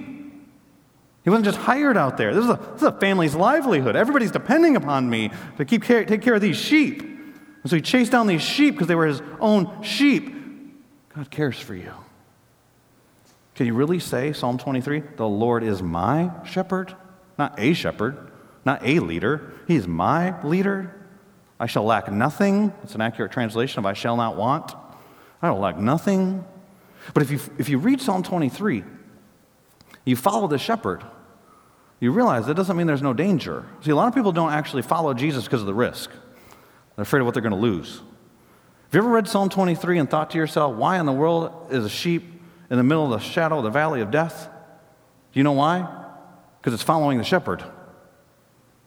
He 1.24 1.30
wasn't 1.30 1.46
just 1.46 1.58
hired 1.58 1.96
out 1.96 2.18
there. 2.18 2.34
This 2.34 2.44
is 2.44 2.50
a, 2.50 2.60
this 2.74 2.82
is 2.82 2.88
a 2.88 2.92
family's 2.92 3.34
livelihood. 3.34 3.96
Everybody's 3.96 4.32
depending 4.32 4.76
upon 4.76 5.10
me 5.10 5.32
to 5.58 5.66
keep 5.66 5.84
care, 5.84 6.04
take 6.04 6.22
care 6.22 6.34
of 6.34 6.42
these 6.42 6.58
sheep. 6.58 7.02
And 7.02 7.70
so 7.70 7.78
he 7.78 7.82
chased 7.82 8.12
down 8.12 8.28
these 8.28 8.42
sheep 8.42 8.74
because 8.76 8.88
they 8.88 8.96
were 8.96 9.08
his 9.08 9.22
own 9.40 9.84
sheep. 9.84 10.36
God 11.16 11.32
cares 11.32 11.58
for 11.60 11.76
you. 11.76 11.94
Can 13.56 13.68
you 13.68 13.74
really 13.74 14.00
say, 14.00 14.34
Psalm 14.34 14.58
23, 14.58 15.04
the 15.16 15.28
Lord 15.28 15.64
is 15.64 15.82
my 15.82 16.32
shepherd? 16.44 16.94
Not 17.38 17.58
a 17.58 17.74
shepherd, 17.74 18.32
not 18.66 18.86
a 18.86 19.00
leader. 19.00 19.54
He's 19.68 19.88
my 19.88 20.42
leader. 20.44 20.94
I 21.60 21.68
shall 21.68 21.84
lack 21.84 22.12
nothing. 22.12 22.74
It's 22.84 22.96
an 22.96 23.02
accurate 23.02 23.32
translation 23.32 23.80
of 23.80 23.86
I 23.86 23.94
shall 23.94 24.18
not 24.18 24.36
want. 24.36 24.74
I 25.42 25.52
will 25.52 25.60
lack 25.60 25.78
nothing. 25.78 26.44
But 27.14 27.24
if 27.24 27.32
you, 27.32 27.40
if 27.58 27.70
you 27.70 27.78
read 27.78 28.02
Psalm 28.02 28.24
23, 28.24 28.84
you 30.06 30.16
follow 30.16 30.48
the 30.48 30.58
shepherd, 30.58 31.04
you 32.00 32.12
realize 32.12 32.46
that 32.48 32.56
doesn't 32.56 32.76
mean 32.76 32.88
there's 32.88 33.02
no 33.02 33.14
danger. 33.14 33.66
See, 33.82 33.92
a 33.92 33.96
lot 33.96 34.08
of 34.08 34.16
people 34.16 34.32
don't 34.32 34.52
actually 34.52 34.82
follow 34.82 35.14
Jesus 35.14 35.46
because 35.46 35.62
of 35.62 35.68
the 35.68 35.74
risk, 35.74 36.10
they're 36.96 37.04
afraid 37.04 37.20
of 37.20 37.26
what 37.26 37.34
they're 37.34 37.42
going 37.42 37.52
to 37.52 37.60
lose. 37.60 37.96
Have 37.98 38.94
you 38.94 39.00
ever 39.00 39.10
read 39.10 39.28
Psalm 39.28 39.50
23 39.50 39.98
and 39.98 40.10
thought 40.10 40.30
to 40.32 40.38
yourself, 40.38 40.76
why 40.76 41.00
in 41.00 41.06
the 41.08 41.14
world 41.14 41.68
is 41.72 41.84
a 41.84 41.90
sheep 41.90 42.24
in 42.70 42.78
the 42.78 42.84
middle 42.84 43.06
of 43.06 43.10
the 43.10 43.26
shadow 43.26 43.58
of 43.58 43.64
the 43.64 43.72
valley 43.72 44.02
of 44.02 44.12
death? 44.12 44.48
Do 45.32 45.40
you 45.40 45.44
know 45.44 45.54
why? 45.54 45.88
Because 46.60 46.76
it's 46.76 46.84
following 46.84 47.18
the 47.18 47.24
shepherd 47.24 47.64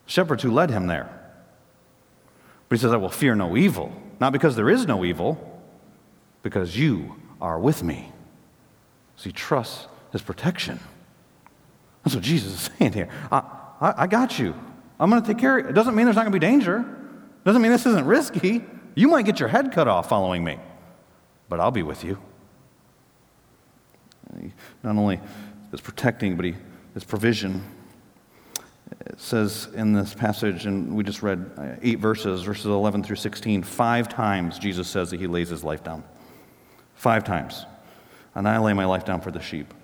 shepherds 0.07 0.42
who 0.42 0.50
led 0.50 0.70
him 0.70 0.87
there. 0.87 1.11
But 2.68 2.79
he 2.79 2.81
says, 2.81 2.92
I 2.92 2.96
will 2.96 3.11
fear 3.11 3.35
no 3.35 3.57
evil, 3.57 3.92
not 4.18 4.33
because 4.33 4.57
there 4.57 4.70
is 4.70 4.87
no 4.87 5.05
evil, 5.05 5.61
because 6.42 6.79
you 6.79 7.16
are 7.40 7.59
with 7.59 7.83
me. 7.83 8.12
So 9.16 9.24
he 9.24 9.33
trusts 9.33 9.87
his 10.12 10.22
protection. 10.22 10.81
That's 12.07 12.14
what 12.14 12.23
Jesus 12.23 12.53
is 12.53 12.71
saying 12.79 12.92
here. 12.92 13.09
I, 13.33 13.42
I, 13.81 13.95
I 14.05 14.07
got 14.07 14.38
you. 14.38 14.55
I'm 15.01 15.11
going 15.11 15.21
to 15.21 15.27
take 15.27 15.38
care 15.38 15.59
of 15.59 15.66
it. 15.66 15.71
It 15.71 15.73
doesn't 15.73 15.97
mean 15.97 16.07
there's 16.07 16.14
not 16.14 16.23
going 16.23 16.33
to 16.33 16.38
be 16.38 16.47
danger. 16.47 16.79
It 16.79 17.45
doesn't 17.45 17.61
mean 17.61 17.73
this 17.73 17.85
isn't 17.85 18.07
risky. 18.07 18.64
You 18.95 19.09
might 19.09 19.25
get 19.25 19.40
your 19.40 19.49
head 19.49 19.73
cut 19.73 19.88
off 19.88 20.09
following 20.09 20.45
me, 20.45 20.61
but 21.49 21.59
I'll 21.59 21.73
be 21.73 21.83
with 21.83 22.05
you. 22.05 22.16
Not 24.85 24.95
only 24.95 25.19
is 25.73 25.81
protecting, 25.81 26.37
but 26.37 26.45
he 26.45 26.55
is 26.95 27.03
provision. 27.03 27.64
It 29.01 29.19
says 29.21 29.66
in 29.75 29.92
this 29.92 30.14
passage, 30.14 30.64
and 30.64 30.95
we 30.95 31.03
just 31.03 31.25
read 31.25 31.51
uh, 31.59 31.73
eight 31.83 31.99
verses, 31.99 32.42
verses 32.42 32.66
11 32.66 33.03
through 33.03 33.16
16, 33.16 33.64
five 33.64 34.09
times 34.09 34.61
Jesus 34.61 34.87
says 34.87 35.11
that 35.11 35.19
he 35.19 35.27
lays 35.27 35.49
his 35.49 35.64
life 35.64 35.83
down. 35.83 36.05
Five 36.95 37.25
times. 37.25 37.66
And 38.37 38.49
I 38.49 38.61
lay 38.61 38.75
my 38.75 38.85
life 38.85 39.05
down 39.05 39.21
for 39.21 39.33
the 39.33 39.42
sheep. 39.42 39.75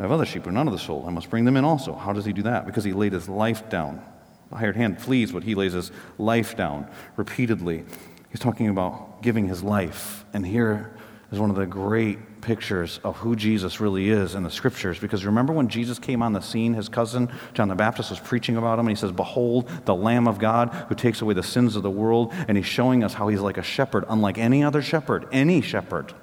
I 0.00 0.04
have 0.04 0.12
other 0.12 0.24
sheep 0.24 0.44
who 0.44 0.48
are 0.48 0.52
none 0.52 0.66
of 0.66 0.72
the 0.72 0.78
soul. 0.78 1.04
I 1.06 1.10
must 1.10 1.28
bring 1.28 1.44
them 1.44 1.58
in 1.58 1.64
also. 1.64 1.94
How 1.94 2.14
does 2.14 2.24
he 2.24 2.32
do 2.32 2.40
that? 2.44 2.64
Because 2.64 2.84
he 2.84 2.94
laid 2.94 3.12
his 3.12 3.28
life 3.28 3.68
down. 3.68 4.02
The 4.48 4.56
hired 4.56 4.74
hand 4.74 4.98
flees, 4.98 5.30
but 5.30 5.42
he 5.42 5.54
lays 5.54 5.74
his 5.74 5.92
life 6.16 6.56
down 6.56 6.88
repeatedly. 7.16 7.84
He's 8.30 8.40
talking 8.40 8.68
about 8.68 9.20
giving 9.20 9.46
his 9.46 9.62
life. 9.62 10.24
And 10.32 10.46
here 10.46 10.90
is 11.30 11.38
one 11.38 11.50
of 11.50 11.56
the 11.56 11.66
great 11.66 12.40
pictures 12.40 12.98
of 13.04 13.18
who 13.18 13.36
Jesus 13.36 13.78
really 13.78 14.08
is 14.08 14.34
in 14.34 14.42
the 14.42 14.50
scriptures. 14.50 14.98
Because 14.98 15.26
remember 15.26 15.52
when 15.52 15.68
Jesus 15.68 15.98
came 15.98 16.22
on 16.22 16.32
the 16.32 16.40
scene, 16.40 16.72
his 16.72 16.88
cousin 16.88 17.30
John 17.52 17.68
the 17.68 17.74
Baptist 17.74 18.08
was 18.08 18.20
preaching 18.20 18.56
about 18.56 18.78
him, 18.78 18.86
and 18.86 18.96
he 18.96 18.98
says, 18.98 19.12
Behold, 19.12 19.68
the 19.84 19.94
Lamb 19.94 20.26
of 20.26 20.38
God 20.38 20.70
who 20.88 20.94
takes 20.94 21.20
away 21.20 21.34
the 21.34 21.42
sins 21.42 21.76
of 21.76 21.82
the 21.82 21.90
world. 21.90 22.32
And 22.48 22.56
he's 22.56 22.64
showing 22.64 23.04
us 23.04 23.12
how 23.12 23.28
he's 23.28 23.40
like 23.40 23.58
a 23.58 23.62
shepherd, 23.62 24.06
unlike 24.08 24.38
any 24.38 24.64
other 24.64 24.80
shepherd, 24.80 25.28
any 25.30 25.60
shepherd. 25.60 26.14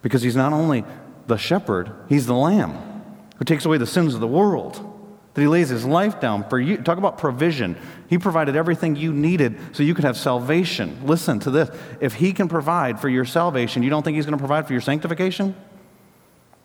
Because 0.00 0.22
he's 0.22 0.36
not 0.36 0.54
only 0.54 0.84
the 1.28 1.38
shepherd, 1.38 1.92
he's 2.08 2.26
the 2.26 2.34
lamb 2.34 2.76
who 3.38 3.44
takes 3.44 3.64
away 3.64 3.78
the 3.78 3.86
sins 3.86 4.14
of 4.14 4.20
the 4.20 4.26
world. 4.26 4.84
That 5.34 5.42
he 5.42 5.46
lays 5.46 5.68
his 5.68 5.84
life 5.84 6.20
down 6.20 6.48
for 6.48 6.58
you. 6.58 6.78
Talk 6.78 6.98
about 6.98 7.18
provision. 7.18 7.76
He 8.08 8.18
provided 8.18 8.56
everything 8.56 8.96
you 8.96 9.12
needed 9.12 9.56
so 9.72 9.84
you 9.84 9.94
could 9.94 10.04
have 10.04 10.16
salvation. 10.16 11.06
Listen 11.06 11.38
to 11.40 11.50
this. 11.50 11.70
If 12.00 12.14
he 12.14 12.32
can 12.32 12.48
provide 12.48 12.98
for 12.98 13.08
your 13.08 13.24
salvation, 13.24 13.84
you 13.84 13.90
don't 13.90 14.02
think 14.02 14.16
he's 14.16 14.26
going 14.26 14.36
to 14.36 14.38
provide 14.38 14.66
for 14.66 14.72
your 14.72 14.82
sanctification? 14.82 15.54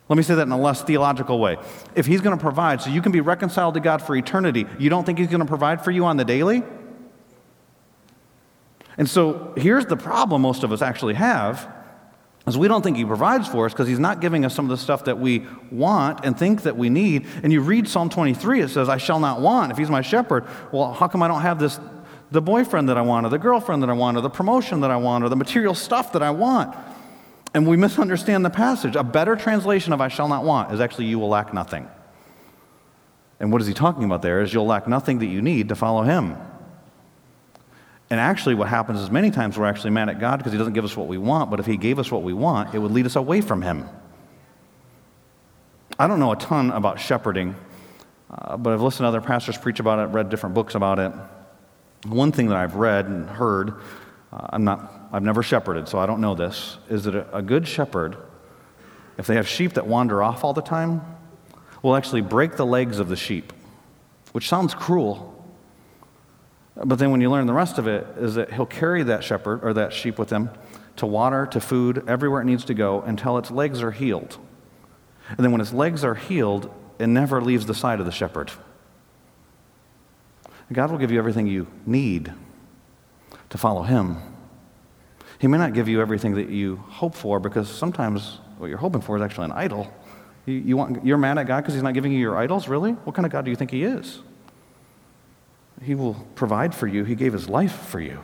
Let 0.08 0.16
me 0.16 0.24
say 0.24 0.34
that 0.34 0.42
in 0.42 0.52
a 0.52 0.58
less 0.58 0.82
theological 0.82 1.38
way. 1.38 1.56
If 1.94 2.06
he's 2.06 2.20
going 2.20 2.36
to 2.36 2.42
provide 2.42 2.82
so 2.82 2.90
you 2.90 3.00
can 3.00 3.12
be 3.12 3.20
reconciled 3.20 3.74
to 3.74 3.80
God 3.80 4.02
for 4.02 4.16
eternity, 4.16 4.66
you 4.78 4.90
don't 4.90 5.04
think 5.04 5.18
he's 5.18 5.28
going 5.28 5.40
to 5.40 5.46
provide 5.46 5.84
for 5.84 5.92
you 5.92 6.04
on 6.04 6.16
the 6.16 6.24
daily? 6.24 6.64
And 8.98 9.08
so 9.08 9.54
here's 9.56 9.86
the 9.86 9.96
problem 9.96 10.42
most 10.42 10.64
of 10.64 10.72
us 10.72 10.82
actually 10.82 11.14
have 11.14 11.72
is 12.46 12.58
we 12.58 12.68
don't 12.68 12.82
think 12.82 12.96
he 12.96 13.04
provides 13.04 13.48
for 13.48 13.64
us 13.64 13.72
because 13.72 13.88
he's 13.88 13.98
not 13.98 14.20
giving 14.20 14.44
us 14.44 14.54
some 14.54 14.66
of 14.66 14.68
the 14.68 14.76
stuff 14.76 15.04
that 15.04 15.18
we 15.18 15.46
want 15.70 16.24
and 16.24 16.38
think 16.38 16.62
that 16.62 16.76
we 16.76 16.90
need. 16.90 17.26
And 17.42 17.52
you 17.52 17.62
read 17.62 17.88
Psalm 17.88 18.10
23, 18.10 18.60
it 18.60 18.68
says, 18.68 18.88
I 18.88 18.98
shall 18.98 19.18
not 19.18 19.40
want. 19.40 19.72
If 19.72 19.78
he's 19.78 19.90
my 19.90 20.02
shepherd, 20.02 20.44
well, 20.70 20.92
how 20.92 21.08
come 21.08 21.22
I 21.22 21.28
don't 21.28 21.40
have 21.40 21.58
this, 21.58 21.80
the 22.30 22.42
boyfriend 22.42 22.90
that 22.90 22.98
I 22.98 23.02
want, 23.02 23.24
or 23.24 23.30
the 23.30 23.38
girlfriend 23.38 23.82
that 23.82 23.88
I 23.88 23.94
want, 23.94 24.18
or 24.18 24.20
the 24.20 24.30
promotion 24.30 24.80
that 24.80 24.90
I 24.90 24.96
want, 24.96 25.24
or 25.24 25.30
the 25.30 25.36
material 25.36 25.74
stuff 25.74 26.12
that 26.12 26.22
I 26.22 26.30
want? 26.30 26.76
And 27.54 27.66
we 27.66 27.76
misunderstand 27.78 28.44
the 28.44 28.50
passage. 28.50 28.94
A 28.94 29.04
better 29.04 29.36
translation 29.36 29.94
of 29.94 30.02
I 30.02 30.08
shall 30.08 30.28
not 30.28 30.44
want 30.44 30.72
is 30.72 30.80
actually 30.80 31.06
you 31.06 31.18
will 31.18 31.30
lack 31.30 31.54
nothing. 31.54 31.88
And 33.40 33.52
what 33.52 33.62
is 33.62 33.66
he 33.66 33.74
talking 33.74 34.04
about 34.04 34.20
there 34.20 34.42
is 34.42 34.52
you'll 34.52 34.66
lack 34.66 34.86
nothing 34.86 35.18
that 35.20 35.26
you 35.26 35.40
need 35.40 35.70
to 35.70 35.74
follow 35.74 36.02
him. 36.02 36.36
And 38.14 38.20
actually, 38.20 38.54
what 38.54 38.68
happens 38.68 39.00
is 39.00 39.10
many 39.10 39.32
times 39.32 39.58
we're 39.58 39.66
actually 39.66 39.90
mad 39.90 40.08
at 40.08 40.20
God 40.20 40.36
because 40.36 40.52
He 40.52 40.58
doesn't 40.58 40.74
give 40.74 40.84
us 40.84 40.96
what 40.96 41.08
we 41.08 41.18
want, 41.18 41.50
but 41.50 41.58
if 41.58 41.66
He 41.66 41.76
gave 41.76 41.98
us 41.98 42.12
what 42.12 42.22
we 42.22 42.32
want, 42.32 42.72
it 42.72 42.78
would 42.78 42.92
lead 42.92 43.06
us 43.06 43.16
away 43.16 43.40
from 43.40 43.60
Him. 43.60 43.88
I 45.98 46.06
don't 46.06 46.20
know 46.20 46.30
a 46.30 46.36
ton 46.36 46.70
about 46.70 47.00
shepherding, 47.00 47.56
uh, 48.30 48.56
but 48.56 48.72
I've 48.72 48.82
listened 48.82 49.02
to 49.02 49.08
other 49.08 49.20
pastors 49.20 49.58
preach 49.58 49.80
about 49.80 49.98
it, 49.98 50.12
read 50.12 50.30
different 50.30 50.54
books 50.54 50.76
about 50.76 51.00
it. 51.00 51.10
One 52.06 52.30
thing 52.30 52.50
that 52.50 52.56
I've 52.56 52.76
read 52.76 53.06
and 53.06 53.28
heard, 53.28 53.80
uh, 54.32 54.46
I'm 54.50 54.62
not, 54.62 55.08
I've 55.10 55.24
never 55.24 55.42
shepherded, 55.42 55.88
so 55.88 55.98
I 55.98 56.06
don't 56.06 56.20
know 56.20 56.36
this, 56.36 56.78
is 56.88 57.02
that 57.02 57.16
a, 57.16 57.38
a 57.38 57.42
good 57.42 57.66
shepherd, 57.66 58.16
if 59.18 59.26
they 59.26 59.34
have 59.34 59.48
sheep 59.48 59.72
that 59.72 59.88
wander 59.88 60.22
off 60.22 60.44
all 60.44 60.52
the 60.52 60.62
time, 60.62 61.02
will 61.82 61.96
actually 61.96 62.20
break 62.20 62.54
the 62.54 62.64
legs 62.64 63.00
of 63.00 63.08
the 63.08 63.16
sheep, 63.16 63.52
which 64.30 64.48
sounds 64.48 64.72
cruel. 64.72 65.33
But 66.76 66.98
then 66.98 67.10
when 67.10 67.20
you 67.20 67.30
learn 67.30 67.46
the 67.46 67.52
rest 67.52 67.78
of 67.78 67.86
it, 67.86 68.06
is 68.18 68.34
that 68.34 68.52
he'll 68.52 68.66
carry 68.66 69.02
that 69.04 69.22
shepherd 69.22 69.60
or 69.62 69.72
that 69.74 69.92
sheep 69.92 70.18
with 70.18 70.30
him 70.30 70.50
to 70.96 71.06
water, 71.06 71.46
to 71.46 71.60
food, 71.60 72.04
everywhere 72.08 72.40
it 72.40 72.44
needs 72.44 72.64
to 72.64 72.74
go 72.74 73.00
until 73.02 73.38
its 73.38 73.50
legs 73.50 73.82
are 73.82 73.90
healed. 73.90 74.38
And 75.28 75.38
then 75.38 75.52
when 75.52 75.60
its 75.60 75.72
legs 75.72 76.04
are 76.04 76.14
healed, 76.14 76.72
it 76.98 77.06
never 77.06 77.40
leaves 77.40 77.66
the 77.66 77.74
side 77.74 78.00
of 78.00 78.06
the 78.06 78.12
shepherd. 78.12 78.52
God 80.72 80.90
will 80.90 80.98
give 80.98 81.10
you 81.10 81.18
everything 81.18 81.46
you 81.46 81.66
need 81.86 82.32
to 83.50 83.58
follow 83.58 83.82
him. 83.82 84.16
He 85.38 85.46
may 85.46 85.58
not 85.58 85.74
give 85.74 85.88
you 85.88 86.00
everything 86.00 86.34
that 86.34 86.48
you 86.48 86.76
hope 86.76 87.14
for 87.14 87.38
because 87.38 87.68
sometimes 87.68 88.38
what 88.58 88.68
you're 88.68 88.78
hoping 88.78 89.00
for 89.00 89.16
is 89.16 89.22
actually 89.22 89.46
an 89.46 89.52
idol. 89.52 89.92
You, 90.46 90.54
you 90.54 90.76
want, 90.76 91.04
you're 91.04 91.18
mad 91.18 91.38
at 91.38 91.46
God 91.46 91.60
because 91.62 91.74
he's 91.74 91.82
not 91.82 91.94
giving 91.94 92.12
you 92.12 92.18
your 92.18 92.36
idols? 92.36 92.68
Really? 92.68 92.92
What 92.92 93.14
kind 93.14 93.26
of 93.26 93.32
God 93.32 93.44
do 93.44 93.50
you 93.50 93.56
think 93.56 93.70
he 93.70 93.84
is? 93.84 94.20
He 95.84 95.94
will 95.94 96.14
provide 96.34 96.74
for 96.74 96.86
you. 96.86 97.04
He 97.04 97.14
gave 97.14 97.32
his 97.32 97.48
life 97.48 97.74
for 97.74 98.00
you. 98.00 98.20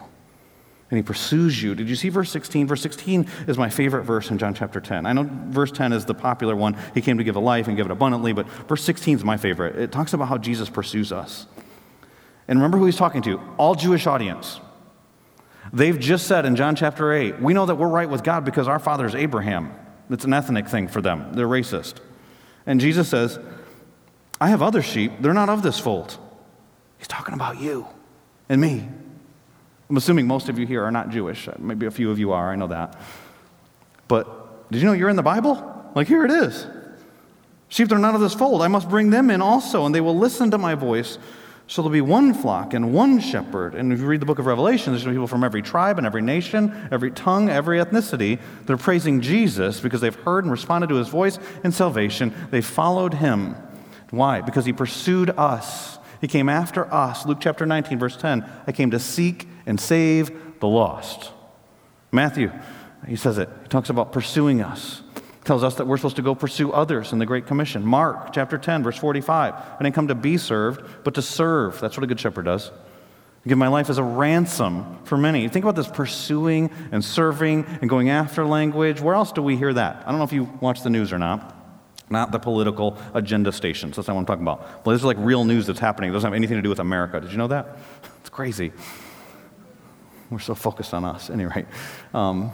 And 0.91 0.97
he 0.97 1.03
pursues 1.03 1.63
you. 1.63 1.75
Did 1.77 1.89
you 1.89 1.95
see 1.95 2.09
verse 2.09 2.31
16? 2.31 2.67
Verse 2.67 2.83
16 2.83 3.27
is 3.47 3.57
my 3.57 3.71
favorite 3.71 4.03
verse 4.03 4.31
in 4.31 4.39
John 4.39 4.55
chapter 4.55 4.81
10. 4.81 5.07
I 5.07 5.13
know 5.13 5.29
verse 5.47 5.71
10 5.71 5.93
is 5.93 6.05
the 6.05 6.15
popular 6.15 6.57
one. 6.57 6.77
He 6.95 7.01
came 7.01 7.19
to 7.19 7.25
give 7.25 7.37
a 7.37 7.41
life 7.41 7.69
and 7.69 7.77
give 7.77 7.87
it 7.87 7.93
abundantly, 7.93 8.33
but 8.33 8.49
verse 8.67 8.83
16 8.83 9.19
is 9.19 9.25
my 9.25 9.37
favorite. 9.37 9.77
It 9.77 9.93
talks 9.93 10.15
about 10.15 10.29
how 10.29 10.37
Jesus 10.37 10.69
pursues 10.69 11.13
us. 11.13 11.47
And 12.49 12.59
remember 12.59 12.79
who 12.79 12.87
he's 12.87 12.97
talking 12.97 13.23
to 13.23 13.41
all 13.57 13.77
Jewish 13.77 14.09
audience. 14.09 14.59
They've 15.73 15.99
just 15.99 16.27
said 16.27 16.45
in 16.45 16.57
John 16.57 16.75
chapter 16.75 17.13
8, 17.13 17.41
we 17.41 17.55
know 17.55 17.67
that 17.67 17.77
we're 17.77 17.87
right 17.87 18.11
with 18.11 18.25
God 18.25 18.45
because 18.45 18.67
our 18.67 18.81
father 18.81 19.07
is 19.07 19.15
Abraham. 19.15 19.73
It's 20.09 20.25
an 20.25 20.33
ethnic 20.33 20.67
thing 20.67 20.89
for 20.89 21.01
them, 21.01 21.35
they're 21.35 21.47
racist. 21.47 21.97
And 22.67 22.81
Jesus 22.81 23.09
says, 23.09 23.39
I 24.41 24.49
have 24.49 24.63
other 24.63 24.83
sheep, 24.83 25.13
they're 25.21 25.35
not 25.35 25.49
of 25.49 25.63
this 25.63 25.79
fold. 25.79 26.19
He's 27.01 27.09
talking 27.09 27.33
about 27.33 27.59
you 27.59 27.87
and 28.51 28.61
me. 28.61 28.87
I'm 29.89 29.97
assuming 29.97 30.27
most 30.27 30.51
of 30.51 30.59
you 30.59 30.67
here 30.67 30.85
are 30.85 30.93
not 30.93 31.09
Jewish. 31.09 31.49
Uh, 31.49 31.55
maybe 31.59 31.87
a 31.87 31.91
few 31.91 32.11
of 32.11 32.19
you 32.19 32.31
are, 32.33 32.53
I 32.53 32.57
know 32.57 32.67
that. 32.67 33.01
But 34.07 34.71
did 34.71 34.83
you 34.83 34.87
know 34.87 34.93
you're 34.93 35.09
in 35.09 35.17
the 35.17 35.23
Bible? 35.23 35.91
Like, 35.95 36.07
here 36.07 36.27
it 36.27 36.31
is. 36.31 36.67
Sheep 37.71 37.91
are 37.91 37.99
not 37.99 38.15
of 38.15 38.21
this 38.21 38.35
fold, 38.35 38.61
I 38.63 38.69
must 38.69 38.89
bring 38.89 39.11
them 39.11 39.31
in 39.31 39.41
also, 39.41 39.87
and 39.87 39.95
they 39.95 40.01
will 40.03 40.17
listen 40.17 40.51
to 40.51 40.59
my 40.59 40.75
voice. 40.75 41.19
So 41.69 41.81
there'll 41.81 41.93
be 41.93 42.01
one 42.01 42.35
flock 42.35 42.75
and 42.75 42.93
one 42.93 43.19
shepherd. 43.21 43.75
And 43.75 43.93
if 43.93 44.01
you 44.01 44.07
read 44.07 44.21
the 44.21 44.27
book 44.27 44.41
of 44.41 44.47
Revelation, 44.47 44.93
there's 44.93 45.05
people 45.05 45.29
from 45.29 45.45
every 45.45 45.63
tribe 45.63 45.99
and 45.99 46.07
every 46.07 46.21
nation, 46.21 46.89
every 46.91 47.13
tongue, 47.13 47.49
every 47.49 47.79
ethnicity. 47.79 48.41
They're 48.67 48.77
praising 48.77 49.21
Jesus 49.21 49.81
because 49.81 50.01
they've 50.01 50.13
heard 50.13 50.45
and 50.45 50.51
responded 50.51 50.89
to 50.89 50.97
his 50.97 51.09
voice 51.09 51.39
in 51.63 51.71
salvation. 51.71 52.35
They 52.51 52.61
followed 52.61 53.15
him. 53.15 53.55
Why? 54.11 54.41
Because 54.41 54.65
he 54.65 54.73
pursued 54.73 55.31
us. 55.31 56.00
He 56.21 56.29
came 56.29 56.49
after 56.49 56.93
us. 56.93 57.25
Luke 57.25 57.39
chapter 57.41 57.65
19, 57.65 57.99
verse 57.99 58.17
10. 58.17 58.45
I 58.67 58.73
came 58.73 58.91
to 58.91 58.99
seek 58.99 59.49
and 59.67 59.81
save 59.81 60.61
the 60.61 60.69
lost. 60.69 61.33
Matthew, 62.13 62.53
he 63.07 63.17
says 63.17 63.39
it. 63.39 63.49
He 63.63 63.69
talks 63.69 63.89
about 63.89 64.13
pursuing 64.13 64.61
us. 64.61 65.03
Tells 65.45 65.65
us 65.65 65.77
that 65.77 65.87
we're 65.87 65.97
supposed 65.97 66.17
to 66.17 66.23
go 66.23 66.35
pursue 66.35 66.71
others 66.71 67.13
in 67.13 67.19
the 67.19 67.25
Great 67.25 67.47
Commission. 67.47 67.85
Mark 67.85 68.33
chapter 68.33 68.59
10, 68.59 68.83
verse 68.83 68.99
45. 68.99 69.55
I 69.55 69.83
didn't 69.83 69.95
come 69.95 70.09
to 70.09 70.15
be 70.15 70.37
served, 70.37 71.05
but 71.05 71.15
to 71.15 71.23
serve. 71.23 71.81
That's 71.81 71.97
what 71.97 72.05
a 72.05 72.07
good 72.07 72.21
shepherd 72.21 72.45
does. 72.45 72.71
I 72.71 73.49
give 73.49 73.57
my 73.57 73.69
life 73.69 73.89
as 73.89 73.97
a 73.97 74.03
ransom 74.03 74.99
for 75.05 75.17
many. 75.17 75.49
Think 75.49 75.65
about 75.65 75.77
this 75.77 75.89
pursuing 75.89 76.71
and 76.93 77.03
serving 77.03 77.65
and 77.81 77.89
going 77.89 78.11
after 78.11 78.45
language. 78.45 79.01
Where 79.01 79.15
else 79.15 79.33
do 79.33 79.41
we 79.41 79.57
hear 79.57 79.73
that? 79.73 80.03
I 80.05 80.11
don't 80.11 80.19
know 80.19 80.25
if 80.25 80.35
you 80.35 80.45
watch 80.61 80.83
the 80.83 80.91
news 80.91 81.11
or 81.11 81.19
not 81.19 81.60
not 82.11 82.33
the 82.33 82.39
political 82.39 82.99
agenda 83.15 83.53
stations. 83.53 83.97
That's 83.97 84.09
not 84.09 84.15
what 84.15 84.21
I'm 84.21 84.27
talking 84.27 84.43
about. 84.43 84.85
Well, 84.85 84.93
this 84.93 85.01
is 85.01 85.05
like 85.05 85.17
real 85.21 85.45
news 85.45 85.67
that's 85.67 85.79
happening. 85.79 86.11
It 86.11 86.13
doesn't 86.13 86.27
have 86.27 86.37
anything 86.37 86.57
to 86.57 86.63
do 86.63 86.69
with 86.69 86.81
America. 86.81 87.21
Did 87.21 87.31
you 87.31 87.39
know 87.39 87.49
that? 87.49 87.79
It's 88.21 88.29
crazy. 88.29 88.71
We're 90.29 90.41
so 90.41 90.55
focused 90.55 90.93
on 90.93 91.07
us. 91.07 91.31
Anyway, 91.31 91.65
um, 92.13 92.53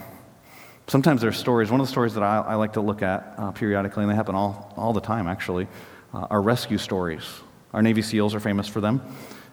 sometimes 0.86 1.20
there 1.20 1.30
are 1.30 1.32
stories. 1.32 1.72
One 1.72 1.80
of 1.80 1.86
the 1.88 1.90
stories 1.90 2.14
that 2.14 2.22
I, 2.22 2.38
I 2.38 2.54
like 2.54 2.74
to 2.74 2.80
look 2.80 3.02
at 3.02 3.34
uh, 3.36 3.50
periodically, 3.50 4.04
and 4.04 4.10
they 4.10 4.14
happen 4.14 4.36
all, 4.36 4.72
all 4.76 4.92
the 4.92 5.00
time 5.00 5.26
actually, 5.26 5.66
uh, 6.14 6.28
are 6.30 6.40
rescue 6.40 6.78
stories. 6.78 7.24
Our 7.72 7.82
Navy 7.82 8.00
SEALs 8.00 8.32
are 8.32 8.38
famous 8.38 8.68
for 8.68 8.80
them. 8.80 9.02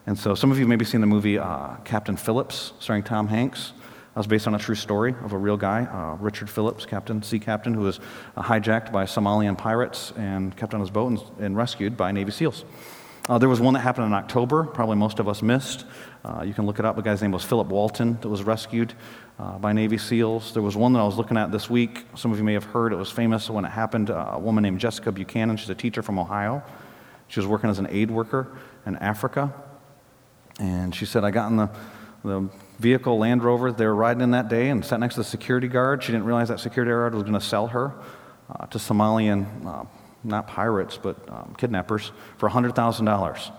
And 0.05 0.17
so 0.17 0.35
some 0.35 0.51
of 0.51 0.59
you 0.59 0.67
maybe 0.67 0.85
seen 0.85 1.01
the 1.01 1.07
movie 1.07 1.39
uh, 1.39 1.77
Captain 1.83 2.15
Phillips, 2.15 2.73
starring 2.79 3.03
Tom 3.03 3.27
Hanks. 3.27 3.73
That 4.13 4.19
was 4.19 4.27
based 4.27 4.45
on 4.45 4.53
a 4.53 4.59
true 4.59 4.75
story 4.75 5.15
of 5.23 5.33
a 5.33 5.37
real 5.37 5.57
guy, 5.57 5.85
uh, 5.85 6.17
Richard 6.17 6.47
Phillips, 6.47 6.85
captain, 6.85 7.23
sea 7.23 7.39
captain, 7.39 7.73
who 7.73 7.81
was 7.81 7.99
uh, 8.37 8.43
hijacked 8.43 8.91
by 8.91 9.05
Somalian 9.05 9.57
pirates 9.57 10.13
and 10.15 10.55
kept 10.55 10.75
on 10.75 10.81
his 10.81 10.91
boat 10.91 11.07
and, 11.07 11.21
and, 11.39 11.57
rescued 11.57 11.97
by 11.97 12.11
Navy 12.11 12.31
SEALs. 12.31 12.63
Uh, 13.27 13.39
there 13.39 13.49
was 13.49 13.59
one 13.59 13.73
that 13.73 13.79
happened 13.79 14.05
in 14.05 14.13
October, 14.13 14.65
probably 14.65 14.97
most 14.97 15.17
of 15.17 15.27
us 15.27 15.41
missed. 15.41 15.85
Uh, 16.23 16.43
you 16.45 16.53
can 16.53 16.67
look 16.67 16.77
it 16.77 16.85
up. 16.85 16.95
The 16.95 17.01
guy's 17.01 17.23
name 17.23 17.31
was 17.31 17.43
Philip 17.43 17.69
Walton 17.69 18.19
that 18.21 18.29
was 18.29 18.43
rescued 18.43 18.93
uh, 19.39 19.57
by 19.57 19.73
Navy 19.73 19.97
SEALs. 19.97 20.53
There 20.53 20.61
was 20.61 20.77
one 20.77 20.93
that 20.93 20.99
I 20.99 21.05
was 21.05 21.17
looking 21.17 21.37
at 21.37 21.51
this 21.51 21.67
week. 21.67 22.05
Some 22.15 22.31
of 22.31 22.37
you 22.37 22.43
may 22.43 22.53
have 22.53 22.65
heard. 22.65 22.93
It 22.93 22.97
was 22.97 23.09
famous 23.09 23.49
when 23.49 23.65
it 23.65 23.69
happened. 23.69 24.11
Uh, 24.11 24.33
a 24.33 24.39
woman 24.39 24.61
named 24.61 24.79
Jessica 24.79 25.11
Buchanan. 25.11 25.57
She's 25.57 25.71
a 25.71 25.75
teacher 25.75 26.03
from 26.03 26.19
Ohio. 26.19 26.61
She 27.29 27.39
was 27.39 27.47
working 27.47 27.71
as 27.71 27.79
an 27.79 27.87
aid 27.89 28.11
worker 28.11 28.55
in 28.85 28.95
Africa. 28.97 29.51
And 30.59 30.93
she 30.93 31.05
said, 31.05 31.23
I 31.23 31.31
got 31.31 31.49
in 31.49 31.57
the, 31.57 31.69
the 32.23 32.49
vehicle, 32.79 33.17
Land 33.17 33.43
Rover, 33.43 33.71
they 33.71 33.85
were 33.85 33.95
riding 33.95 34.21
in 34.21 34.31
that 34.31 34.49
day 34.49 34.69
and 34.69 34.83
sat 34.83 34.99
next 34.99 35.15
to 35.15 35.21
the 35.21 35.25
security 35.25 35.67
guard. 35.67 36.03
She 36.03 36.11
didn't 36.11 36.25
realize 36.25 36.47
that 36.49 36.59
security 36.59 36.91
guard 36.91 37.13
was 37.13 37.23
going 37.23 37.33
to 37.33 37.41
sell 37.41 37.67
her 37.67 37.93
uh, 38.49 38.65
to 38.67 38.77
Somalian, 38.77 39.65
uh, 39.65 39.85
not 40.23 40.47
pirates, 40.47 40.97
but 41.01 41.17
um, 41.29 41.55
kidnappers, 41.57 42.11
for 42.37 42.49
$100,000 42.49 43.51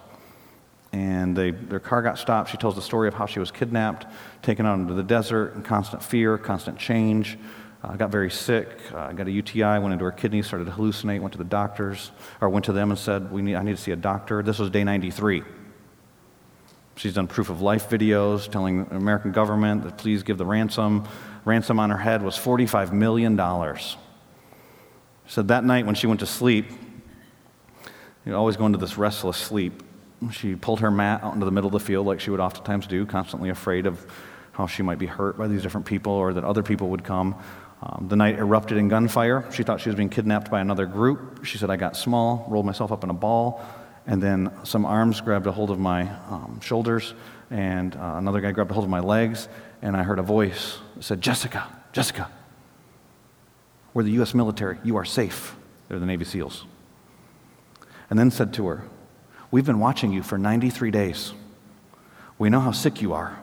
and 0.95 1.37
they, 1.37 1.51
their 1.51 1.81
car 1.81 2.03
got 2.03 2.19
stopped. 2.19 2.51
She 2.51 2.57
tells 2.57 2.77
the 2.77 2.83
story 2.83 3.09
of 3.09 3.15
how 3.15 3.27
she 3.27 3.41
was 3.41 3.51
kidnapped, 3.51 4.07
taken 4.43 4.65
out 4.65 4.79
into 4.79 4.95
the 4.95 5.03
desert 5.03 5.55
in 5.57 5.63
constant 5.63 6.05
fear, 6.05 6.39
constant 6.39 6.79
change. 6.79 7.37
Uh, 7.83 7.97
got 7.97 8.11
very 8.11 8.31
sick, 8.31 8.81
uh, 8.95 9.13
got 9.13 9.27
a 9.27 9.31
UTI, 9.31 9.79
went 9.81 9.93
into 9.93 10.05
her 10.05 10.13
kidneys, 10.13 10.47
started 10.47 10.67
to 10.67 10.71
hallucinate, 10.71 11.21
went 11.21 11.33
to 11.33 11.39
the 11.39 11.45
doctors, 11.45 12.13
or 12.41 12.49
went 12.49 12.65
to 12.65 12.73
them 12.73 12.91
and 12.91 12.99
said, 12.99 13.31
we 13.31 13.43
need, 13.43 13.57
I 13.57 13.63
need 13.63 13.77
to 13.77 13.83
see 13.83 13.91
a 13.91 13.97
doctor. 13.97 14.43
This 14.43 14.59
was 14.59 14.71
day 14.71 14.85
93. 14.85 15.43
She's 16.97 17.15
done 17.15 17.27
proof 17.27 17.51
of 17.51 17.61
life 17.61 17.89
videos 17.91 18.51
telling 18.51 18.85
the 18.85 18.97
American 18.97 19.33
government 19.33 19.83
that 19.85 19.99
please 19.99 20.23
give 20.23 20.39
the 20.39 20.47
ransom. 20.47 21.07
Ransom 21.45 21.81
on 21.81 21.91
her 21.91 21.99
head 21.99 22.23
was 22.23 22.37
$45 22.37 22.93
million. 22.93 23.37
She 23.77 23.97
said 25.27 25.49
that 25.49 25.65
night 25.65 25.87
when 25.87 25.95
she 25.95 26.07
went 26.07 26.21
to 26.21 26.27
sleep, 26.27 26.67
you 28.25 28.35
always 28.35 28.57
go 28.57 28.67
into 28.67 28.79
this 28.79 28.97
restless 28.97 29.37
sleep. 29.37 29.83
She 30.33 30.55
pulled 30.55 30.81
her 30.81 30.91
mat 30.91 31.23
out 31.23 31.35
into 31.35 31.45
the 31.45 31.53
middle 31.53 31.69
of 31.69 31.73
the 31.73 31.81
field 31.81 32.07
like 32.07 32.21
she 32.21 32.31
would 32.31 32.41
oftentimes 32.41 32.87
do, 32.87 33.05
constantly 33.05 33.51
afraid 33.51 33.87
of 33.87 34.07
how 34.53 34.67
she 34.67 34.83
might 34.83 34.99
be 34.99 35.07
hurt 35.07 35.37
by 35.37 35.49
these 35.49 35.63
different 35.63 35.87
people 35.87 36.13
or 36.13 36.33
that 36.33 36.45
other 36.45 36.63
people 36.63 36.89
would 36.91 37.05
come. 37.05 37.35
Um, 37.83 38.07
the 38.09 38.17
night 38.17 38.39
erupted 38.39 38.79
in 38.79 38.89
gunfire. 38.89 39.45
She 39.53 39.63
thought 39.63 39.81
she 39.81 39.89
was 39.89 39.97
being 39.97 40.09
kidnapped 40.09 40.51
by 40.51 40.61
another 40.61 40.87
group. 40.87 41.45
She 41.45 41.59
said, 41.59 41.69
I 41.69 41.77
got 41.77 41.97
small, 41.97 42.47
rolled 42.49 42.65
myself 42.65 42.93
up 42.93 43.05
in 43.05 43.11
a 43.11 43.15
ball, 43.15 43.63
and 44.07 44.23
then 44.23 44.53
some 44.65 44.85
arms 44.85 45.21
grabbed 45.21 45.47
a 45.47 45.53
hold 45.53 45.71
of 45.71 45.79
my 45.79 46.11
um, 46.29 46.61
shoulders, 46.61 47.15
and 47.51 47.97
uh, 47.97 48.15
another 48.17 48.41
guy 48.41 48.53
grabbed 48.53 48.71
a 48.71 48.75
hold 48.75 48.85
of 48.85 48.91
my 48.91 49.01
legs, 49.01 49.49
and 49.83 49.97
I 49.97 50.03
heard 50.03 50.19
a 50.19 50.23
voice 50.23 50.79
that 50.97 51.05
said, 51.05 51.21
Jessica, 51.21 51.67
Jessica, 51.93 52.31
we're 53.93 54.03
the 54.03 54.13
U.S. 54.13 54.35
military. 54.35 54.79
You 54.83 54.97
are 54.97 55.05
safe. 55.05 55.55
They're 55.89 55.99
the 55.99 56.07
Navy 56.07 56.25
SEALs. 56.25 56.65
And 58.11 58.19
then 58.19 58.31
said 58.31 58.53
to 58.55 58.67
her, 58.67 58.85
We've 59.51 59.65
been 59.65 59.79
watching 59.79 60.13
you 60.13 60.23
for 60.23 60.37
93 60.37 60.91
days. 60.91 61.33
We 62.39 62.51
know 62.51 62.61
how 62.61 62.73
sick 62.73 63.01
you 63.01 63.13
are. 63.13 63.39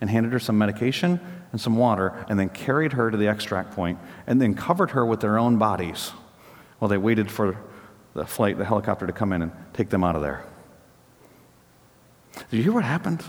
And 0.00 0.10
handed 0.10 0.32
her 0.32 0.40
some 0.40 0.58
medication 0.58 1.20
and 1.52 1.60
some 1.60 1.76
water, 1.76 2.26
and 2.28 2.38
then 2.38 2.48
carried 2.48 2.94
her 2.94 3.12
to 3.12 3.16
the 3.16 3.28
extract 3.28 3.70
point, 3.70 4.00
and 4.26 4.42
then 4.42 4.54
covered 4.54 4.90
her 4.90 5.06
with 5.06 5.20
their 5.20 5.38
own 5.38 5.56
bodies 5.56 6.10
while 6.80 6.88
they 6.88 6.98
waited 6.98 7.30
for 7.30 7.56
the 8.14 8.24
flight, 8.24 8.56
the 8.58 8.64
helicopter 8.64 9.06
to 9.06 9.12
come 9.12 9.32
in 9.32 9.42
and 9.42 9.52
take 9.72 9.90
them 9.90 10.04
out 10.04 10.16
of 10.16 10.22
there. 10.22 10.44
Did 12.50 12.56
you 12.56 12.62
hear 12.62 12.72
what 12.72 12.84
happened? 12.84 13.22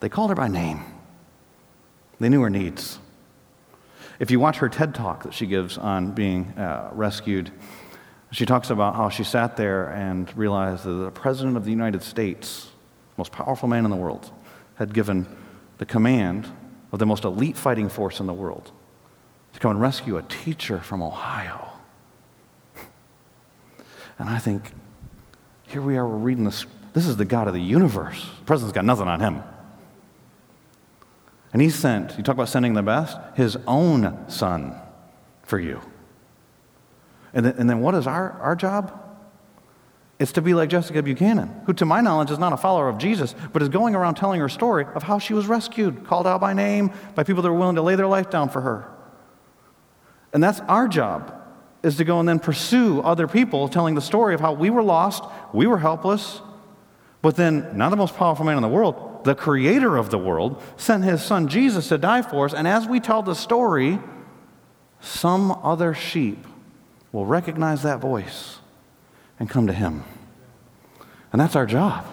They 0.00 0.08
called 0.08 0.30
her 0.30 0.36
by 0.36 0.48
name. 0.48 0.82
They 2.20 2.28
knew 2.28 2.42
her 2.42 2.50
needs. 2.50 2.98
If 4.18 4.30
you 4.30 4.38
watch 4.38 4.58
her 4.58 4.68
TED 4.68 4.94
talk 4.94 5.22
that 5.22 5.32
she 5.32 5.46
gives 5.46 5.78
on 5.78 6.12
being 6.12 6.48
uh, 6.58 6.90
rescued, 6.92 7.50
she 8.30 8.44
talks 8.44 8.70
about 8.70 8.94
how 8.94 9.08
she 9.08 9.24
sat 9.24 9.56
there 9.56 9.86
and 9.86 10.34
realized 10.36 10.84
that 10.84 10.90
the 10.90 11.10
President 11.10 11.56
of 11.56 11.64
the 11.64 11.70
United 11.70 12.02
States, 12.02 12.68
most 13.16 13.32
powerful 13.32 13.68
man 13.68 13.84
in 13.84 13.90
the 13.90 13.96
world, 13.96 14.30
had 14.74 14.92
given 14.92 15.26
the 15.78 15.86
command 15.86 16.46
of 16.92 16.98
the 16.98 17.06
most 17.06 17.24
elite 17.24 17.56
fighting 17.56 17.88
force 17.88 18.20
in 18.20 18.26
the 18.26 18.34
world 18.34 18.70
to 19.54 19.60
come 19.60 19.70
and 19.70 19.80
rescue 19.80 20.18
a 20.18 20.22
teacher 20.22 20.78
from 20.78 21.02
Ohio. 21.02 21.69
And 24.20 24.28
I 24.28 24.38
think, 24.38 24.72
here 25.66 25.80
we 25.80 25.96
are, 25.96 26.06
we're 26.06 26.16
reading 26.16 26.44
this. 26.44 26.66
This 26.92 27.06
is 27.06 27.16
the 27.16 27.24
God 27.24 27.48
of 27.48 27.54
the 27.54 27.60
universe. 27.60 28.28
The 28.40 28.44
president's 28.44 28.74
got 28.74 28.84
nothing 28.84 29.08
on 29.08 29.18
him. 29.18 29.42
And 31.54 31.62
he 31.62 31.70
sent, 31.70 32.18
you 32.18 32.22
talk 32.22 32.34
about 32.34 32.50
sending 32.50 32.74
the 32.74 32.82
best, 32.82 33.16
his 33.34 33.56
own 33.66 34.28
son 34.28 34.74
for 35.42 35.58
you. 35.58 35.80
And 37.32 37.46
then, 37.46 37.54
and 37.56 37.70
then 37.70 37.80
what 37.80 37.94
is 37.94 38.06
our, 38.06 38.32
our 38.32 38.54
job? 38.54 38.92
It's 40.18 40.32
to 40.32 40.42
be 40.42 40.52
like 40.52 40.68
Jessica 40.68 41.02
Buchanan, 41.02 41.62
who, 41.64 41.72
to 41.72 41.86
my 41.86 42.02
knowledge, 42.02 42.30
is 42.30 42.38
not 42.38 42.52
a 42.52 42.58
follower 42.58 42.90
of 42.90 42.98
Jesus, 42.98 43.34
but 43.54 43.62
is 43.62 43.70
going 43.70 43.94
around 43.94 44.16
telling 44.16 44.38
her 44.40 44.50
story 44.50 44.84
of 44.94 45.02
how 45.02 45.18
she 45.18 45.32
was 45.32 45.46
rescued, 45.46 46.04
called 46.04 46.26
out 46.26 46.42
by 46.42 46.52
name, 46.52 46.92
by 47.14 47.22
people 47.22 47.42
that 47.42 47.50
were 47.50 47.58
willing 47.58 47.76
to 47.76 47.82
lay 47.82 47.94
their 47.94 48.06
life 48.06 48.28
down 48.28 48.50
for 48.50 48.60
her. 48.60 48.86
And 50.34 50.44
that's 50.44 50.60
our 50.60 50.88
job, 50.88 51.39
is 51.82 51.96
to 51.96 52.04
go 52.04 52.20
and 52.20 52.28
then 52.28 52.38
pursue 52.38 53.00
other 53.00 53.26
people 53.26 53.68
telling 53.68 53.94
the 53.94 54.00
story 54.02 54.34
of 54.34 54.40
how 54.40 54.52
we 54.52 54.70
were 54.70 54.82
lost, 54.82 55.24
we 55.52 55.66
were 55.66 55.78
helpless, 55.78 56.40
but 57.22 57.36
then, 57.36 57.76
not 57.76 57.90
the 57.90 57.96
most 57.96 58.16
powerful 58.16 58.44
man 58.44 58.56
in 58.56 58.62
the 58.62 58.68
world, 58.68 59.24
the 59.24 59.34
creator 59.34 59.96
of 59.96 60.10
the 60.10 60.18
world, 60.18 60.62
sent 60.76 61.04
his 61.04 61.22
son 61.22 61.48
Jesus 61.48 61.88
to 61.88 61.98
die 61.98 62.22
for 62.22 62.46
us. 62.46 62.54
And 62.54 62.66
as 62.66 62.86
we 62.86 63.00
tell 63.00 63.22
the 63.22 63.34
story, 63.34 63.98
some 65.00 65.52
other 65.62 65.94
sheep 65.94 66.46
will 67.12 67.26
recognize 67.26 67.82
that 67.82 68.00
voice 68.00 68.58
and 69.38 69.48
come 69.48 69.66
to 69.66 69.72
Him. 69.72 70.04
And 71.32 71.40
that's 71.40 71.56
our 71.56 71.66
job. 71.66 72.06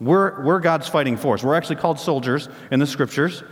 We're, 0.00 0.42
we're 0.42 0.60
God's 0.60 0.88
fighting 0.88 1.16
force. 1.16 1.44
We're 1.44 1.54
actually 1.54 1.76
called 1.76 2.00
soldiers 2.00 2.48
in 2.70 2.80
the 2.80 2.86
scriptures. 2.86 3.42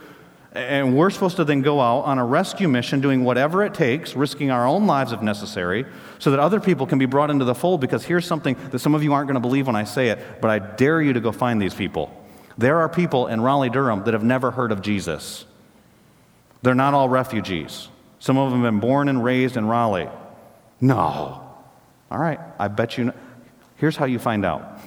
And 0.54 0.94
we're 0.94 1.08
supposed 1.08 1.36
to 1.36 1.44
then 1.44 1.62
go 1.62 1.80
out 1.80 2.00
on 2.00 2.18
a 2.18 2.24
rescue 2.24 2.68
mission, 2.68 3.00
doing 3.00 3.24
whatever 3.24 3.64
it 3.64 3.72
takes, 3.72 4.14
risking 4.14 4.50
our 4.50 4.66
own 4.66 4.86
lives 4.86 5.12
if 5.12 5.22
necessary, 5.22 5.86
so 6.18 6.30
that 6.30 6.40
other 6.40 6.60
people 6.60 6.86
can 6.86 6.98
be 6.98 7.06
brought 7.06 7.30
into 7.30 7.46
the 7.46 7.54
fold. 7.54 7.80
Because 7.80 8.04
here's 8.04 8.26
something 8.26 8.56
that 8.70 8.78
some 8.80 8.94
of 8.94 9.02
you 9.02 9.14
aren't 9.14 9.28
going 9.28 9.34
to 9.34 9.40
believe 9.40 9.66
when 9.66 9.76
I 9.76 9.84
say 9.84 10.08
it, 10.08 10.18
but 10.42 10.50
I 10.50 10.58
dare 10.58 11.00
you 11.00 11.14
to 11.14 11.20
go 11.20 11.32
find 11.32 11.60
these 11.60 11.74
people. 11.74 12.14
There 12.58 12.80
are 12.80 12.88
people 12.88 13.28
in 13.28 13.40
Raleigh, 13.40 13.70
Durham 13.70 14.04
that 14.04 14.12
have 14.12 14.24
never 14.24 14.50
heard 14.50 14.72
of 14.72 14.82
Jesus. 14.82 15.46
They're 16.60 16.74
not 16.74 16.92
all 16.92 17.08
refugees. 17.08 17.88
Some 18.18 18.36
of 18.36 18.50
them 18.50 18.62
have 18.62 18.72
been 18.72 18.80
born 18.80 19.08
and 19.08 19.24
raised 19.24 19.56
in 19.56 19.66
Raleigh. 19.66 20.10
No. 20.80 21.48
All 22.10 22.18
right, 22.18 22.38
I 22.58 22.68
bet 22.68 22.98
you. 22.98 23.04
Know. 23.04 23.14
Here's 23.76 23.96
how 23.96 24.04
you 24.04 24.18
find 24.18 24.44
out 24.44 24.80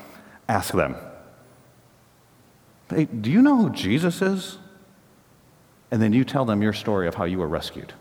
ask 0.48 0.74
them. 0.74 0.96
Hey, 2.90 3.06
do 3.06 3.32
you 3.32 3.42
know 3.42 3.58
who 3.58 3.72
Jesus 3.72 4.22
is? 4.22 4.60
And 5.92 6.02
then 6.02 6.14
you 6.14 6.24
tell 6.24 6.46
them 6.46 6.62
your 6.62 6.74
story 6.74 7.08
of 7.08 7.16
how 7.16 7.26
you 7.26 7.40
were 7.40 7.48
rescued. 7.48 7.94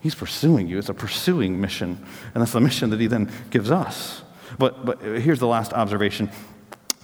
He's 0.00 0.14
pursuing 0.14 0.68
you. 0.68 0.78
It's 0.78 0.88
a 0.88 0.94
pursuing 0.94 1.60
mission, 1.60 2.04
and 2.34 2.40
that's 2.40 2.52
the 2.52 2.60
mission 2.60 2.90
that 2.90 3.00
he 3.00 3.06
then 3.06 3.30
gives 3.50 3.70
us. 3.70 4.22
But, 4.58 4.86
but 4.86 5.00
here's 5.00 5.40
the 5.40 5.46
last 5.46 5.72
observation. 5.72 6.30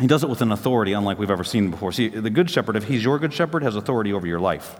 He 0.00 0.06
does 0.06 0.22
it 0.22 0.30
with 0.30 0.40
an 0.40 0.52
authority 0.52 0.92
unlike 0.92 1.18
we've 1.18 1.30
ever 1.30 1.44
seen 1.44 1.70
before. 1.70 1.92
See, 1.92 2.08
the 2.08 2.30
good 2.30 2.50
shepherd, 2.50 2.76
if 2.76 2.84
he's 2.84 3.04
your 3.04 3.18
good 3.18 3.32
shepherd, 3.32 3.62
has 3.62 3.76
authority 3.76 4.12
over 4.12 4.26
your 4.26 4.40
life. 4.40 4.78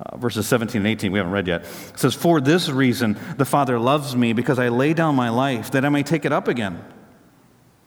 Uh, 0.00 0.16
verses 0.16 0.48
17 0.48 0.80
and 0.80 0.86
18, 0.88 1.12
we 1.12 1.18
haven't 1.18 1.32
read 1.32 1.46
yet. 1.46 1.62
It 1.62 1.98
says, 1.98 2.14
For 2.14 2.40
this 2.40 2.68
reason 2.68 3.16
the 3.36 3.44
Father 3.44 3.78
loves 3.78 4.16
me, 4.16 4.32
because 4.32 4.58
I 4.58 4.68
lay 4.68 4.92
down 4.92 5.14
my 5.14 5.30
life 5.30 5.70
that 5.70 5.84
I 5.84 5.88
may 5.88 6.02
take 6.02 6.24
it 6.24 6.32
up 6.32 6.48
again. 6.48 6.84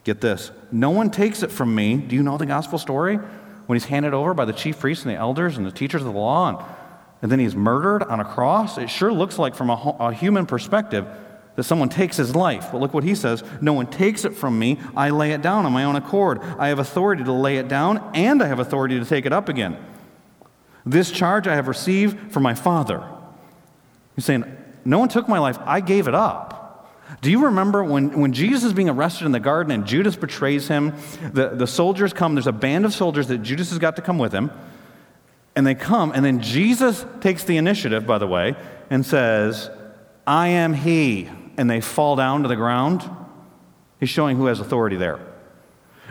Get 0.05 0.21
this. 0.21 0.51
No 0.71 0.89
one 0.89 1.11
takes 1.11 1.43
it 1.43 1.51
from 1.51 1.75
me. 1.75 1.97
Do 1.97 2.15
you 2.15 2.23
know 2.23 2.37
the 2.37 2.45
gospel 2.45 2.79
story? 2.79 3.19
When 3.67 3.75
he's 3.75 3.85
handed 3.85 4.13
over 4.13 4.33
by 4.33 4.45
the 4.45 4.53
chief 4.53 4.79
priests 4.79 5.05
and 5.05 5.13
the 5.13 5.17
elders 5.17 5.57
and 5.57 5.65
the 5.65 5.71
teachers 5.71 6.01
of 6.01 6.07
the 6.07 6.19
law, 6.19 6.49
and, 6.49 6.57
and 7.21 7.31
then 7.31 7.39
he's 7.39 7.55
murdered 7.55 8.03
on 8.03 8.19
a 8.19 8.25
cross. 8.25 8.77
It 8.77 8.89
sure 8.89 9.13
looks 9.13 9.37
like, 9.37 9.55
from 9.55 9.69
a, 9.69 9.95
a 9.99 10.13
human 10.13 10.45
perspective, 10.45 11.05
that 11.55 11.63
someone 11.63 11.89
takes 11.89 12.17
his 12.17 12.35
life. 12.35 12.69
But 12.71 12.79
look 12.79 12.93
what 12.93 13.03
he 13.03 13.13
says 13.13 13.43
No 13.61 13.73
one 13.73 13.87
takes 13.87 14.25
it 14.25 14.35
from 14.35 14.57
me. 14.57 14.79
I 14.95 15.09
lay 15.09 15.31
it 15.31 15.41
down 15.41 15.65
on 15.65 15.73
my 15.73 15.83
own 15.83 15.95
accord. 15.95 16.39
I 16.57 16.69
have 16.69 16.79
authority 16.79 17.23
to 17.23 17.33
lay 17.33 17.57
it 17.57 17.67
down, 17.67 18.11
and 18.13 18.41
I 18.41 18.47
have 18.47 18.59
authority 18.59 18.99
to 18.99 19.05
take 19.05 19.25
it 19.25 19.33
up 19.33 19.49
again. 19.49 19.77
This 20.85 21.11
charge 21.11 21.47
I 21.47 21.55
have 21.55 21.67
received 21.67 22.31
from 22.31 22.43
my 22.43 22.53
Father. 22.53 23.03
He's 24.15 24.25
saying, 24.25 24.45
No 24.85 24.99
one 24.99 25.09
took 25.09 25.27
my 25.27 25.39
life, 25.39 25.57
I 25.65 25.81
gave 25.81 26.07
it 26.07 26.15
up. 26.15 26.56
Do 27.21 27.31
you 27.31 27.45
remember 27.45 27.83
when, 27.83 28.19
when 28.19 28.33
Jesus 28.33 28.63
is 28.63 28.73
being 28.73 28.89
arrested 28.89 29.25
in 29.25 29.31
the 29.31 29.39
garden 29.39 29.71
and 29.71 29.85
Judas 29.85 30.15
betrays 30.15 30.67
him? 30.67 30.93
The, 31.33 31.49
the 31.49 31.67
soldiers 31.67 32.13
come, 32.13 32.35
there's 32.35 32.47
a 32.47 32.51
band 32.51 32.85
of 32.85 32.93
soldiers 32.93 33.27
that 33.27 33.39
Judas 33.39 33.69
has 33.71 33.79
got 33.79 33.95
to 33.95 34.01
come 34.01 34.19
with 34.19 34.31
him. 34.31 34.51
And 35.55 35.65
they 35.65 35.73
come, 35.73 36.11
and 36.11 36.23
then 36.23 36.41
Jesus 36.41 37.03
takes 37.19 37.43
the 37.43 37.57
initiative, 37.57 38.05
by 38.05 38.19
the 38.19 38.27
way, 38.27 38.55
and 38.91 39.03
says, 39.03 39.71
I 40.27 40.49
am 40.49 40.73
he. 40.73 41.29
And 41.57 41.67
they 41.67 41.81
fall 41.81 42.15
down 42.15 42.43
to 42.43 42.47
the 42.47 42.55
ground. 42.55 43.09
He's 43.99 44.09
showing 44.09 44.37
who 44.37 44.45
has 44.45 44.59
authority 44.59 44.97
there. 44.97 45.19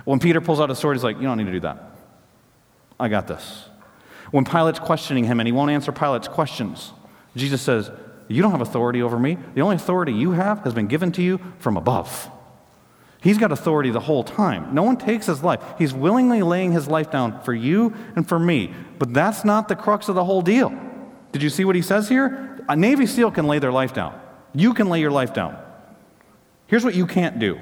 When 0.05 0.19
Peter 0.19 0.41
pulls 0.41 0.59
out 0.59 0.69
his 0.69 0.79
sword, 0.81 0.97
he's 0.97 1.05
like, 1.05 1.17
You 1.17 1.23
don't 1.23 1.39
need 1.39 1.45
to 1.45 1.53
do 1.53 1.61
that. 1.61 1.93
I 2.99 3.09
got 3.09 3.29
this. 3.29 3.69
When 4.33 4.45
Pilate's 4.45 4.81
questioning 4.81 5.25
him 5.25 5.39
and 5.39 5.47
he 5.47 5.53
won't 5.53 5.71
answer 5.71 5.93
Pilate's 5.93 6.27
questions, 6.27 6.93
Jesus 7.37 7.63
says, 7.63 7.91
You 8.29 8.43
don't 8.43 8.51
have 8.51 8.61
authority 8.61 9.03
over 9.03 9.19
me. 9.19 9.39
The 9.55 9.61
only 9.61 9.77
authority 9.77 10.13
you 10.13 10.33
have 10.33 10.61
has 10.61 10.75
been 10.75 10.87
given 10.87 11.13
to 11.13 11.23
you 11.23 11.41
from 11.59 11.77
above. 11.77 12.31
He's 13.21 13.39
got 13.39 13.51
authority 13.51 13.91
the 13.91 14.01
whole 14.01 14.25
time. 14.25 14.75
No 14.75 14.83
one 14.83 14.97
takes 14.97 15.27
his 15.27 15.43
life. 15.43 15.61
He's 15.79 15.93
willingly 15.93 16.43
laying 16.43 16.73
his 16.73 16.87
life 16.87 17.11
down 17.11 17.41
for 17.43 17.55
you 17.55 17.95
and 18.15 18.29
for 18.29 18.39
me. 18.39 18.73
But 18.99 19.15
that's 19.15 19.45
not 19.45 19.69
the 19.69 19.77
crux 19.77 20.09
of 20.09 20.15
the 20.15 20.25
whole 20.25 20.43
deal. 20.43 20.73
Did 21.33 21.43
you 21.43 21.51
see 21.51 21.65
what 21.65 21.77
he 21.77 21.83
says 21.83 22.09
here? 22.09 22.65
A 22.69 22.77
Navy 22.77 23.07
SEAL 23.07 23.33
can 23.33 23.47
lay 23.47 23.59
their 23.59 23.73
life 23.73 23.93
down. 23.93 24.19
You 24.55 24.75
can 24.75 24.89
lay 24.89 25.01
your 25.01 25.11
life 25.11 25.35
down. 25.35 25.57
Here's 26.67 26.85
what 26.85 26.95
you 26.95 27.07
can't 27.07 27.39
do 27.39 27.59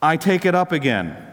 I 0.00 0.16
take 0.16 0.44
it 0.44 0.54
up 0.54 0.72
again. 0.72 1.25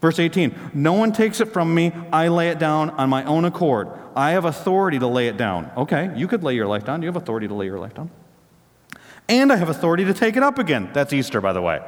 Verse 0.00 0.18
18 0.18 0.72
No 0.74 0.92
one 0.92 1.12
takes 1.12 1.40
it 1.40 1.46
from 1.46 1.74
me. 1.74 1.92
I 2.12 2.28
lay 2.28 2.48
it 2.48 2.58
down 2.58 2.90
on 2.90 3.10
my 3.10 3.24
own 3.24 3.44
accord. 3.44 3.88
I 4.14 4.32
have 4.32 4.44
authority 4.44 4.98
to 4.98 5.06
lay 5.06 5.28
it 5.28 5.36
down. 5.36 5.70
Okay, 5.76 6.12
you 6.16 6.28
could 6.28 6.42
lay 6.42 6.54
your 6.54 6.66
life 6.66 6.84
down. 6.84 7.02
You 7.02 7.06
have 7.06 7.16
authority 7.16 7.48
to 7.48 7.54
lay 7.54 7.66
your 7.66 7.78
life 7.78 7.94
down. 7.94 8.10
And 9.28 9.52
I 9.52 9.56
have 9.56 9.68
authority 9.68 10.04
to 10.06 10.14
take 10.14 10.36
it 10.36 10.42
up 10.42 10.58
again. 10.58 10.90
That's 10.92 11.12
Easter, 11.12 11.40
by 11.40 11.52
the 11.52 11.60
way. 11.60 11.80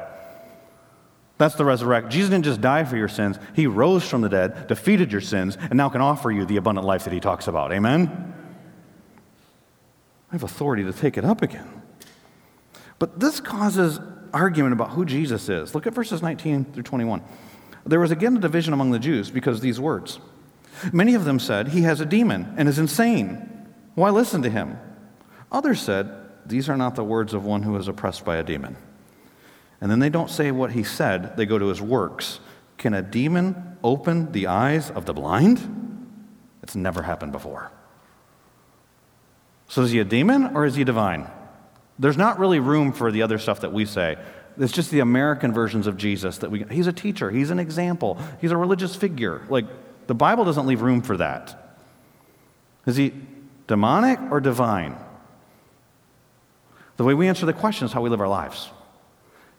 That's 1.37 1.55
the 1.55 1.65
resurrection. 1.65 2.11
Jesus 2.11 2.29
didn't 2.29 2.45
just 2.45 2.61
die 2.61 2.83
for 2.83 2.97
your 2.97 3.07
sins, 3.07 3.39
He 3.55 3.65
rose 3.65 4.07
from 4.07 4.21
the 4.21 4.29
dead, 4.29 4.67
defeated 4.67 5.11
your 5.11 5.21
sins, 5.21 5.57
and 5.59 5.73
now 5.73 5.89
can 5.89 5.99
offer 5.99 6.29
you 6.29 6.45
the 6.45 6.57
abundant 6.57 6.85
life 6.85 7.03
that 7.05 7.13
He 7.13 7.19
talks 7.19 7.47
about. 7.47 7.73
Amen? 7.73 8.33
I 10.29 10.35
have 10.35 10.43
authority 10.43 10.83
to 10.83 10.93
take 10.93 11.17
it 11.17 11.25
up 11.25 11.41
again. 11.41 11.81
But 12.99 13.19
this 13.19 13.39
causes 13.39 13.99
argument 14.31 14.73
about 14.73 14.91
who 14.91 15.03
Jesus 15.03 15.49
is. 15.49 15.73
Look 15.73 15.87
at 15.87 15.93
verses 15.93 16.21
19 16.21 16.65
through 16.65 16.83
21. 16.83 17.23
There 17.85 17.99
was 17.99 18.11
again 18.11 18.37
a 18.37 18.39
division 18.39 18.73
among 18.73 18.91
the 18.91 18.99
Jews 18.99 19.29
because 19.31 19.57
of 19.57 19.63
these 19.63 19.79
words. 19.79 20.19
Many 20.91 21.15
of 21.15 21.25
them 21.25 21.39
said, 21.39 21.69
He 21.69 21.81
has 21.83 21.99
a 21.99 22.05
demon 22.05 22.53
and 22.57 22.67
is 22.67 22.79
insane. 22.79 23.47
Why 23.95 24.09
listen 24.09 24.41
to 24.43 24.49
him? 24.49 24.79
Others 25.51 25.81
said, 25.81 26.09
These 26.45 26.69
are 26.69 26.77
not 26.77 26.95
the 26.95 27.03
words 27.03 27.33
of 27.33 27.45
one 27.45 27.63
who 27.63 27.75
is 27.77 27.87
oppressed 27.87 28.25
by 28.25 28.37
a 28.37 28.43
demon. 28.43 28.77
And 29.79 29.89
then 29.89 29.99
they 29.99 30.09
don't 30.09 30.29
say 30.29 30.51
what 30.51 30.71
he 30.71 30.83
said, 30.83 31.35
they 31.37 31.45
go 31.45 31.57
to 31.57 31.67
his 31.67 31.81
works. 31.81 32.39
Can 32.77 32.93
a 32.93 33.01
demon 33.01 33.77
open 33.83 34.31
the 34.31 34.47
eyes 34.47 34.91
of 34.91 35.05
the 35.05 35.13
blind? 35.13 36.07
It's 36.63 36.75
never 36.75 37.01
happened 37.01 37.31
before. 37.31 37.71
So 39.67 39.81
is 39.83 39.91
he 39.91 39.99
a 39.99 40.05
demon 40.05 40.55
or 40.55 40.65
is 40.65 40.75
he 40.75 40.83
divine? 40.83 41.29
There's 41.97 42.17
not 42.17 42.39
really 42.39 42.59
room 42.59 42.91
for 42.91 43.11
the 43.11 43.21
other 43.21 43.37
stuff 43.37 43.61
that 43.61 43.73
we 43.73 43.85
say. 43.85 44.17
It's 44.57 44.73
just 44.73 44.91
the 44.91 44.99
American 44.99 45.53
versions 45.53 45.87
of 45.87 45.97
Jesus 45.97 46.39
that 46.39 46.51
we 46.51 46.65
he's 46.69 46.87
a 46.87 46.93
teacher, 46.93 47.31
he's 47.31 47.49
an 47.49 47.59
example, 47.59 48.17
he's 48.39 48.51
a 48.51 48.57
religious 48.57 48.95
figure. 48.95 49.41
Like 49.49 49.65
the 50.07 50.15
Bible 50.15 50.45
doesn't 50.45 50.67
leave 50.67 50.81
room 50.81 51.01
for 51.01 51.17
that. 51.17 51.77
Is 52.85 52.95
he 52.95 53.13
demonic 53.67 54.19
or 54.31 54.39
divine? 54.39 54.97
The 56.97 57.03
way 57.03 57.13
we 57.13 57.27
answer 57.27 57.45
the 57.45 57.53
question 57.53 57.85
is 57.85 57.93
how 57.93 58.01
we 58.01 58.09
live 58.09 58.21
our 58.21 58.27
lives. 58.27 58.69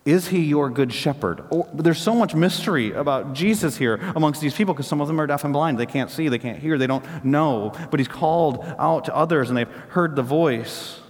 Is 0.04 0.28
he 0.28 0.40
your 0.40 0.68
good 0.68 0.92
shepherd? 0.92 1.44
Oh, 1.52 1.68
there's 1.72 2.00
so 2.00 2.14
much 2.14 2.34
mystery 2.34 2.92
about 2.92 3.34
Jesus 3.34 3.76
here 3.76 3.94
amongst 4.16 4.40
these 4.40 4.52
people 4.52 4.74
because 4.74 4.88
some 4.88 5.00
of 5.00 5.06
them 5.06 5.20
are 5.20 5.28
deaf 5.28 5.44
and 5.44 5.52
blind. 5.52 5.78
They 5.78 5.86
can't 5.86 6.10
see, 6.10 6.28
they 6.28 6.38
can't 6.40 6.58
hear, 6.58 6.76
they 6.76 6.88
don't 6.88 7.24
know. 7.24 7.72
But 7.90 8.00
he's 8.00 8.08
called 8.08 8.64
out 8.78 9.04
to 9.04 9.14
others 9.14 9.48
and 9.48 9.56
they've 9.56 9.68
heard 9.68 10.16
the 10.16 10.22
voice. 10.22 11.00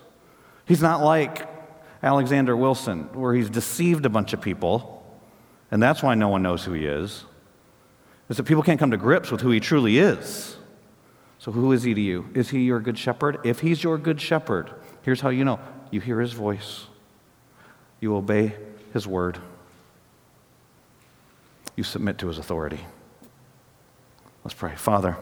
He's 0.67 0.83
not 0.83 1.03
like 1.03 1.49
Alexander 2.03 2.57
Wilson, 2.57 3.05
where 3.13 3.35
he's 3.35 3.49
deceived 3.49 4.05
a 4.05 4.09
bunch 4.09 4.33
of 4.33 4.41
people, 4.41 5.05
and 5.71 5.83
that's 5.83 6.03
why 6.03 6.15
no 6.15 6.29
one 6.29 6.43
knows 6.43 6.65
who 6.65 6.73
he 6.73 6.87
is. 6.87 7.25
Is 8.29 8.37
that 8.37 8.45
people 8.45 8.63
can't 8.63 8.81
come 8.81 8.91
to 8.91 8.97
grips 8.97 9.31
with 9.31 9.41
who 9.41 9.51
he 9.51 9.61
truly 9.61 9.99
is. 9.99 10.57
So, 11.39 11.53
who 11.53 11.73
is 11.73 11.83
he 11.83 11.93
to 11.93 12.01
you? 12.01 12.29
Is 12.35 12.51
he 12.51 12.61
your 12.61 12.81
good 12.81 12.99
shepherd? 12.99 13.39
If 13.45 13.61
he's 13.61 13.83
your 13.83 13.99
good 13.99 14.21
shepherd, 14.21 14.71
here's 15.03 15.21
how 15.21 15.31
you 15.31 15.45
know 15.45 15.59
you 15.91 16.01
hear 16.01 16.21
his 16.21 16.33
voice, 16.33 16.87
you 18.01 18.17
obey 18.17 18.55
his 18.93 19.07
word. 19.07 19.39
You 21.77 21.85
submit 21.85 22.19
to 22.19 22.29
his 22.29 22.39
authority. 22.39 22.81
Let's 24.45 24.55
pray. 24.55 24.75
Father, 24.77 25.17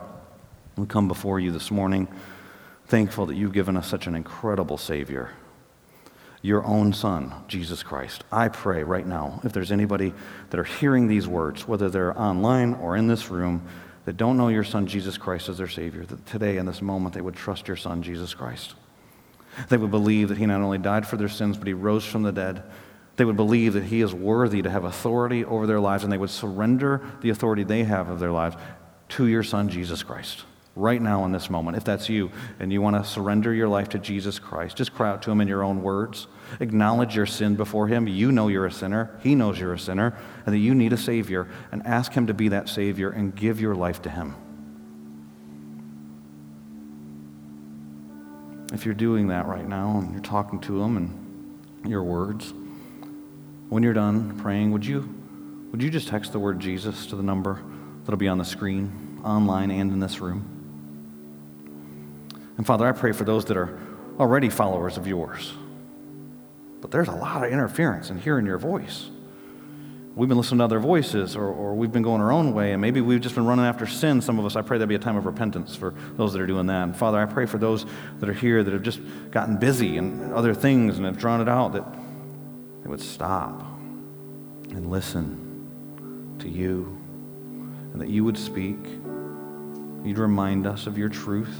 we 0.76 0.86
come 0.86 1.08
before 1.08 1.38
you 1.38 1.52
this 1.52 1.70
morning 1.70 2.08
thankful 2.86 3.26
that 3.26 3.36
you've 3.36 3.52
given 3.52 3.76
us 3.76 3.86
such 3.86 4.06
an 4.06 4.14
incredible 4.14 4.76
Savior, 4.76 5.30
your 6.42 6.64
own 6.64 6.92
Son, 6.92 7.32
Jesus 7.48 7.82
Christ. 7.82 8.24
I 8.32 8.48
pray 8.48 8.82
right 8.82 9.06
now, 9.06 9.40
if 9.44 9.52
there's 9.52 9.72
anybody 9.72 10.14
that 10.50 10.60
are 10.60 10.64
hearing 10.64 11.06
these 11.06 11.28
words, 11.28 11.68
whether 11.68 11.90
they're 11.90 12.18
online 12.18 12.74
or 12.74 12.96
in 12.96 13.06
this 13.06 13.30
room, 13.30 13.62
that 14.06 14.16
don't 14.16 14.36
know 14.36 14.48
your 14.48 14.64
Son, 14.64 14.86
Jesus 14.86 15.18
Christ, 15.18 15.48
as 15.48 15.58
their 15.58 15.68
Savior, 15.68 16.04
that 16.04 16.26
today, 16.26 16.56
in 16.56 16.66
this 16.66 16.80
moment, 16.80 17.14
they 17.14 17.20
would 17.20 17.36
trust 17.36 17.68
your 17.68 17.76
Son, 17.76 18.02
Jesus 18.02 18.32
Christ. 18.32 18.74
They 19.68 19.76
would 19.76 19.90
believe 19.90 20.28
that 20.28 20.38
He 20.38 20.46
not 20.46 20.62
only 20.62 20.78
died 20.78 21.06
for 21.06 21.16
their 21.16 21.28
sins, 21.28 21.58
but 21.58 21.66
He 21.66 21.74
rose 21.74 22.04
from 22.04 22.22
the 22.22 22.32
dead 22.32 22.62
they 23.20 23.26
would 23.26 23.36
believe 23.36 23.74
that 23.74 23.84
He 23.84 24.00
is 24.00 24.14
worthy 24.14 24.62
to 24.62 24.70
have 24.70 24.84
authority 24.84 25.44
over 25.44 25.66
their 25.66 25.78
lives, 25.78 26.04
and 26.04 26.10
they 26.10 26.16
would 26.16 26.30
surrender 26.30 27.02
the 27.20 27.28
authority 27.28 27.64
they 27.64 27.84
have 27.84 28.08
of 28.08 28.18
their 28.18 28.32
lives 28.32 28.56
to 29.10 29.26
your 29.26 29.42
Son, 29.42 29.68
Jesus 29.68 30.02
Christ. 30.02 30.44
Right 30.76 31.02
now, 31.02 31.24
in 31.24 31.32
this 31.32 31.50
moment, 31.50 31.76
if 31.76 31.84
that's 31.84 32.08
you 32.08 32.30
and 32.60 32.72
you 32.72 32.80
want 32.80 32.96
to 32.96 33.04
surrender 33.04 33.52
your 33.52 33.68
life 33.68 33.88
to 33.90 33.98
Jesus 33.98 34.38
Christ, 34.38 34.76
just 34.76 34.94
cry 34.94 35.10
out 35.10 35.20
to 35.22 35.30
Him 35.30 35.40
in 35.40 35.48
your 35.48 35.64
own 35.64 35.82
words. 35.82 36.28
Acknowledge 36.60 37.16
your 37.16 37.26
sin 37.26 37.56
before 37.56 37.88
Him. 37.88 38.06
You 38.06 38.30
know 38.30 38.46
you're 38.46 38.66
a 38.66 38.72
sinner. 38.72 39.18
He 39.20 39.34
knows 39.34 39.58
you're 39.58 39.74
a 39.74 39.78
sinner, 39.78 40.16
and 40.46 40.54
that 40.54 40.58
you 40.58 40.74
need 40.74 40.92
a 40.92 40.96
Savior, 40.96 41.48
and 41.72 41.84
ask 41.84 42.12
Him 42.12 42.28
to 42.28 42.34
be 42.34 42.48
that 42.48 42.68
Savior 42.68 43.10
and 43.10 43.34
give 43.34 43.60
your 43.60 43.74
life 43.74 44.00
to 44.02 44.10
Him. 44.10 44.36
If 48.72 48.84
you're 48.84 48.94
doing 48.94 49.26
that 49.28 49.46
right 49.46 49.66
now 49.66 49.98
and 49.98 50.12
you're 50.12 50.22
talking 50.22 50.60
to 50.60 50.80
Him 50.80 50.96
and 50.96 51.90
your 51.90 52.04
words, 52.04 52.54
when 53.68 53.82
you're 53.82 53.92
done 53.92 54.38
praying, 54.38 54.70
would 54.70 54.86
you, 54.86 55.12
would 55.72 55.82
you 55.82 55.90
just 55.90 56.06
text 56.06 56.30
the 56.30 56.38
word 56.38 56.60
Jesus 56.60 57.06
to 57.06 57.16
the 57.16 57.24
number 57.24 57.60
that'll 58.04 58.16
be 58.16 58.28
on 58.28 58.38
the 58.38 58.44
screen, 58.44 59.20
online, 59.24 59.72
and 59.72 59.92
in 59.92 59.98
this 59.98 60.20
room? 60.20 60.59
And 62.60 62.66
Father, 62.66 62.86
I 62.86 62.92
pray 62.92 63.12
for 63.12 63.24
those 63.24 63.46
that 63.46 63.56
are 63.56 63.78
already 64.18 64.50
followers 64.50 64.98
of 64.98 65.06
yours. 65.06 65.54
But 66.82 66.90
there's 66.90 67.08
a 67.08 67.12
lot 67.12 67.42
of 67.42 67.50
interference 67.50 68.10
in 68.10 68.18
hearing 68.18 68.44
your 68.44 68.58
voice. 68.58 69.08
We've 70.14 70.28
been 70.28 70.36
listening 70.36 70.58
to 70.58 70.64
other 70.64 70.78
voices, 70.78 71.36
or, 71.36 71.46
or 71.46 71.74
we've 71.74 71.90
been 71.90 72.02
going 72.02 72.20
our 72.20 72.30
own 72.30 72.52
way, 72.52 72.72
and 72.72 72.80
maybe 72.82 73.00
we've 73.00 73.22
just 73.22 73.34
been 73.34 73.46
running 73.46 73.64
after 73.64 73.86
sin. 73.86 74.20
Some 74.20 74.38
of 74.38 74.44
us, 74.44 74.56
I 74.56 74.60
pray 74.60 74.76
that 74.76 74.86
be 74.88 74.94
a 74.94 74.98
time 74.98 75.16
of 75.16 75.24
repentance 75.24 75.74
for 75.74 75.94
those 76.18 76.34
that 76.34 76.42
are 76.42 76.46
doing 76.46 76.66
that. 76.66 76.82
And 76.82 76.94
Father, 76.94 77.18
I 77.18 77.24
pray 77.24 77.46
for 77.46 77.56
those 77.56 77.86
that 78.18 78.28
are 78.28 78.34
here 78.34 78.62
that 78.62 78.74
have 78.74 78.82
just 78.82 79.00
gotten 79.30 79.56
busy 79.56 79.96
and 79.96 80.34
other 80.34 80.52
things 80.52 80.98
and 80.98 81.06
have 81.06 81.16
drawn 81.16 81.40
it 81.40 81.48
out, 81.48 81.72
that 81.72 81.90
they 82.82 82.90
would 82.90 83.00
stop 83.00 83.62
and 84.68 84.90
listen 84.90 86.36
to 86.40 86.48
you, 86.50 86.94
and 87.94 88.02
that 88.02 88.10
you 88.10 88.22
would 88.22 88.36
speak. 88.36 88.76
You'd 90.04 90.18
remind 90.18 90.66
us 90.66 90.86
of 90.86 90.98
your 90.98 91.08
truth. 91.08 91.56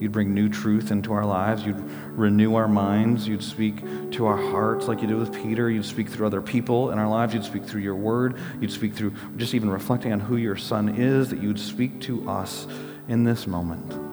You'd 0.00 0.12
bring 0.12 0.32
new 0.32 0.48
truth 0.48 0.90
into 0.90 1.12
our 1.12 1.24
lives. 1.24 1.64
You'd 1.64 1.80
renew 2.10 2.54
our 2.54 2.68
minds. 2.68 3.26
You'd 3.26 3.42
speak 3.42 3.82
to 4.12 4.26
our 4.26 4.36
hearts 4.36 4.86
like 4.86 5.00
you 5.00 5.08
did 5.08 5.18
with 5.18 5.32
Peter. 5.32 5.68
You'd 5.68 5.84
speak 5.84 6.08
through 6.08 6.26
other 6.26 6.40
people 6.40 6.90
in 6.90 6.98
our 6.98 7.08
lives. 7.08 7.34
You'd 7.34 7.44
speak 7.44 7.64
through 7.64 7.82
your 7.82 7.96
word. 7.96 8.36
You'd 8.60 8.72
speak 8.72 8.94
through 8.94 9.14
just 9.36 9.54
even 9.54 9.70
reflecting 9.70 10.12
on 10.12 10.20
who 10.20 10.36
your 10.36 10.56
son 10.56 10.88
is, 10.88 11.30
that 11.30 11.42
you'd 11.42 11.58
speak 11.58 12.00
to 12.02 12.28
us 12.28 12.66
in 13.08 13.24
this 13.24 13.46
moment 13.46 14.08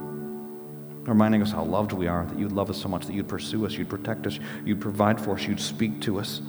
reminding 1.07 1.41
us 1.41 1.51
how 1.51 1.63
loved 1.63 1.91
we 1.91 2.07
are, 2.07 2.25
that 2.25 2.39
you'd 2.39 2.51
love 2.51 2.69
us 2.69 2.81
so 2.81 2.89
much, 2.89 3.05
that 3.05 3.13
you'd 3.13 3.27
pursue 3.27 3.65
us, 3.65 3.73
you'd 3.73 3.89
protect 3.89 4.25
us, 4.25 4.39
you'd 4.65 4.81
provide 4.81 5.21
for 5.21 5.35
us, 5.35 5.45
you'd 5.45 5.59
speak 5.59 6.01
to 6.01 6.19
us. 6.19 6.39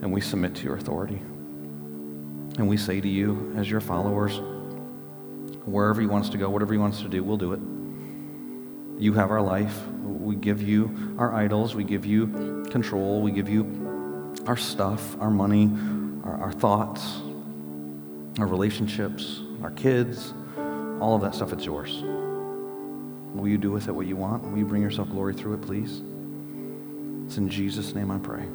And 0.00 0.12
we 0.12 0.20
submit 0.20 0.54
to 0.56 0.64
your 0.64 0.76
authority. 0.76 1.20
And 2.56 2.68
we 2.68 2.76
say 2.76 3.00
to 3.00 3.08
you, 3.08 3.52
as 3.56 3.68
your 3.68 3.80
followers, 3.80 4.40
wherever 5.64 6.00
he 6.00 6.06
wants 6.06 6.28
to 6.30 6.38
go, 6.38 6.48
whatever 6.50 6.72
he 6.72 6.78
wants 6.78 7.02
to 7.02 7.08
do, 7.08 7.22
we'll 7.24 7.36
do 7.36 7.52
it. 7.52 7.60
You 8.98 9.12
have 9.14 9.30
our 9.30 9.42
life. 9.42 9.86
We 10.02 10.34
give 10.34 10.60
you 10.60 11.16
our 11.18 11.32
idols. 11.32 11.74
We 11.74 11.84
give 11.84 12.04
you 12.04 12.64
control. 12.70 13.22
We 13.22 13.30
give 13.30 13.48
you 13.48 14.34
our 14.46 14.56
stuff, 14.56 15.20
our 15.20 15.30
money, 15.30 15.70
our, 16.24 16.42
our 16.42 16.52
thoughts, 16.52 17.20
our 18.38 18.46
relationships, 18.46 19.40
our 19.62 19.70
kids, 19.70 20.32
all 21.00 21.14
of 21.14 21.22
that 21.22 21.34
stuff, 21.34 21.52
it's 21.52 21.64
yours. 21.64 22.02
Will 23.34 23.48
you 23.48 23.58
do 23.58 23.70
with 23.70 23.88
it 23.88 23.92
what 23.92 24.06
you 24.06 24.16
want? 24.16 24.42
Will 24.42 24.58
you 24.58 24.64
bring 24.64 24.82
yourself 24.82 25.10
glory 25.10 25.34
through 25.34 25.54
it, 25.54 25.62
please? 25.62 26.00
It's 27.26 27.36
in 27.36 27.48
Jesus' 27.48 27.94
name 27.94 28.10
I 28.10 28.18
pray. 28.18 28.46